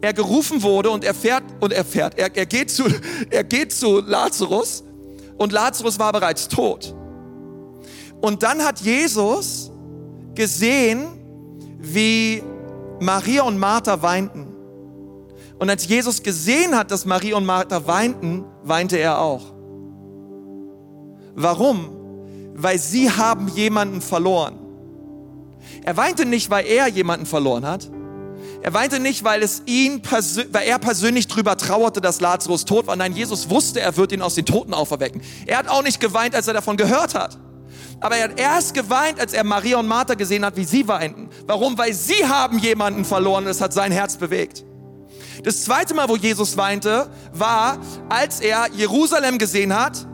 er 0.00 0.12
gerufen 0.12 0.62
wurde 0.62 0.90
und 0.90 1.04
er 1.04 1.14
fährt 1.14 1.44
und 1.60 1.72
er 1.72 1.84
fährt, 1.84 2.18
er, 2.18 2.34
er, 2.34 2.46
geht 2.46 2.70
zu, 2.70 2.84
er 3.30 3.44
geht 3.44 3.72
zu 3.72 4.00
Lazarus 4.00 4.84
und 5.36 5.52
Lazarus 5.52 5.98
war 5.98 6.12
bereits 6.12 6.48
tot. 6.48 6.94
Und 8.20 8.42
dann 8.42 8.62
hat 8.62 8.80
Jesus 8.80 9.70
gesehen, 10.34 11.06
wie 11.78 12.42
Maria 13.00 13.42
und 13.42 13.58
Martha 13.58 14.02
weinten. 14.02 14.48
Und 15.58 15.70
als 15.70 15.86
Jesus 15.88 16.22
gesehen 16.22 16.76
hat, 16.76 16.90
dass 16.90 17.04
Maria 17.04 17.36
und 17.36 17.46
Martha 17.46 17.86
weinten, 17.86 18.44
weinte 18.62 18.96
er 18.98 19.20
auch. 19.20 19.52
Warum? 21.34 21.90
Weil 22.54 22.78
sie 22.78 23.10
haben 23.10 23.48
jemanden 23.48 24.00
verloren. 24.00 24.58
Er 25.84 25.96
weinte 25.96 26.26
nicht, 26.26 26.50
weil 26.50 26.66
er 26.66 26.88
jemanden 26.88 27.26
verloren 27.26 27.66
hat. 27.66 27.90
Er 28.62 28.74
weinte 28.74 29.00
nicht, 29.00 29.24
weil 29.24 29.42
es 29.42 29.62
ihn, 29.64 30.02
weil 30.52 30.66
er 30.66 30.78
persönlich 30.78 31.28
drüber 31.28 31.56
trauerte, 31.56 32.00
dass 32.00 32.20
Lazarus 32.20 32.64
tot 32.66 32.86
war. 32.86 32.96
Nein, 32.96 33.14
Jesus 33.14 33.48
wusste, 33.48 33.80
er 33.80 33.96
wird 33.96 34.12
ihn 34.12 34.20
aus 34.20 34.34
den 34.34 34.44
Toten 34.44 34.74
auferwecken. 34.74 35.22
Er 35.46 35.58
hat 35.58 35.68
auch 35.68 35.82
nicht 35.82 35.98
geweint, 35.98 36.34
als 36.34 36.46
er 36.46 36.54
davon 36.54 36.76
gehört 36.76 37.14
hat. 37.14 37.38
Aber 38.00 38.16
er 38.16 38.24
hat 38.24 38.40
erst 38.40 38.74
geweint, 38.74 39.18
als 39.20 39.32
er 39.32 39.44
Maria 39.44 39.78
und 39.78 39.86
Martha 39.86 40.14
gesehen 40.14 40.44
hat, 40.44 40.56
wie 40.56 40.64
sie 40.64 40.88
weinten. 40.88 41.28
Warum? 41.46 41.76
Weil 41.78 41.94
sie 41.94 42.26
haben 42.26 42.58
jemanden 42.58 43.04
verloren 43.04 43.44
und 43.44 43.50
es 43.50 43.60
hat 43.60 43.72
sein 43.72 43.92
Herz 43.92 44.16
bewegt. 44.16 44.64
Das 45.42 45.64
zweite 45.64 45.94
Mal, 45.94 46.08
wo 46.08 46.16
Jesus 46.16 46.56
weinte, 46.56 47.08
war, 47.32 47.78
als 48.08 48.40
er 48.40 48.68
Jerusalem 48.74 49.38
gesehen 49.38 49.74
hat 49.74 50.06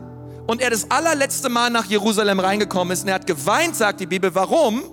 und 0.47 0.61
er 0.61 0.69
das 0.69 0.89
allerletzte 0.89 1.49
Mal 1.49 1.69
nach 1.69 1.85
Jerusalem 1.85 2.39
reingekommen 2.39 2.93
ist. 2.93 3.03
Und 3.03 3.09
er 3.09 3.15
hat 3.15 3.27
geweint, 3.27 3.75
sagt 3.75 3.99
die 3.99 4.05
Bibel. 4.05 4.33
Warum? 4.33 4.83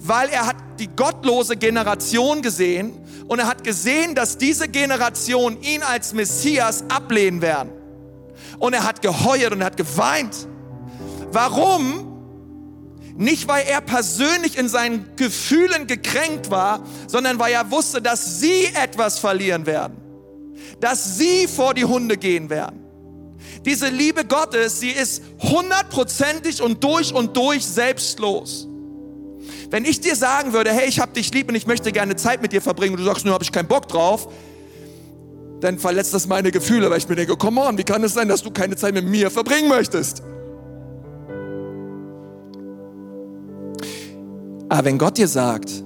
Weil 0.00 0.28
er 0.28 0.46
hat 0.46 0.56
die 0.78 0.88
gottlose 0.88 1.56
Generation 1.56 2.42
gesehen 2.42 2.92
und 3.26 3.38
er 3.40 3.46
hat 3.46 3.64
gesehen, 3.64 4.14
dass 4.14 4.38
diese 4.38 4.68
Generation 4.68 5.60
ihn 5.60 5.82
als 5.82 6.12
Messias 6.12 6.84
ablehnen 6.88 7.42
werden. 7.42 7.72
Und 8.58 8.74
er 8.74 8.84
hat 8.84 9.02
geheult 9.02 9.52
und 9.52 9.60
er 9.60 9.66
hat 9.66 9.76
geweint. 9.76 10.46
Warum? 11.32 12.08
Nicht, 13.16 13.48
weil 13.48 13.66
er 13.66 13.80
persönlich 13.80 14.56
in 14.56 14.68
seinen 14.68 15.16
Gefühlen 15.16 15.88
gekränkt 15.88 16.52
war, 16.52 16.84
sondern 17.08 17.40
weil 17.40 17.52
er 17.52 17.68
wusste, 17.70 18.00
dass 18.00 18.38
sie 18.38 18.66
etwas 18.66 19.18
verlieren 19.18 19.66
werden. 19.66 19.96
Dass 20.78 21.18
sie 21.18 21.48
vor 21.48 21.74
die 21.74 21.84
Hunde 21.84 22.16
gehen 22.16 22.48
werden. 22.48 22.84
Diese 23.64 23.88
Liebe 23.88 24.24
Gottes, 24.24 24.78
sie 24.78 24.90
ist 24.90 25.22
hundertprozentig 25.40 26.62
und 26.62 26.82
durch 26.84 27.12
und 27.12 27.36
durch 27.36 27.66
selbstlos. 27.66 28.67
Wenn 29.70 29.84
ich 29.84 30.00
dir 30.00 30.16
sagen 30.16 30.52
würde, 30.52 30.72
hey, 30.72 30.88
ich 30.88 30.98
hab 30.98 31.12
dich 31.12 31.32
lieb 31.34 31.48
und 31.48 31.54
ich 31.54 31.66
möchte 31.66 31.92
gerne 31.92 32.16
Zeit 32.16 32.40
mit 32.40 32.52
dir 32.52 32.62
verbringen 32.62 32.92
und 32.94 33.00
du 33.00 33.04
sagst, 33.04 33.24
nur 33.24 33.34
habe 33.34 33.44
ich 33.44 33.52
keinen 33.52 33.68
Bock 33.68 33.86
drauf, 33.88 34.28
dann 35.60 35.78
verletzt 35.78 36.14
das 36.14 36.26
meine 36.26 36.50
Gefühle, 36.50 36.88
weil 36.90 36.98
ich 36.98 37.08
mir 37.08 37.16
denke, 37.16 37.36
come 37.36 37.60
on, 37.60 37.76
wie 37.76 37.84
kann 37.84 38.02
es 38.04 38.14
sein, 38.14 38.28
dass 38.28 38.42
du 38.42 38.50
keine 38.50 38.76
Zeit 38.76 38.94
mit 38.94 39.04
mir 39.04 39.30
verbringen 39.30 39.68
möchtest? 39.68 40.22
Aber 44.70 44.84
wenn 44.84 44.98
Gott 44.98 45.18
dir 45.18 45.28
sagt, 45.28 45.82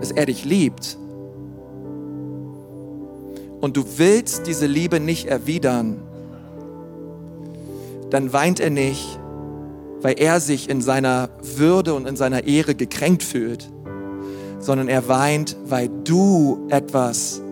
dass 0.00 0.10
er 0.10 0.26
dich 0.26 0.44
liebt 0.44 0.98
und 3.60 3.76
du 3.76 3.84
willst 3.96 4.46
diese 4.46 4.66
Liebe 4.66 5.00
nicht 5.00 5.26
erwidern, 5.26 6.02
dann 8.10 8.32
weint 8.32 8.60
er 8.60 8.70
nicht, 8.70 9.18
weil 10.06 10.20
er 10.20 10.38
sich 10.38 10.70
in 10.70 10.80
seiner 10.82 11.30
Würde 11.56 11.92
und 11.92 12.06
in 12.06 12.14
seiner 12.14 12.44
Ehre 12.44 12.76
gekränkt 12.76 13.24
fühlt, 13.24 13.68
sondern 14.60 14.86
er 14.86 15.08
weint, 15.08 15.56
weil 15.64 15.90
du 16.04 16.64
etwas 16.68 17.42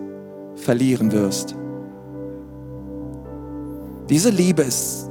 verlieren 0.55 1.11
wirst. 1.11 1.53
Diese 4.09 4.29
Liebe 4.29 4.61
ist 4.61 5.09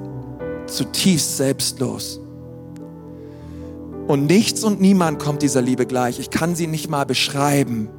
zutiefst 0.69 1.37
selbstlos. 1.37 2.19
Und 4.07 4.25
nichts 4.25 4.65
und 4.65 4.81
niemand 4.81 5.19
kommt 5.19 5.43
dieser 5.43 5.61
Liebe 5.61 5.85
gleich. 5.85 6.19
Ich 6.19 6.31
kann 6.31 6.55
sie 6.55 6.67
nicht 6.67 6.89
mal 6.89 7.05
beschreiben, 7.05 7.91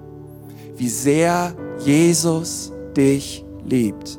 wie 0.76 0.89
sehr 0.89 1.54
Jesus 1.86 2.72
dich 2.98 3.46
liebt. 3.64 4.18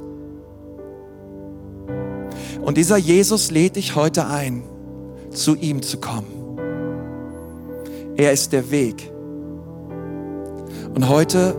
Und 2.62 2.77
dieser 2.77 2.97
Jesus 2.97 3.51
lädt 3.51 3.74
dich 3.74 3.97
heute 3.97 4.29
ein, 4.29 4.62
zu 5.37 5.55
ihm 5.55 5.82
zu 5.82 5.99
kommen. 5.99 6.26
Er 8.16 8.32
ist 8.32 8.53
der 8.53 8.70
Weg. 8.70 9.11
Und 10.95 11.09
heute 11.09 11.55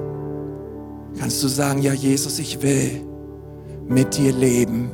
kannst 1.19 1.43
du 1.43 1.47
sagen, 1.47 1.81
ja 1.81 1.93
Jesus, 1.93 2.39
ich 2.39 2.61
will 2.61 3.05
mit 3.87 4.17
dir 4.17 4.33
leben. 4.33 4.91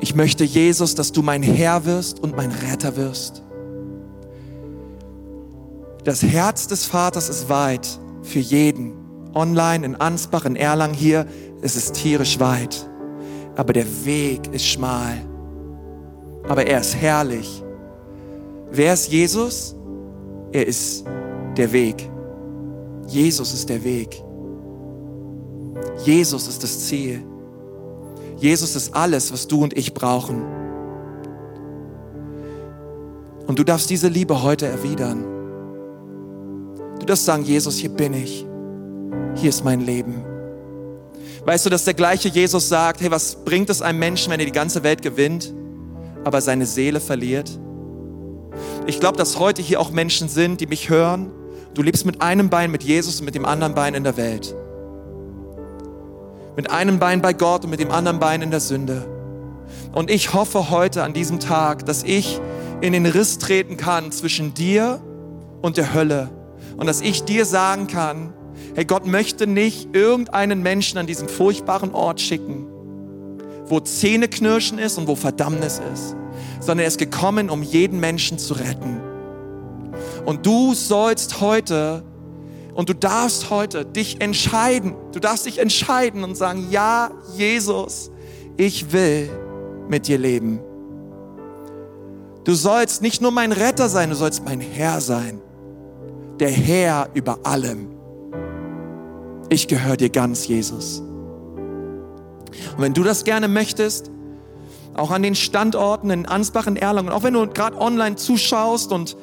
Ich 0.00 0.14
möchte 0.14 0.44
Jesus, 0.44 0.94
dass 0.94 1.12
du 1.12 1.22
mein 1.22 1.42
Herr 1.42 1.84
wirst 1.84 2.20
und 2.20 2.36
mein 2.36 2.50
Retter 2.50 2.96
wirst. 2.96 3.42
Das 6.04 6.22
Herz 6.22 6.66
des 6.66 6.84
Vaters 6.86 7.28
ist 7.28 7.48
weit 7.48 7.98
für 8.22 8.38
jeden. 8.38 8.94
Online, 9.34 9.84
in 9.84 9.96
Ansbach, 9.96 10.44
in 10.46 10.56
Erlangen 10.56 10.94
hier, 10.94 11.26
es 11.60 11.76
ist 11.76 11.94
tierisch 11.94 12.40
weit. 12.40 12.88
Aber 13.56 13.72
der 13.72 13.86
Weg 14.04 14.52
ist 14.52 14.66
schmal. 14.66 15.18
Aber 16.48 16.66
er 16.66 16.80
ist 16.80 16.94
herrlich. 16.94 17.62
Wer 18.70 18.92
ist 18.94 19.10
Jesus? 19.10 19.74
Er 20.52 20.66
ist 20.66 21.04
der 21.56 21.72
Weg. 21.72 22.08
Jesus 23.08 23.52
ist 23.52 23.68
der 23.68 23.82
Weg. 23.82 24.22
Jesus 26.04 26.48
ist 26.48 26.62
das 26.62 26.86
Ziel. 26.86 27.22
Jesus 28.36 28.76
ist 28.76 28.94
alles, 28.94 29.32
was 29.32 29.46
du 29.46 29.62
und 29.62 29.76
ich 29.76 29.94
brauchen. 29.94 30.44
Und 33.46 33.58
du 33.58 33.64
darfst 33.64 33.88
diese 33.90 34.08
Liebe 34.08 34.42
heute 34.42 34.66
erwidern. 34.66 35.24
Du 36.98 37.06
darfst 37.06 37.24
sagen, 37.24 37.44
Jesus, 37.44 37.76
hier 37.76 37.90
bin 37.90 38.12
ich. 38.12 38.46
Hier 39.36 39.50
ist 39.50 39.64
mein 39.64 39.80
Leben. 39.80 40.24
Weißt 41.44 41.64
du, 41.64 41.70
dass 41.70 41.84
der 41.84 41.94
gleiche 41.94 42.28
Jesus 42.28 42.68
sagt, 42.68 43.00
hey, 43.00 43.10
was 43.10 43.36
bringt 43.44 43.70
es 43.70 43.80
einem 43.80 44.00
Menschen, 44.00 44.32
wenn 44.32 44.40
er 44.40 44.46
die 44.46 44.52
ganze 44.52 44.82
Welt 44.82 45.00
gewinnt, 45.00 45.54
aber 46.26 46.40
seine 46.40 46.66
Seele 46.66 46.98
verliert? 46.98 47.56
Ich 48.86 48.98
glaube, 48.98 49.16
dass 49.16 49.38
heute 49.38 49.62
hier 49.62 49.80
auch 49.80 49.90
Menschen 49.90 50.28
sind, 50.28 50.60
die 50.60 50.66
mich 50.66 50.90
hören. 50.90 51.30
Du 51.74 51.82
lebst 51.82 52.04
mit 52.04 52.20
einem 52.20 52.50
Bein 52.50 52.72
mit 52.72 52.82
Jesus 52.82 53.20
und 53.20 53.26
mit 53.26 53.36
dem 53.36 53.44
anderen 53.44 53.76
Bein 53.76 53.94
in 53.94 54.02
der 54.02 54.16
Welt. 54.16 54.52
Mit 56.56 56.68
einem 56.68 56.98
Bein 56.98 57.22
bei 57.22 57.32
Gott 57.32 57.62
und 57.64 57.70
mit 57.70 57.78
dem 57.78 57.92
anderen 57.92 58.18
Bein 58.18 58.42
in 58.42 58.50
der 58.50 58.58
Sünde. 58.58 59.06
Und 59.92 60.10
ich 60.10 60.34
hoffe 60.34 60.68
heute 60.68 61.04
an 61.04 61.12
diesem 61.12 61.38
Tag, 61.38 61.86
dass 61.86 62.02
ich 62.02 62.40
in 62.80 62.92
den 62.92 63.06
Riss 63.06 63.38
treten 63.38 63.76
kann 63.76 64.10
zwischen 64.10 64.52
dir 64.52 65.00
und 65.62 65.76
der 65.76 65.94
Hölle 65.94 66.30
und 66.76 66.86
dass 66.86 67.02
ich 67.02 67.22
dir 67.22 67.44
sagen 67.44 67.86
kann, 67.86 68.32
Hey, 68.74 68.84
Gott 68.84 69.06
möchte 69.06 69.46
nicht 69.46 69.94
irgendeinen 69.94 70.60
Menschen 70.62 70.98
an 70.98 71.06
diesen 71.06 71.28
furchtbaren 71.28 71.94
Ort 71.94 72.20
schicken, 72.20 72.66
wo 73.68 73.80
Zähneknirschen 73.80 74.78
ist 74.78 74.98
und 74.98 75.06
wo 75.06 75.14
Verdammnis 75.14 75.80
ist, 75.92 76.16
sondern 76.60 76.80
er 76.80 76.88
ist 76.88 76.98
gekommen, 76.98 77.50
um 77.50 77.62
jeden 77.62 78.00
Menschen 78.00 78.38
zu 78.38 78.54
retten. 78.54 79.00
Und 80.24 80.44
du 80.44 80.74
sollst 80.74 81.40
heute 81.40 82.02
und 82.74 82.88
du 82.88 82.94
darfst 82.94 83.50
heute 83.50 83.84
dich 83.84 84.20
entscheiden. 84.20 84.94
Du 85.12 85.20
darfst 85.20 85.46
dich 85.46 85.58
entscheiden 85.58 86.24
und 86.24 86.36
sagen, 86.36 86.66
ja, 86.70 87.10
Jesus, 87.36 88.10
ich 88.56 88.92
will 88.92 89.30
mit 89.88 90.08
dir 90.08 90.18
leben. 90.18 90.60
Du 92.44 92.54
sollst 92.54 93.02
nicht 93.02 93.20
nur 93.22 93.30
mein 93.30 93.52
Retter 93.52 93.88
sein, 93.88 94.10
du 94.10 94.16
sollst 94.16 94.44
mein 94.44 94.60
Herr 94.60 95.00
sein. 95.00 95.40
Der 96.38 96.50
Herr 96.50 97.08
über 97.14 97.38
allem. 97.44 97.88
Ich 99.48 99.68
gehöre 99.68 99.96
dir 99.96 100.10
ganz, 100.10 100.46
Jesus. 100.46 101.02
Und 102.76 102.82
wenn 102.82 102.94
du 102.94 103.02
das 103.02 103.24
gerne 103.24 103.48
möchtest, 103.48 104.10
auch 104.94 105.10
an 105.10 105.22
den 105.22 105.34
Standorten 105.34 106.10
in 106.10 106.26
Ansbach, 106.26 106.66
in 106.66 106.76
Erlangen, 106.76 107.10
auch 107.10 107.22
wenn 107.22 107.34
du 107.34 107.46
gerade 107.46 107.78
online 107.78 108.16
zuschaust 108.16 108.92
und, 108.92 109.16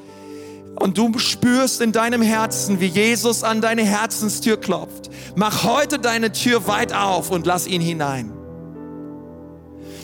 und 0.75 0.97
du 0.97 1.17
spürst 1.17 1.81
in 1.81 1.91
deinem 1.91 2.21
Herzen, 2.21 2.79
wie 2.79 2.87
Jesus 2.87 3.43
an 3.43 3.61
deine 3.61 3.83
Herzenstür 3.83 4.57
klopft, 4.57 5.09
mach 5.35 5.63
heute 5.63 5.99
deine 5.99 6.31
Tür 6.31 6.67
weit 6.67 6.93
auf 6.93 7.31
und 7.31 7.45
lass 7.47 7.65
ihn 7.67 7.81
hinein. 7.81 8.31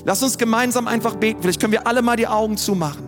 Lass 0.05 0.23
uns 0.23 0.37
gemeinsam 0.37 0.87
einfach 0.87 1.15
beten. 1.15 1.41
Vielleicht 1.41 1.59
können 1.59 1.73
wir 1.73 1.85
alle 1.85 2.01
mal 2.01 2.15
die 2.15 2.27
Augen 2.27 2.57
zumachen. 2.57 3.07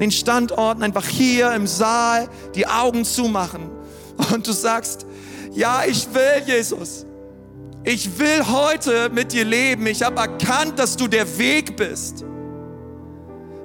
Den 0.00 0.10
Standorten 0.10 0.82
einfach 0.82 1.06
hier 1.06 1.52
im 1.52 1.66
Saal 1.66 2.28
die 2.54 2.66
Augen 2.66 3.04
zumachen. 3.04 3.70
Und 4.32 4.46
du 4.46 4.52
sagst, 4.52 5.06
ja, 5.52 5.82
ich 5.86 6.08
will, 6.12 6.42
Jesus. 6.46 7.06
Ich 7.86 8.18
will 8.18 8.46
heute 8.46 9.10
mit 9.10 9.32
dir 9.32 9.44
leben. 9.44 9.86
Ich 9.86 10.02
habe 10.02 10.18
erkannt, 10.18 10.78
dass 10.78 10.96
du 10.96 11.06
der 11.06 11.38
Weg 11.38 11.76
bist. 11.76 12.24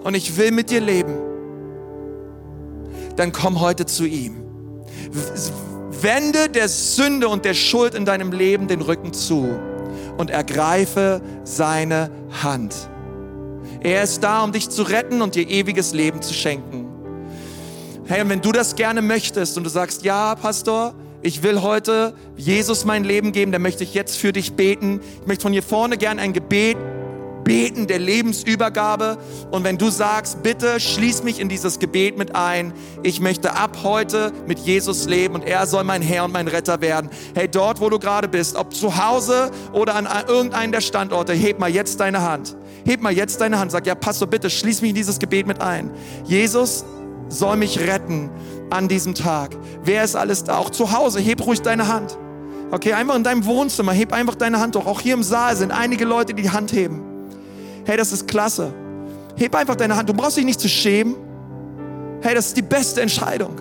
Und 0.04 0.14
ich 0.14 0.36
will 0.36 0.52
mit 0.52 0.70
dir 0.70 0.82
leben. 0.82 1.14
Dann 3.16 3.32
komm 3.32 3.62
heute 3.62 3.86
zu 3.86 4.06
ihm. 4.06 4.44
Wende 6.02 6.50
der 6.50 6.68
Sünde 6.68 7.30
und 7.30 7.46
der 7.46 7.54
Schuld 7.54 7.96
in 7.96 8.06
deinem 8.06 8.34
Leben 8.34 8.68
den 8.68 8.82
Rücken 8.82 9.14
zu 9.14 9.58
und 10.18 10.30
ergreife 10.30 11.22
seine 11.46 12.12
Hand. 12.44 12.76
Er 13.82 14.04
ist 14.04 14.22
da, 14.22 14.44
um 14.44 14.52
dich 14.52 14.70
zu 14.70 14.84
retten 14.84 15.22
und 15.22 15.36
dir 15.36 15.50
ewiges 15.50 15.94
Leben 15.94 16.22
zu 16.22 16.34
schenken. 16.34 16.88
Hey, 18.06 18.22
und 18.22 18.30
wenn 18.30 18.42
du 18.42 18.52
das 18.52 18.76
gerne 18.76 19.02
möchtest 19.02 19.58
und 19.58 19.64
du 19.64 19.70
sagst, 19.70 20.04
ja, 20.04 20.36
Pastor, 20.36 20.94
ich 21.22 21.44
will 21.44 21.62
heute 21.62 22.14
Jesus 22.38 22.86
mein 22.86 23.04
Leben 23.04 23.32
geben, 23.32 23.52
dann 23.52 23.62
möchte 23.62 23.84
ich 23.84 23.94
jetzt 23.94 24.18
für 24.18 24.34
dich 24.34 24.54
beten. 24.54 25.02
Ich 25.22 25.28
möchte 25.28 25.44
von 25.44 25.54
hier 25.54 25.64
vorne 25.64 25.98
gerne 25.98 26.22
ein 26.22 26.34
Gebet 26.34 26.78
beten 27.50 27.88
der 27.88 27.98
Lebensübergabe. 27.98 29.18
Und 29.50 29.64
wenn 29.64 29.80
du 29.80 29.90
sagst, 29.90 30.44
bitte 30.44 30.80
schließ 30.80 31.24
mich 31.24 31.40
in 31.40 31.50
dieses 31.50 31.80
Gebet 31.80 32.16
mit 32.16 32.36
ein. 32.36 32.74
Ich 33.02 33.20
möchte 33.22 33.56
ab 33.56 33.80
heute 33.82 34.32
mit 34.46 34.60
Jesus 34.60 35.08
leben 35.08 35.34
und 35.34 35.44
er 35.44 35.66
soll 35.66 35.84
mein 35.84 36.04
Herr 36.04 36.26
und 36.26 36.32
mein 36.32 36.48
Retter 36.48 36.80
werden. 36.82 37.10
Hey, 37.34 37.48
dort, 37.48 37.82
wo 37.82 37.90
du 37.90 37.98
gerade 37.98 38.28
bist, 38.28 38.56
ob 38.56 38.76
zu 38.76 39.04
Hause 39.04 39.50
oder 39.74 39.96
an 39.96 40.08
irgendeinem 40.28 40.72
der 40.72 40.82
Standorte, 40.82 41.34
heb 41.34 41.58
mal 41.58 41.72
jetzt 41.72 42.00
deine 42.00 42.22
Hand. 42.22 42.56
Heb 42.86 43.02
mal 43.02 43.14
jetzt 43.14 43.42
deine 43.42 43.58
Hand. 43.58 43.72
Sag, 43.72 43.88
ja, 43.88 43.96
Pastor, 43.96 44.28
bitte 44.28 44.52
schließ 44.52 44.82
mich 44.82 44.90
in 44.90 44.96
dieses 44.96 45.18
Gebet 45.18 45.48
mit 45.48 45.60
ein. 45.60 45.90
Jesus 46.26 46.86
soll 47.30 47.58
mich 47.58 47.80
retten 47.80 48.30
an 48.70 48.88
diesem 48.88 49.16
Tag. 49.16 49.56
Wer 49.84 50.04
ist 50.04 50.16
alles 50.16 50.44
da? 50.44 50.58
Auch 50.58 50.70
zu 50.70 50.92
Hause, 50.92 51.20
heb 51.20 51.46
ruhig 51.46 51.62
deine 51.62 51.88
Hand. 51.88 52.18
Okay, 52.72 52.94
einfach 52.94 53.16
in 53.16 53.24
deinem 53.24 53.46
Wohnzimmer, 53.46 53.94
heb 53.94 54.14
einfach 54.14 54.36
deine 54.36 54.60
Hand 54.60 54.76
hoch. 54.76 54.86
Auch 54.86 55.02
hier 55.02 55.16
im 55.16 55.24
Saal 55.24 55.56
sind 55.56 55.72
einige 55.72 56.06
Leute, 56.06 56.34
die 56.34 56.44
die 56.44 56.52
Hand 56.52 56.72
heben. 56.74 57.02
Hey, 57.86 57.98
das 57.98 58.12
ist 58.12 58.28
klasse. 58.28 58.74
Heb 59.36 59.56
einfach 59.56 59.76
deine 59.76 59.96
Hand. 59.96 60.10
Du 60.10 60.14
brauchst 60.14 60.38
dich 60.38 60.46
nicht 60.46 60.60
zu 60.60 60.70
schämen. 60.70 61.16
Hey, 62.22 62.36
das 62.36 62.48
ist 62.48 62.58
die 62.58 62.62
beste 62.62 63.02
Entscheidung. 63.02 63.56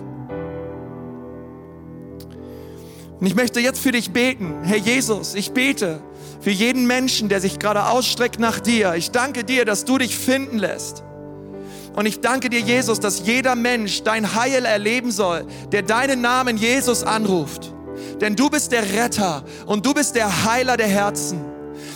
Und 3.19 3.25
ich 3.25 3.35
möchte 3.35 3.59
jetzt 3.59 3.79
für 3.79 3.91
dich 3.91 4.11
beten. 4.11 4.53
Herr 4.63 4.77
Jesus, 4.77 5.33
ich 5.33 5.51
bete 5.51 6.01
für 6.39 6.51
jeden 6.51 6.87
Menschen, 6.87 7.29
der 7.29 7.41
sich 7.41 7.59
gerade 7.59 7.87
ausstreckt 7.87 8.39
nach 8.39 8.59
dir. 8.59 8.95
Ich 8.95 9.11
danke 9.11 9.43
dir, 9.43 9.65
dass 9.65 9.85
du 9.85 9.97
dich 9.97 10.15
finden 10.15 10.57
lässt. 10.57 11.03
Und 11.99 12.05
ich 12.05 12.21
danke 12.21 12.49
dir, 12.49 12.61
Jesus, 12.61 13.01
dass 13.01 13.23
jeder 13.25 13.57
Mensch 13.57 14.03
dein 14.03 14.33
Heil 14.33 14.63
erleben 14.63 15.11
soll, 15.11 15.45
der 15.73 15.81
deinen 15.81 16.21
Namen 16.21 16.55
Jesus 16.55 17.03
anruft. 17.03 17.73
Denn 18.21 18.37
du 18.37 18.49
bist 18.49 18.71
der 18.71 18.89
Retter 18.93 19.43
und 19.65 19.85
du 19.85 19.93
bist 19.93 20.15
der 20.15 20.45
Heiler 20.45 20.77
der 20.77 20.87
Herzen. 20.87 21.41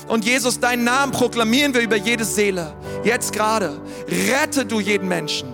Und 0.09 0.25
Jesus, 0.25 0.59
deinen 0.59 0.83
Namen 0.83 1.13
proklamieren 1.13 1.73
wir 1.73 1.79
über 1.79 1.95
jede 1.95 2.25
Seele. 2.25 2.73
Jetzt 3.05 3.31
gerade. 3.31 3.79
Rette 4.29 4.65
du 4.65 4.81
jeden 4.81 5.07
Menschen. 5.07 5.47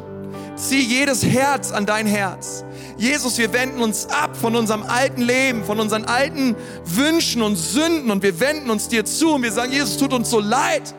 Zieh 0.55 0.81
jedes 0.81 1.23
Herz 1.23 1.71
an 1.71 1.85
dein 1.85 2.07
Herz. 2.07 2.65
Jesus, 2.97 3.37
wir 3.37 3.53
wenden 3.53 3.83
uns 3.83 4.07
ab 4.07 4.35
von 4.35 4.55
unserem 4.55 4.81
alten 4.81 5.21
Leben, 5.21 5.63
von 5.63 5.79
unseren 5.79 6.05
alten 6.05 6.55
Wünschen 6.85 7.43
und 7.43 7.55
Sünden 7.55 8.09
und 8.09 8.23
wir 8.23 8.39
wenden 8.39 8.71
uns 8.71 8.87
dir 8.87 9.05
zu 9.05 9.35
und 9.35 9.43
wir 9.43 9.51
sagen, 9.51 9.71
Jesus, 9.71 9.97
tut 9.97 10.11
uns 10.11 10.31
so 10.31 10.39
leid, 10.39 10.95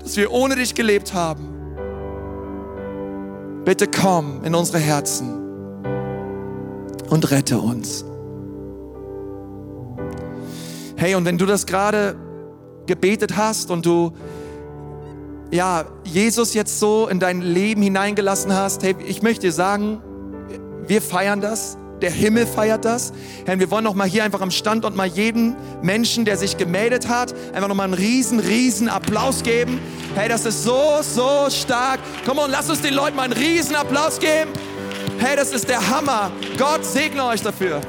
dass 0.00 0.16
wir 0.16 0.30
ohne 0.30 0.54
dich 0.54 0.76
gelebt 0.76 1.12
haben. 1.12 1.57
Bitte 3.68 3.86
komm 3.86 4.44
in 4.44 4.54
unsere 4.54 4.78
Herzen 4.78 5.28
und 7.10 7.30
rette 7.30 7.58
uns. 7.58 8.02
Hey, 10.96 11.14
und 11.14 11.26
wenn 11.26 11.36
du 11.36 11.44
das 11.44 11.66
gerade 11.66 12.16
gebetet 12.86 13.36
hast 13.36 13.70
und 13.70 13.84
du 13.84 14.12
ja, 15.50 15.84
Jesus 16.02 16.54
jetzt 16.54 16.80
so 16.80 17.08
in 17.08 17.20
dein 17.20 17.42
Leben 17.42 17.82
hineingelassen 17.82 18.54
hast, 18.54 18.84
hey, 18.84 18.96
ich 19.06 19.20
möchte 19.20 19.48
dir 19.48 19.52
sagen, 19.52 20.00
wir 20.86 21.02
feiern 21.02 21.42
das. 21.42 21.76
Der 22.00 22.10
Himmel 22.10 22.46
feiert 22.46 22.84
das. 22.84 23.12
Herr, 23.44 23.58
wir 23.58 23.70
wollen 23.70 23.84
noch 23.84 23.94
mal 23.94 24.06
hier 24.06 24.24
einfach 24.24 24.40
am 24.40 24.50
Standort 24.50 24.94
mal 24.94 25.06
jeden 25.06 25.56
Menschen, 25.82 26.24
der 26.24 26.36
sich 26.36 26.56
gemeldet 26.56 27.08
hat, 27.08 27.34
einfach 27.52 27.68
noch 27.68 27.74
mal 27.74 27.84
einen 27.84 27.94
riesen, 27.94 28.38
riesen 28.38 28.88
Applaus 28.88 29.42
geben. 29.42 29.80
Hey, 30.14 30.28
das 30.28 30.46
ist 30.46 30.62
so, 30.62 30.98
so 31.02 31.48
stark. 31.50 32.00
Komm 32.24 32.38
und 32.38 32.50
lass 32.50 32.70
uns 32.70 32.82
den 32.82 32.94
Leuten 32.94 33.16
mal 33.16 33.24
einen 33.24 33.32
riesen 33.32 33.74
Applaus 33.74 34.18
geben. 34.18 34.52
Hey, 35.18 35.36
das 35.36 35.52
ist 35.52 35.68
der 35.68 35.88
Hammer. 35.88 36.30
Gott 36.56 36.84
segne 36.84 37.24
euch 37.24 37.42
dafür. 37.42 37.80